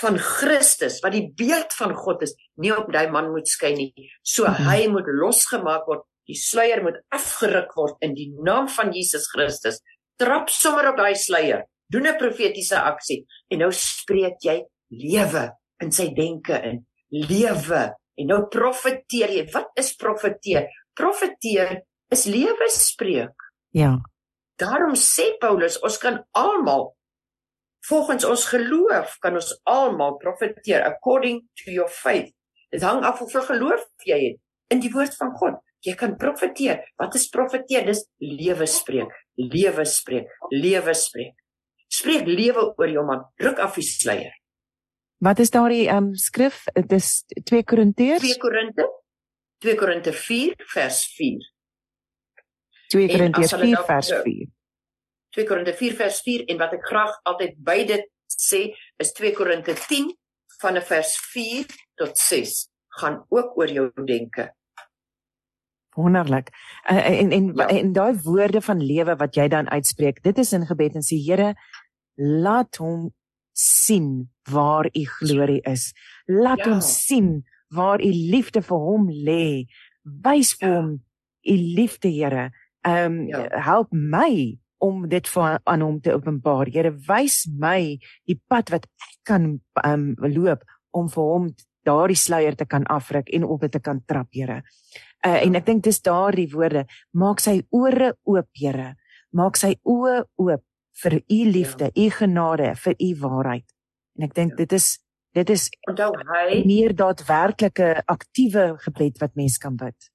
van 0.00 0.18
Christus 0.18 1.00
wat 1.04 1.14
die 1.14 1.26
beeld 1.36 1.74
van 1.78 1.94
God 1.94 2.22
is 2.26 2.34
nie 2.60 2.72
op 2.74 2.90
daai 2.92 3.10
man 3.12 3.30
moet 3.34 3.48
skyn 3.48 3.76
nie. 3.78 4.10
So 4.22 4.46
mm 4.46 4.54
-hmm. 4.54 4.70
hy 4.70 4.88
moet 4.88 5.08
losgemaak 5.22 5.86
word. 5.86 6.04
Die 6.26 6.36
sluier 6.38 6.82
moet 6.82 7.00
afgeruk 7.08 7.74
word 7.74 7.96
in 8.00 8.14
die 8.14 8.30
naam 8.42 8.68
van 8.68 8.92
Jesus 8.92 9.26
Christus. 9.30 9.80
Trap 10.16 10.48
sommer 10.48 10.88
op 10.90 10.96
daai 10.96 11.14
sluier. 11.14 11.64
Doen 11.88 12.06
'n 12.06 12.16
profetiese 12.16 12.78
aksie 12.80 13.26
en 13.50 13.58
nou 13.58 13.72
spreek 13.72 14.38
jy 14.40 14.62
lewe 14.88 15.50
in 15.82 15.92
sy 15.92 16.12
denke 16.14 16.60
in. 16.62 16.86
Lewe. 17.10 17.94
En 18.16 18.26
nou 18.26 18.46
profeteer 18.48 19.30
jy. 19.30 19.50
Wat 19.52 19.70
is 19.74 19.94
profeteer? 19.96 20.68
Profeteer 20.94 21.82
is 22.10 22.24
lewe 22.24 22.68
spreek. 22.68 23.34
Ja. 23.72 23.98
Daarom 24.60 24.94
sê 24.94 25.38
Paulus, 25.40 25.78
ons 25.80 25.98
kan 25.98 26.20
almal 26.36 26.90
Volgens 27.88 28.24
ons 28.24 28.44
geloof 28.44 29.16
kan 29.18 29.34
ons 29.34 29.50
almal 29.64 30.18
profeteer 30.20 30.84
according 30.84 31.40
to 31.62 31.72
your 31.72 31.88
faith. 31.88 32.32
Dit 32.70 32.82
hang 32.82 33.04
af 33.04 33.18
hoeveel 33.18 33.42
geloof 33.48 33.86
jy 34.04 34.18
het 34.28 34.40
in 34.70 34.82
die 34.84 34.92
woord 34.92 35.16
van 35.18 35.32
God. 35.40 35.58
Jy 35.80 35.94
kan 35.96 36.16
profeteer. 36.20 36.82
Wat 37.00 37.14
is 37.16 37.28
profeteer? 37.32 37.86
Dis 37.88 38.04
lewe 38.20 38.66
spreek. 38.68 39.14
Lewe 39.40 39.86
spreek. 39.88 40.28
Lewe 40.52 40.94
spreek. 40.94 41.34
Spreek 41.90 42.28
lewe 42.28 42.68
oor 42.76 42.92
jou 42.92 43.04
man. 43.06 43.24
Ruk 43.40 43.58
af 43.64 43.78
die 43.80 43.86
sluier. 43.86 44.36
Wat 45.20 45.40
is 45.40 45.50
daardie 45.52 45.88
um 45.92 46.12
skrif? 46.16 46.66
Dit 46.76 46.92
is 46.96 47.08
2 47.48 47.64
Korintiërs. 47.64 48.24
2 48.24 48.38
Korinte. 48.40 48.86
2 49.64 49.74
Korinte 49.80 50.12
4 50.16 50.54
vers 50.72 51.00
4. 51.16 51.48
2 52.92 53.08
Korintiërs 53.08 53.56
4 53.56 53.84
vers 53.88 54.12
4. 54.22 54.48
2 55.36 55.46
Korinte 55.48 55.74
4 55.78 55.96
vers 55.98 56.22
4 56.26 56.48
en 56.52 56.58
wat 56.62 56.74
ek 56.78 56.86
graag 56.86 57.12
altyd 57.30 57.58
by 57.66 57.78
dit 57.88 58.06
sê 58.30 58.70
is 59.02 59.12
2 59.18 59.34
Korinte 59.36 59.74
10 59.74 60.10
van 60.60 60.80
vers 60.84 61.12
4 61.32 61.68
tot 62.00 62.18
6 62.18 62.56
gaan 63.00 63.22
ook 63.28 63.56
oor 63.58 63.70
jou 63.70 63.90
denke. 64.06 64.50
Wonderlik. 65.94 66.50
Uh, 66.90 67.20
en 67.20 67.30
en 67.30 67.52
ja. 67.54 67.68
en 67.68 67.92
daai 67.92 68.14
woorde 68.22 68.60
van 68.60 68.82
lewe 68.82 69.16
wat 69.16 69.34
jy 69.34 69.48
dan 69.48 69.70
uitspreek, 69.70 70.22
dit 70.22 70.38
is 70.38 70.52
in 70.52 70.66
gebed 70.66 70.94
en 70.94 71.06
sê 71.06 71.18
Here, 71.18 71.54
laat 72.14 72.76
hom 72.76 73.10
sien 73.52 74.30
waar 74.50 74.88
u 74.92 75.04
glorie 75.18 75.60
is. 75.68 75.90
Laat 76.26 76.64
ja. 76.64 76.70
hom 76.70 76.80
sien 76.80 77.30
waar 77.74 78.00
u 78.00 78.10
liefde 78.10 78.62
vir 78.62 78.86
hom 78.86 79.10
lê. 79.10 79.66
Wys 80.02 80.54
vir 80.60 80.68
ja. 80.68 80.76
hom 80.78 80.90
u 81.42 81.56
liefde, 81.76 82.10
Here. 82.10 82.50
Ehm 82.86 83.20
um, 83.20 83.26
ja. 83.28 83.46
help 83.60 83.92
my 83.92 84.58
om 84.80 85.04
dit 85.08 85.28
vir 85.28 85.58
aan 85.64 85.84
hom 85.84 85.98
te 86.00 86.14
openbaar. 86.16 86.70
Here, 86.72 86.92
wys 87.08 87.44
my 87.60 87.98
die 88.28 88.38
pad 88.48 88.72
wat 88.74 88.86
ek 88.86 89.18
kan 89.28 89.50
um, 89.84 90.06
loop 90.24 90.64
om 90.96 91.10
vir 91.12 91.28
hom 91.32 91.50
daardie 91.88 92.18
sluier 92.18 92.56
te 92.56 92.66
kan 92.68 92.84
afruk 92.92 93.30
en 93.32 93.44
op 93.44 93.64
dit 93.64 93.72
te 93.72 93.80
kan 93.80 94.00
trap, 94.06 94.28
Here. 94.36 94.60
Uh, 95.26 95.38
en 95.44 95.56
ek 95.58 95.66
dink 95.66 95.84
dis 95.84 96.00
daardie 96.04 96.48
woorde, 96.52 96.86
maak 97.12 97.40
sy 97.44 97.60
ore 97.76 98.14
oop, 98.28 98.48
Here. 98.56 98.94
Maak 99.36 99.60
sy 99.60 99.76
oë 99.86 100.24
oop 100.42 100.64
vir 101.02 101.20
u 101.20 101.40
liefde, 101.48 101.90
ja. 101.94 102.06
u 102.06 102.10
genade, 102.10 102.74
vir 102.84 102.96
u 102.98 103.10
waarheid. 103.20 103.66
En 104.18 104.26
ek 104.26 104.34
dink 104.36 104.56
ja. 104.56 104.64
dit 104.64 104.76
is 104.80 104.96
dit 105.30 105.50
is 105.54 105.68
onthou 105.86 106.10
hy 106.26 106.64
meer 106.66 106.90
daadwerklike 106.98 108.00
aktiewe 108.10 108.72
gebed 108.82 109.20
wat 109.22 109.36
mens 109.38 109.60
kan 109.62 109.76
bid. 109.78 110.10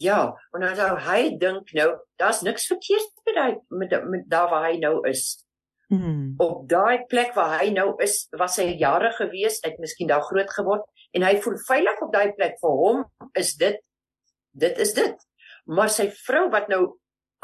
Ja, 0.00 0.20
en 0.56 0.62
dan 0.64 0.76
sou 0.78 0.94
hy 1.04 1.34
dink 1.40 1.72
nou, 1.76 1.90
daar's 2.20 2.40
niks 2.46 2.70
verkeerd 2.70 3.10
met 3.26 3.34
daai 3.36 3.56
met, 3.68 3.90
met 4.08 4.22
daar 4.32 4.48
waar 4.48 4.70
hy 4.70 4.78
nou 4.80 4.94
is. 5.08 5.44
Mm. 5.92 6.38
Op 6.40 6.62
daai 6.70 7.04
plek 7.10 7.34
waar 7.36 7.58
hy 7.58 7.68
nou 7.74 7.90
is, 8.00 8.22
was 8.38 8.56
hy 8.62 8.70
jare 8.80 9.10
gewees, 9.18 9.58
hy 9.60 9.74
het 9.74 9.82
miskien 9.82 10.08
daar 10.08 10.24
groot 10.24 10.48
geword 10.56 10.86
en 11.12 11.26
hy 11.26 11.34
voel 11.44 11.58
veilig 11.66 12.00
op 12.06 12.14
daai 12.14 12.32
plek 12.38 12.56
vir 12.62 12.78
hom 12.80 13.04
is 13.36 13.52
dit 13.60 13.76
dit 14.56 14.80
is 14.86 14.94
dit. 14.96 15.26
Maar 15.68 15.92
sy 15.92 16.08
vrou 16.22 16.46
wat 16.54 16.72
nou 16.72 16.80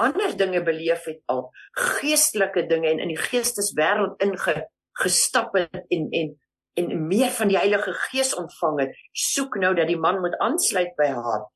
ander 0.01 0.33
dinge 0.37 0.63
beleef 0.65 1.05
het 1.11 1.21
al, 1.33 1.51
geestelike 1.99 2.65
dinge 2.71 2.89
en 2.89 3.05
in 3.05 3.13
die 3.13 3.21
geesteswêreld 3.21 4.23
ingestap 4.25 5.53
het 5.61 5.85
en 5.93 6.09
en 6.09 6.35
en 6.77 7.07
meer 7.09 7.31
van 7.33 7.49
die 7.49 7.57
Heilige 7.57 7.93
Gees 8.09 8.35
ontvang 8.37 8.83
het, 8.83 8.97
soek 9.17 9.55
nou 9.57 9.71
dat 9.77 9.89
die 9.89 10.01
man 10.01 10.21
moet 10.21 10.37
aansluit 10.45 10.93
by 10.99 11.07
haar. 11.09 11.47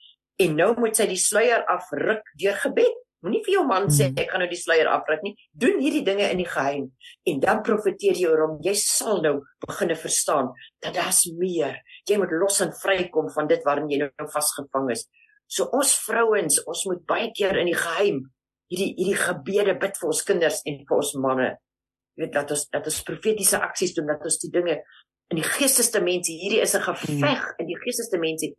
En 0.41 0.57
nou 0.57 0.73
moet 0.81 0.97
sy 0.97 1.07
die 1.11 1.21
sluier 1.21 1.65
afruk 1.69 2.27
deur 2.41 2.59
gebed. 2.65 2.99
Moenie 3.21 3.43
vir 3.45 3.59
jou 3.59 3.67
man 3.69 3.91
sê 3.93 4.07
hmm. 4.07 4.17
ek 4.23 4.31
gaan 4.33 4.41
nou 4.41 4.49
die 4.49 4.59
sluier 4.59 4.89
afruk 4.89 5.21
nie. 5.27 5.35
Doen 5.53 5.81
hierdie 5.83 6.05
dinge 6.07 6.25
in 6.33 6.41
die 6.41 6.49
geheim 6.49 6.87
en 7.29 7.41
dan 7.43 7.61
profeteer 7.67 8.17
jy 8.17 8.31
oor 8.31 8.47
hom. 8.47 8.55
Jy 8.65 8.73
sal 8.81 9.21
nou 9.25 9.35
begine 9.67 9.97
verstaan 10.01 10.49
dat 10.81 10.97
daar's 10.97 11.27
meer. 11.37 11.77
Jy 12.09 12.17
moet 12.23 12.33
los 12.41 12.63
en 12.65 12.73
vrykom 12.81 13.29
van 13.35 13.51
dit 13.51 13.67
waarin 13.69 13.93
jy 13.93 14.01
nou 14.07 14.29
vasgevang 14.33 14.89
is. 14.97 15.05
So 15.51 15.69
ons 15.77 15.93
vrouens, 16.07 16.63
ons 16.65 16.87
moet 16.89 17.05
baie 17.11 17.29
keer 17.37 17.61
in 17.61 17.69
die 17.69 17.77
geheim 17.77 18.25
hierdie 18.71 18.95
hierdie 18.97 19.19
gebede 19.19 19.75
bid 19.83 19.99
vir 19.99 20.11
ons 20.13 20.25
kinders 20.25 20.65
en 20.71 20.81
vir 20.89 20.97
ons 20.97 21.13
manne. 21.21 21.53
Jy 22.17 22.25
weet 22.25 22.35
dat 22.39 22.53
ons 22.55 22.67
dat 22.73 22.89
ons 22.89 23.05
profetiese 23.07 23.61
aksies 23.61 23.93
doen 23.97 24.09
dat 24.15 24.25
ons 24.25 24.41
die 24.45 24.53
dinge 24.55 24.79
in 25.31 25.39
die 25.39 25.47
geestesdimensie 25.47 26.39
hierdie 26.41 26.63
is 26.65 26.75
'n 26.75 26.87
geveg 26.89 27.43
hmm. 27.45 27.61
in 27.61 27.67
die 27.67 27.81
geestesdimensie 27.85 28.55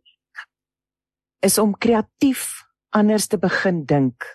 is 1.42 1.58
om 1.58 1.74
kreatief 1.74 2.62
anders 2.94 3.26
te 3.26 3.38
begin 3.40 3.84
dink 3.88 4.26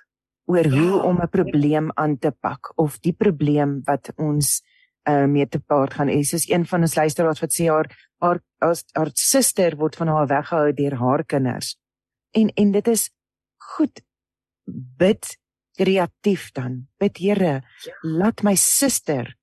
oor 0.48 0.68
hoe 0.72 0.96
ja. 0.96 1.04
om 1.04 1.22
'n 1.22 1.30
probleem 1.30 1.92
aan 1.96 2.18
te 2.18 2.32
pak 2.32 2.72
of 2.76 3.00
die 3.00 3.14
probleem 3.14 3.82
wat 3.86 4.12
ons 4.16 4.62
uh, 5.10 5.26
mee 5.26 5.48
te 5.48 5.60
paart 5.60 5.94
gaan. 5.94 6.10
Is 6.10 6.34
is 6.34 6.50
een 6.50 6.66
van 6.66 6.82
ons 6.82 6.96
luisteraars 6.96 7.40
wat 7.40 7.54
sê 7.54 7.68
haar 7.68 7.88
haar 8.20 8.40
haar, 8.60 8.78
haar 8.94 9.12
suster 9.14 9.76
word 9.76 9.96
van 9.96 10.08
haar 10.08 10.28
weggehou 10.28 10.74
deur 10.74 10.96
haar 10.96 11.24
kinders. 11.24 11.78
En 12.32 12.50
en 12.56 12.72
dit 12.72 12.88
is 12.88 13.10
goed 13.58 14.02
bid 14.98 15.38
kreatief 15.78 16.52
dan. 16.52 16.88
Bid 16.98 17.18
Here, 17.18 17.62
ja. 17.84 17.94
laat 18.02 18.44
my 18.44 18.56
suster 18.56 19.36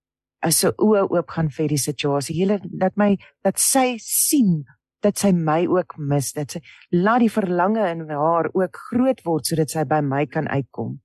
as 0.45 0.61
sy 0.61 0.73
oë 0.77 1.07
oop 1.09 1.31
gaan 1.31 1.49
vir 1.51 1.69
die 1.69 1.81
situasie. 1.81 2.37
Here, 2.37 2.61
laat 2.81 2.97
my 2.97 3.15
dat 3.43 3.59
sy 3.59 3.97
sien 4.03 4.65
dat 5.05 5.21
sy 5.21 5.31
my 5.37 5.65
ook 5.71 5.97
mis 5.99 6.33
dat 6.37 6.57
sy 6.57 6.61
laat 6.91 7.23
die 7.25 7.33
verlange 7.33 7.85
in 7.91 8.07
haar 8.11 8.51
ook 8.53 8.81
groot 8.91 9.21
word 9.27 9.51
sodat 9.51 9.75
sy 9.75 9.85
by 9.89 10.01
my 10.05 10.25
kan 10.27 10.49
uitkom. 10.49 10.99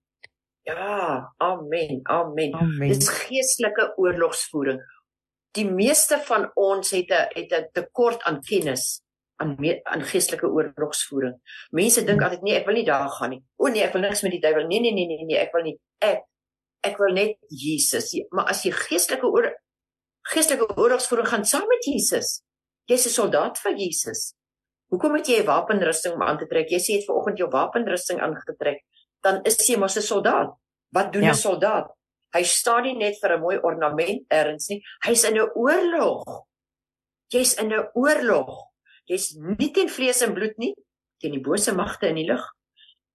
Ja, 0.69 1.33
amen. 1.37 1.99
Amen. 2.03 2.53
amen. 2.53 2.93
Dis 2.93 3.09
geestelike 3.25 3.93
oorlogsvoering. 3.97 4.81
Die 5.57 5.65
meeste 5.65 6.19
van 6.27 6.49
ons 6.53 6.91
het 6.93 7.09
'n 7.09 7.27
het 7.33 7.51
'n 7.51 7.69
tekort 7.73 8.23
aan 8.23 8.41
kennis 8.41 9.01
aan 9.41 9.57
aan 9.83 10.03
geestelike 10.03 10.47
oorlogsvoering. 10.47 11.35
Mense 11.71 12.03
dink 12.03 12.21
altyd 12.21 12.41
nee, 12.41 12.55
ek 12.59 12.65
wil 12.65 12.75
nie 12.75 12.85
daar 12.85 13.09
gaan 13.09 13.29
nie. 13.29 13.43
O 13.55 13.67
nee, 13.67 13.83
ek 13.83 13.93
wil 13.93 14.01
niks 14.01 14.21
met 14.21 14.31
die 14.31 14.43
duiwel. 14.43 14.67
Nee, 14.67 14.79
nee, 14.79 14.93
nee, 14.93 15.07
nee, 15.07 15.25
nee, 15.25 15.37
ek 15.37 15.53
wil 15.55 15.63
nie. 15.63 15.79
Ek 15.97 16.25
ek 16.81 16.97
wil 16.97 17.13
net 17.13 17.37
Jesus. 17.47 18.13
Maar 18.29 18.51
as 18.53 18.63
jy 18.63 18.71
geestelike 18.71 19.27
oor 19.27 19.49
geestelike 20.33 20.77
oorlogsvoering 20.77 21.27
gaan 21.27 21.45
saam 21.45 21.67
met 21.67 21.85
Jesus, 21.85 22.41
Jy's 22.89 23.05
'n 23.05 23.13
soldaat 23.13 23.57
vir 23.61 23.75
Jesus. 23.77 24.33
Hoekom 24.89 25.15
het 25.15 25.27
jy 25.27 25.39
'n 25.41 25.45
wapenrusting 25.45 26.21
aan 26.21 26.37
te 26.37 26.47
trek? 26.47 26.69
Jy 26.69 26.79
sê 26.79 26.89
jy 26.93 26.97
het 26.99 27.09
vanoggend 27.09 27.37
jou 27.37 27.49
wapenrusting 27.49 28.19
aangetrek. 28.19 28.81
Dan 29.21 29.41
is 29.45 29.67
jy 29.67 29.77
mos 29.77 29.97
'n 29.97 30.01
soldaat. 30.01 30.49
Wat 30.91 31.13
doen 31.13 31.21
'n 31.21 31.25
ja. 31.25 31.33
soldaat? 31.33 31.87
Hy 32.33 32.43
staan 32.43 32.83
nie 32.83 32.97
net 32.97 33.17
vir 33.21 33.37
'n 33.37 33.41
mooi 33.41 33.57
ornament 33.57 34.25
erns 34.29 34.69
nie. 34.69 34.81
Hy's 35.05 35.23
in 35.23 35.37
'n 35.37 35.51
oorlog. 35.55 36.47
Jy's 37.29 37.53
in 37.53 37.71
'n 37.71 37.89
oorlog. 37.93 38.69
Jy's 39.05 39.35
nie 39.37 39.71
teen 39.71 39.89
vlees 39.89 40.21
en 40.21 40.33
bloed 40.33 40.57
nie, 40.57 40.73
teen 41.19 41.31
die 41.31 41.41
bose 41.41 41.73
magte 41.73 42.07
in 42.07 42.15
die 42.15 42.27
lug, 42.27 42.43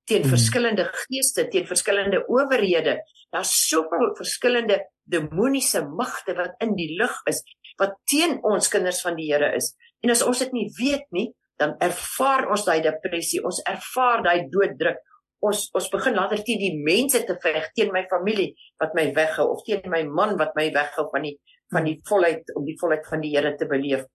teen 0.06 0.22
hmm. 0.22 0.30
verskillende 0.30 0.90
geeste, 0.92 1.48
teen 1.48 1.66
verskillende 1.66 2.24
owerhede. 2.28 3.00
Daar's 3.30 3.68
soveel 3.68 4.14
verskillende 4.16 4.90
demoniese 5.04 5.84
magte 5.86 6.34
wat 6.34 6.54
in 6.60 6.74
die 6.74 6.96
lug 6.98 7.14
is 7.26 7.42
wat 7.80 7.96
teen 8.10 8.38
ons 8.46 8.68
kinders 8.70 9.00
van 9.04 9.16
die 9.18 9.30
Here 9.32 9.50
is. 9.56 9.72
En 10.04 10.12
as 10.14 10.22
ons 10.26 10.38
dit 10.44 10.52
nie 10.54 10.68
weet 10.78 11.06
nie, 11.16 11.30
dan 11.60 11.76
ervaar 11.82 12.48
ons 12.50 12.64
daai 12.66 12.82
depressie, 12.84 13.42
ons 13.44 13.62
ervaar 13.68 14.24
daai 14.26 14.46
dooddruk. 14.50 15.00
Ons 15.44 15.68
ons 15.76 15.90
begin 15.92 16.16
later 16.16 16.40
teen 16.44 16.60
die 16.60 16.74
mense 16.86 17.20
te 17.28 17.36
veg, 17.42 17.68
teen 17.76 17.92
my 17.92 18.04
familie 18.10 18.54
wat 18.80 18.94
my 18.96 19.10
weghou 19.16 19.50
of 19.52 19.64
teen 19.66 19.84
my 19.92 20.02
man 20.08 20.38
wat 20.40 20.54
my 20.58 20.70
weghou 20.74 21.08
van 21.12 21.26
die 21.28 21.36
van 21.72 21.86
die 21.88 21.98
volheid 22.08 22.52
om 22.56 22.66
die 22.66 22.76
volheid 22.80 23.06
van 23.08 23.22
die 23.24 23.32
Here 23.34 23.54
te 23.60 23.68
beleef. 23.68 24.06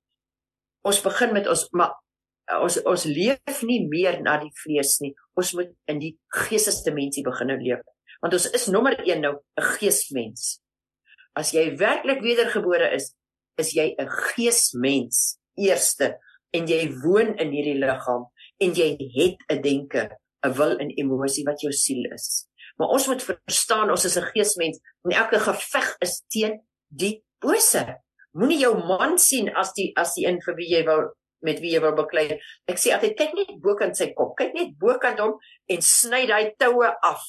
Ons 0.88 1.02
begin 1.06 1.36
met 1.36 1.48
ons 1.52 1.68
maar 1.78 1.98
ons 2.64 2.80
ons 2.90 3.06
leef 3.06 3.62
nie 3.68 3.84
meer 3.86 4.20
na 4.26 4.40
die 4.42 4.52
vlees 4.64 4.98
nie. 5.04 5.14
Ons 5.38 5.54
moet 5.58 5.72
in 5.92 6.02
die 6.02 6.16
geestesdimensie 6.34 7.24
begin 7.26 7.54
leef. 7.62 7.86
Want 8.24 8.36
ons 8.36 8.50
is 8.56 8.68
nommer 8.74 8.98
1 9.00 9.22
nou 9.22 9.36
'n 9.38 9.70
geesmens. 9.78 10.60
As 11.36 11.54
jy 11.54 11.78
werklik 11.78 12.22
wedergebore 12.22 12.90
is, 12.96 13.14
is 13.58 13.74
jy 13.74 13.96
'n 13.98 14.10
geesmens 14.10 15.40
eerste 15.58 16.18
en 16.54 16.68
jy 16.68 16.90
woon 17.04 17.36
in 17.38 17.52
hierdie 17.52 17.80
liggaam 17.80 18.28
en 18.60 18.74
jy 18.74 18.98
het 19.16 19.38
'n 19.50 19.62
denke, 19.62 20.10
'n 20.46 20.54
wil 20.54 20.78
en 20.78 20.90
emosie 20.90 21.46
wat 21.46 21.62
jou 21.62 21.72
siel 21.72 22.06
is. 22.14 22.48
Maar 22.78 22.88
ons 22.88 23.08
moet 23.08 23.24
verstaan 23.24 23.90
ons 23.90 24.06
is 24.06 24.18
'n 24.18 24.32
geesmens 24.34 24.80
en 25.04 25.12
elke 25.12 25.40
geveg 25.40 25.96
is 26.00 26.24
teen 26.28 26.62
die 26.88 27.24
bose. 27.40 28.00
Moenie 28.32 28.60
jou 28.60 28.76
man 28.88 29.18
sien 29.18 29.50
as 29.56 29.74
die 29.74 29.92
as 29.96 30.14
die 30.14 30.26
een 30.28 30.42
vir 30.42 30.56
wie 30.56 30.70
jy 30.70 30.84
wil 30.86 31.12
met 31.42 31.60
wie 31.60 31.72
jy 31.74 31.82
wil 31.82 31.96
beklei. 31.96 32.40
Ek 32.68 32.78
sê 32.78 32.94
altyd 32.94 33.18
kyk 33.18 33.34
net 33.34 33.54
bokant 33.64 33.98
sy 33.98 34.12
kop. 34.14 34.36
Kyk 34.38 34.54
net 34.54 34.76
bokant 34.80 35.20
hom 35.20 35.38
en 35.68 35.82
sny 35.82 36.26
daai 36.28 36.56
toue 36.58 36.90
af. 37.04 37.24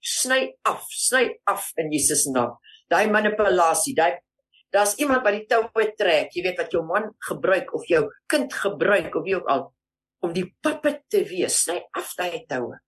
Sny 0.00 0.54
af, 0.62 0.86
sny 0.90 1.34
af 1.50 1.72
in 1.76 1.90
Jesus 1.90 2.26
naam. 2.30 2.54
Daai 2.90 3.10
manipulasie, 3.10 3.94
daai 3.94 4.18
daar's 4.74 4.94
iemand 5.00 5.22
wat 5.24 5.36
die 5.36 5.46
toue 5.46 5.86
trek, 5.96 6.32
jy 6.34 6.42
weet 6.42 6.58
wat 6.60 6.72
jou 6.72 6.82
man 6.86 7.10
gebruik 7.28 7.74
of 7.74 7.86
jou 7.90 8.06
kind 8.30 8.52
gebruik 8.52 9.14
of 9.14 9.24
wie 9.24 9.36
ook 9.36 9.48
al 9.52 9.68
om 10.24 10.32
die 10.32 10.46
puppet 10.64 11.04
te 11.12 11.22
wees. 11.28 11.62
Sny 11.64 11.80
af 11.96 12.14
daai 12.18 12.44
toue. 12.48 12.78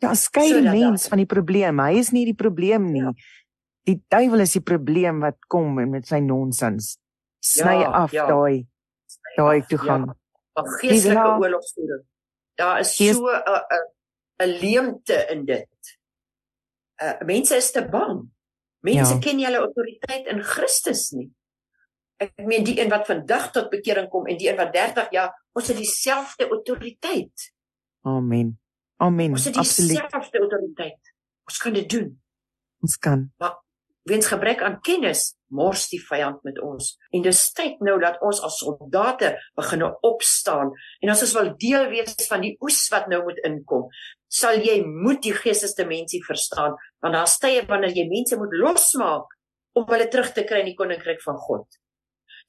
Ja, 0.00 0.14
skei 0.16 0.48
die 0.56 0.64
mens 0.64 1.08
van 1.12 1.20
die 1.20 1.28
probleem. 1.28 1.80
Hy 1.84 2.00
is 2.00 2.10
nie 2.16 2.24
die 2.28 2.36
probleem 2.36 2.88
nie. 2.92 3.04
Ja. 3.04 3.12
Die 3.88 3.98
duiwel 4.12 4.44
is 4.44 4.54
die 4.56 4.64
probleem 4.64 5.20
wat 5.24 5.38
kom 5.52 5.76
met 5.76 6.08
sy 6.08 6.20
nonsens. 6.24 6.94
Sny 7.44 7.80
ja, 7.82 7.92
af 8.04 8.14
ja. 8.16 8.26
daai 8.28 8.66
daai 9.36 9.62
toegang. 9.68 10.08
Ja. 10.08 10.16
'n 10.60 10.68
geestelike 10.80 11.38
oorlogsvoering. 11.40 12.04
Daar 12.58 12.80
is 12.80 12.96
so 12.96 13.28
'n 13.28 13.42
'n 13.76 13.86
'n 14.42 14.58
leemte 14.60 15.26
in 15.30 15.44
dit. 15.44 15.98
Uh 17.02 17.20
mense 17.24 17.56
is 17.56 17.70
te 17.70 17.88
bang. 17.88 18.28
Mense 18.80 19.12
ja. 19.12 19.20
ken 19.20 19.36
nie 19.36 19.46
hulle 19.46 19.60
autoriteit 19.64 20.28
in 20.32 20.42
Christus 20.46 21.10
nie. 21.16 21.28
Ek 22.20 22.34
meen 22.44 22.64
die 22.64 22.76
een 22.80 22.90
wat 22.92 23.08
vandag 23.08 23.48
tot 23.54 23.70
bekering 23.72 24.08
kom 24.12 24.28
en 24.28 24.36
die 24.40 24.50
een 24.50 24.58
wat 24.58 24.72
30 24.76 25.12
jaar, 25.16 25.32
ons 25.56 25.68
het 25.72 25.76
dieselfde 25.76 26.48
autoriteit. 26.48 27.46
Amen. 28.08 28.58
Amen. 29.00 29.36
Ons 29.36 29.48
het 29.48 29.56
dieselfde 29.56 30.38
autoriteit. 30.38 31.14
Ons 31.48 31.58
kan 31.58 31.76
dit 31.76 31.88
doen. 31.88 32.12
Ons 32.84 32.96
kan. 33.00 33.24
Maar 33.40 33.56
weens 34.08 34.28
gebrek 34.28 34.62
aan 34.62 34.80
kennis 34.84 35.34
mors 35.50 35.88
die 35.90 36.00
vyand 36.02 36.42
met 36.46 36.60
ons. 36.64 36.94
En 37.10 37.24
dis 37.24 37.40
tyd 37.56 37.80
nou 37.84 37.96
dat 38.00 38.20
ons 38.24 38.40
as 38.46 38.60
soldate 38.62 39.32
begin 39.58 39.84
opstaan 40.06 40.72
en 41.00 41.12
ons 41.12 41.24
is 41.26 41.34
wel 41.36 41.52
deel 41.60 41.88
wees 41.92 42.14
van 42.30 42.44
die 42.44 42.54
oes 42.64 42.80
wat 42.92 43.10
nou 43.12 43.22
moet 43.26 43.40
inkom. 43.48 43.88
Sal 44.30 44.62
jy 44.62 44.78
moet 44.86 45.22
die 45.26 45.34
geestesdimensie 45.34 46.22
verstaan 46.22 46.76
want 47.02 47.16
daar 47.16 47.30
stye 47.30 47.64
wanneer 47.66 47.96
jy 47.96 48.06
mense 48.10 48.38
moet 48.38 48.54
losmaak 48.54 49.32
om 49.78 49.86
hulle 49.90 50.08
terug 50.10 50.30
te 50.34 50.44
kry 50.46 50.62
in 50.62 50.72
die 50.72 50.78
koninkryk 50.78 51.22
van 51.24 51.38
God. 51.46 51.66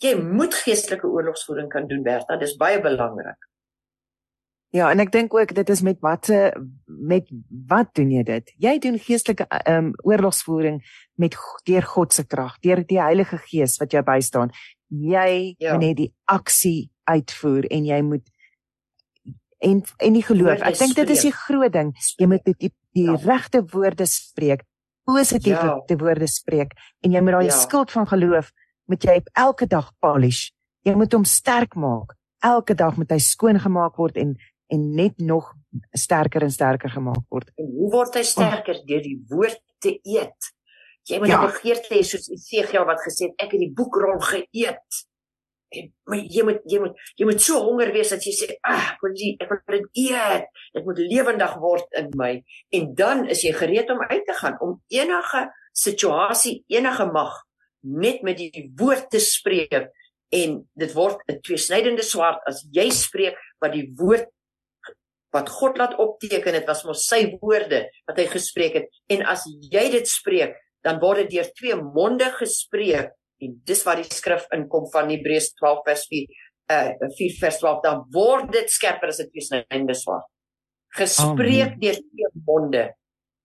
Jy 0.01 0.15
moet 0.21 0.55
geestelike 0.57 1.09
oorlogsvoering 1.09 1.69
kan 1.69 1.87
doen, 1.89 2.03
Bertha, 2.05 2.37
dis 2.41 2.57
baie 2.57 2.81
belangrik. 2.81 3.37
Ja, 4.71 4.87
en 4.87 5.03
ek 5.03 5.11
dink 5.11 5.33
ook 5.35 5.51
dit 5.55 5.69
is 5.69 5.81
met 5.83 5.99
watte 5.99 6.53
met 6.85 7.27
wat 7.67 7.89
doen 7.99 8.11
jy 8.13 8.21
dit? 8.23 8.53
Jy 8.63 8.77
doen 8.79 8.99
geestelike 8.99 9.47
ehm 9.49 9.89
um, 9.89 9.93
oorlogsvoering 10.07 10.79
met 11.19 11.35
deur 11.67 11.87
God 11.93 12.13
se 12.15 12.23
krag, 12.23 12.55
deur 12.63 12.79
die 12.87 13.01
Heilige 13.01 13.37
Gees 13.49 13.75
wat 13.81 13.91
jou 13.91 14.03
bystaan. 14.07 14.53
Jy 14.87 15.55
ja. 15.59 15.73
moet 15.73 15.83
net 15.83 15.97
die 15.99 16.13
aksie 16.31 16.91
uitvoer 17.03 17.67
en 17.67 17.85
jy 17.85 17.99
moet 18.01 18.31
en 19.61 19.81
en 19.97 20.17
die 20.17 20.25
geloof. 20.25 20.63
Ek 20.65 20.79
dink 20.79 20.95
dit 20.97 21.13
is 21.15 21.25
die 21.27 21.35
groot 21.35 21.73
ding. 21.73 21.93
Jy 22.17 22.27
moet 22.29 22.45
die, 22.47 22.55
die, 22.65 22.73
die 22.97 23.07
ja. 23.09 23.17
regte 23.25 23.61
woorde 23.73 24.07
spreek, 24.09 24.65
positiewe 25.07 25.75
ja. 25.81 25.97
woorde 26.01 26.29
spreek 26.29 26.73
en 27.05 27.13
jy 27.15 27.21
moet 27.21 27.37
daai 27.37 27.49
ja. 27.49 27.57
skild 27.63 27.93
van 27.93 28.09
geloof 28.09 28.51
moet 28.91 29.05
jy 29.07 29.19
elke 29.39 29.67
dag 29.69 29.91
polish. 30.03 30.49
Jy 30.87 30.95
moet 30.97 31.13
hom 31.13 31.25
sterk 31.27 31.77
maak. 31.79 32.15
Elke 32.41 32.73
dag 32.73 32.97
moet 32.97 33.11
hy 33.13 33.19
skoon 33.21 33.61
gemaak 33.61 33.99
word 34.01 34.17
en 34.17 34.35
en 34.71 34.83
net 34.95 35.17
nog 35.19 35.49
sterker 35.91 36.45
en 36.45 36.51
sterker 36.51 36.89
gemaak 36.89 37.25
word. 37.29 37.49
En 37.59 37.67
hoe 37.75 37.89
word 37.91 38.15
hy 38.15 38.23
sterker 38.23 38.77
oh. 38.79 38.85
deur 38.87 39.01
die 39.03 39.17
woord 39.29 39.59
te 39.83 39.97
eet? 40.07 40.51
Jy 41.09 41.19
moet 41.19 41.33
ja. 41.33 41.41
begeerte 41.43 41.91
hê 41.91 42.03
soos 42.07 42.29
Esegiel 42.31 42.85
wat 42.87 43.01
gesê 43.03 43.27
het 43.27 43.43
ek 43.43 43.55
het 43.55 43.63
die 43.65 43.71
boekrol 43.75 44.21
geëet. 44.23 45.01
En 45.71 45.87
maar 46.09 46.19
jy 46.19 46.43
moet 46.43 46.65
jy 46.67 46.79
moet 46.83 47.05
jy 47.19 47.27
moet 47.29 47.43
so 47.43 47.61
honger 47.63 47.93
wees 47.95 48.11
dat 48.11 48.25
jy 48.27 48.33
sê 48.35 48.47
ag 48.67 48.89
ek 48.95 49.05
wil 49.05 49.13
die, 49.15 49.31
ek 49.39 49.51
wil 49.51 49.61
dit 49.77 50.01
eet. 50.03 50.49
Dit 50.75 50.87
moet 50.87 50.99
lewendig 50.99 51.55
word 51.63 51.97
in 52.01 52.11
my. 52.19 52.33
En 52.75 52.91
dan 52.97 53.23
is 53.31 53.45
jy 53.45 53.53
gereed 53.55 53.91
om 53.93 54.03
uit 54.03 54.25
te 54.27 54.35
gaan 54.41 54.59
om 54.63 54.75
enige 54.91 55.45
situasie, 55.71 56.61
enige 56.71 57.07
mag 57.13 57.39
net 57.87 58.21
met 58.27 58.37
die 58.37 58.67
woord 58.77 59.09
te 59.13 59.21
spreek. 59.23 59.89
En 60.31 60.59
dit 60.79 60.93
word 60.95 61.23
'n 61.27 61.39
tweesnydende 61.39 62.03
swaard 62.03 62.43
as 62.47 62.63
jy 62.71 62.89
spreek 62.91 63.39
wat 63.59 63.73
die 63.73 63.87
woord 63.95 64.27
wat 65.31 65.49
God 65.49 65.77
laat 65.77 65.95
opteken 65.95 66.53
het 66.53 66.67
was 66.67 66.83
mos 66.83 67.07
sy 67.07 67.37
woorde 67.39 67.87
wat 68.07 68.17
hy 68.17 68.27
gespreek 68.27 68.73
het. 68.73 68.87
En 69.07 69.23
as 69.23 69.47
jy 69.47 69.89
dit 69.91 70.07
spreek 70.07 70.55
dan 70.83 70.99
word 70.99 71.23
dit 71.23 71.37
deur 71.37 71.49
twee 71.55 71.75
monde 71.75 72.27
gespreek 72.39 73.11
en 73.41 73.57
dis 73.65 73.83
waar 73.87 74.01
die 74.01 74.07
skrif 74.09 74.47
inkom 74.55 74.87
van 74.93 75.11
Hebreërs 75.13 75.51
12 75.59 75.83
vers 75.87 76.05
4 76.13 76.39
uh 76.75 77.09
4 77.17 77.37
vers 77.41 77.59
12 77.63 77.83
dan 77.85 78.03
word 78.15 78.51
dit 78.53 78.69
skerper 78.69 79.13
as 79.13 79.19
'n 79.19 79.29
tweesnydende 79.33 79.97
swaard 79.97 80.27
gespreek 80.95 81.77
deur 81.81 81.99
twee 81.99 82.31
monde 82.47 82.85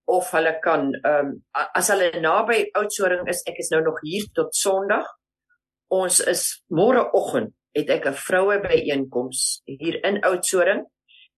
of 0.06 0.30
hulle 0.30 0.54
kan 0.62 0.92
ehm 0.94 1.32
um, 1.32 1.34
as 1.74 1.90
hulle 1.90 2.20
naby 2.20 2.70
Oudtshoorn 2.78 3.26
is 3.32 3.42
ek 3.50 3.58
is 3.58 3.72
nou 3.74 3.82
nog 3.82 3.98
hier 4.06 4.28
tot 4.38 4.54
Sondag 4.54 5.08
ons 5.92 6.20
is 6.20 6.62
môreoggend 6.70 7.54
het 7.74 7.90
ek 7.90 8.06
'n 8.06 8.20
vroue 8.28 8.60
byeenkoms 8.62 9.62
hier 9.66 9.98
in 10.04 10.22
Oudtshoorn 10.22 10.86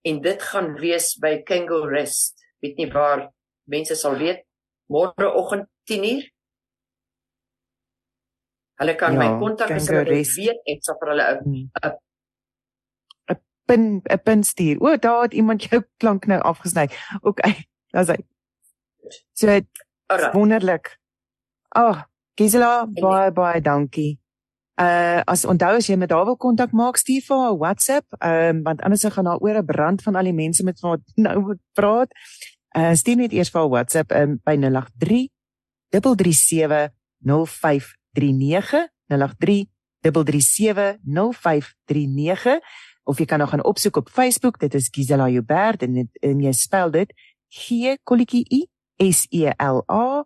en 0.04 0.20
dit 0.20 0.42
gaan 0.42 0.74
wees 0.80 1.14
by 1.20 1.42
Kangaroo 1.42 1.88
Rest 1.88 2.44
weet 2.60 2.76
nie 2.76 2.90
waar 2.92 3.30
mense 3.64 3.96
sal 3.96 4.16
weet 4.20 4.44
môreoggend 4.92 5.68
10uur. 5.90 6.24
Hulle 8.80 8.94
kan 8.98 9.14
ja, 9.14 9.18
my 9.18 9.28
kontak 9.40 9.70
as 9.70 9.88
hulle 9.88 10.04
weet 10.08 10.72
ek 10.72 10.82
sal 10.84 10.98
vir 11.00 11.12
hulle 11.12 11.28
hmm. 11.40 11.68
'n 11.82 11.92
pin 13.64 14.02
'n 14.04 14.22
pin 14.22 14.44
stuur. 14.44 14.80
O, 14.80 14.96
daar 14.96 15.22
het 15.22 15.34
iemand 15.34 15.64
jou 15.64 15.82
klank 15.96 16.26
nou 16.26 16.40
afgesny. 16.40 16.88
OK, 17.20 17.40
daar's 17.92 18.08
hy. 18.08 18.18
So 19.32 19.60
wonderlik. 20.32 20.98
Ag, 21.68 21.96
oh, 21.96 22.02
Gisela, 22.34 22.86
baie 22.86 23.32
baie 23.32 23.60
dankie. 23.60 24.18
Uh 24.80 25.20
as 25.30 25.44
onthou 25.44 25.76
as 25.76 25.86
jy 25.86 25.96
met 25.96 26.10
haar 26.10 26.24
wil 26.24 26.36
kontak 26.36 26.72
maak, 26.72 26.96
stuur 26.96 27.22
vir 27.22 27.38
haar 27.38 27.56
WhatsApp, 27.56 28.06
ehm 28.18 28.56
um, 28.56 28.62
want 28.62 28.82
anders 28.82 29.04
gaan 29.04 29.26
haar 29.26 29.38
ore 29.38 29.64
brand 29.64 30.02
van 30.02 30.14
al 30.14 30.24
die 30.24 30.34
mense 30.34 30.64
met 30.64 30.80
wat 30.80 31.00
nou 31.26 31.40
moet 31.40 31.60
praat. 31.72 32.10
Uh 32.76 32.94
stuur 32.94 33.16
net 33.16 33.32
eers 33.32 33.50
vir 33.50 33.60
haar 33.60 33.70
WhatsApp 33.70 34.12
um, 34.12 34.40
by 34.44 34.56
083 34.56 35.28
337 35.90 36.90
0539 37.22 38.88
083 39.06 39.74
3370539 40.04 42.60
of 43.04 43.18
jy 43.20 43.26
kan 43.28 43.38
nog 43.38 43.52
gaan 43.52 43.64
opsoek 43.64 43.96
op 43.96 44.08
Facebook 44.08 44.58
dit 44.60 44.74
is 44.74 44.88
Gisela 44.90 45.28
Joubert 45.28 45.82
en 45.82 45.92
dit, 46.00 46.10
en 46.20 46.40
jy 46.40 46.52
spel 46.56 46.90
dit 46.94 47.12
G 47.54 47.96
kolletjie 48.02 48.44
I 48.50 48.64
S 49.12 49.26
E 49.30 49.52
L 49.58 49.82
A 49.90 50.24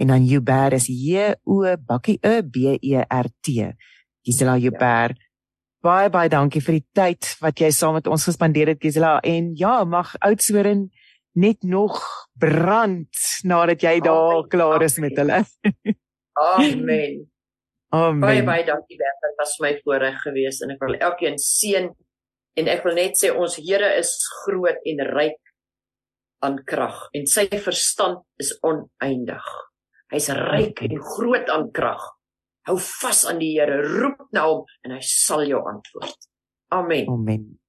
en 0.00 0.12
dan 0.12 0.24
Joubert 0.24 0.76
is 0.76 0.88
J 0.88 1.34
O 1.44 1.64
bakkie 1.86 2.18
E 2.20 2.42
B 2.42 2.76
E 2.80 3.00
R 3.04 3.28
T. 3.40 3.72
Gisela 4.24 4.56
Joubert 4.56 5.16
ja. 5.16 5.28
baie 5.80 6.10
baie 6.12 6.28
dankie 6.28 6.60
vir 6.64 6.80
die 6.80 6.86
tyd 6.96 7.32
wat 7.40 7.60
jy 7.60 7.70
saam 7.72 7.96
met 7.96 8.08
ons 8.10 8.24
gespandeer 8.28 8.74
het 8.74 8.82
Gisela. 8.82 9.18
En 9.24 9.52
ja 9.56 9.84
mag 9.84 10.14
Oudtshoorn 10.20 10.88
net 11.32 11.62
nog 11.62 12.00
brand 12.38 13.26
nadat 13.44 13.84
jy 13.86 14.00
daar 14.04 14.46
klaar 14.48 14.82
is 14.82 14.98
met 14.98 15.16
hulle. 15.16 15.44
Amen 16.58 17.30
Amen. 17.90 18.22
Baie 18.22 18.42
baie 18.46 18.64
dankie 18.66 18.98
Bert, 18.98 19.18
dit 19.24 19.40
was 19.40 19.56
my 19.62 19.72
voorreg 19.82 20.20
geweest 20.22 20.62
en 20.62 20.74
ek 20.76 20.82
wil 20.84 20.94
elkeen 21.00 21.38
seën 21.42 21.88
en 22.60 22.70
ek 22.70 22.84
wil 22.86 22.94
net 22.98 23.18
sê 23.18 23.32
ons 23.34 23.56
Here 23.58 23.88
is 23.98 24.12
groot 24.44 24.78
en 24.86 25.02
ryk 25.10 25.40
aan 26.46 26.60
krag 26.66 27.02
en 27.18 27.26
sy 27.26 27.48
verstand 27.50 28.22
is 28.42 28.54
oneindig. 28.66 29.46
Hy's 30.10 30.30
ryk 30.34 30.82
en 30.86 30.96
groot 31.02 31.50
aan 31.50 31.68
krag. 31.74 32.02
Hou 32.68 32.78
vas 32.78 33.24
aan 33.26 33.42
die 33.42 33.52
Here, 33.56 33.82
roep 33.82 34.28
na 34.36 34.46
hom 34.46 34.62
en 34.86 34.94
hy 34.94 35.02
sal 35.06 35.42
jou 35.48 35.62
antwoord. 35.66 36.30
Amen. 36.70 37.10
Amen. 37.10 37.59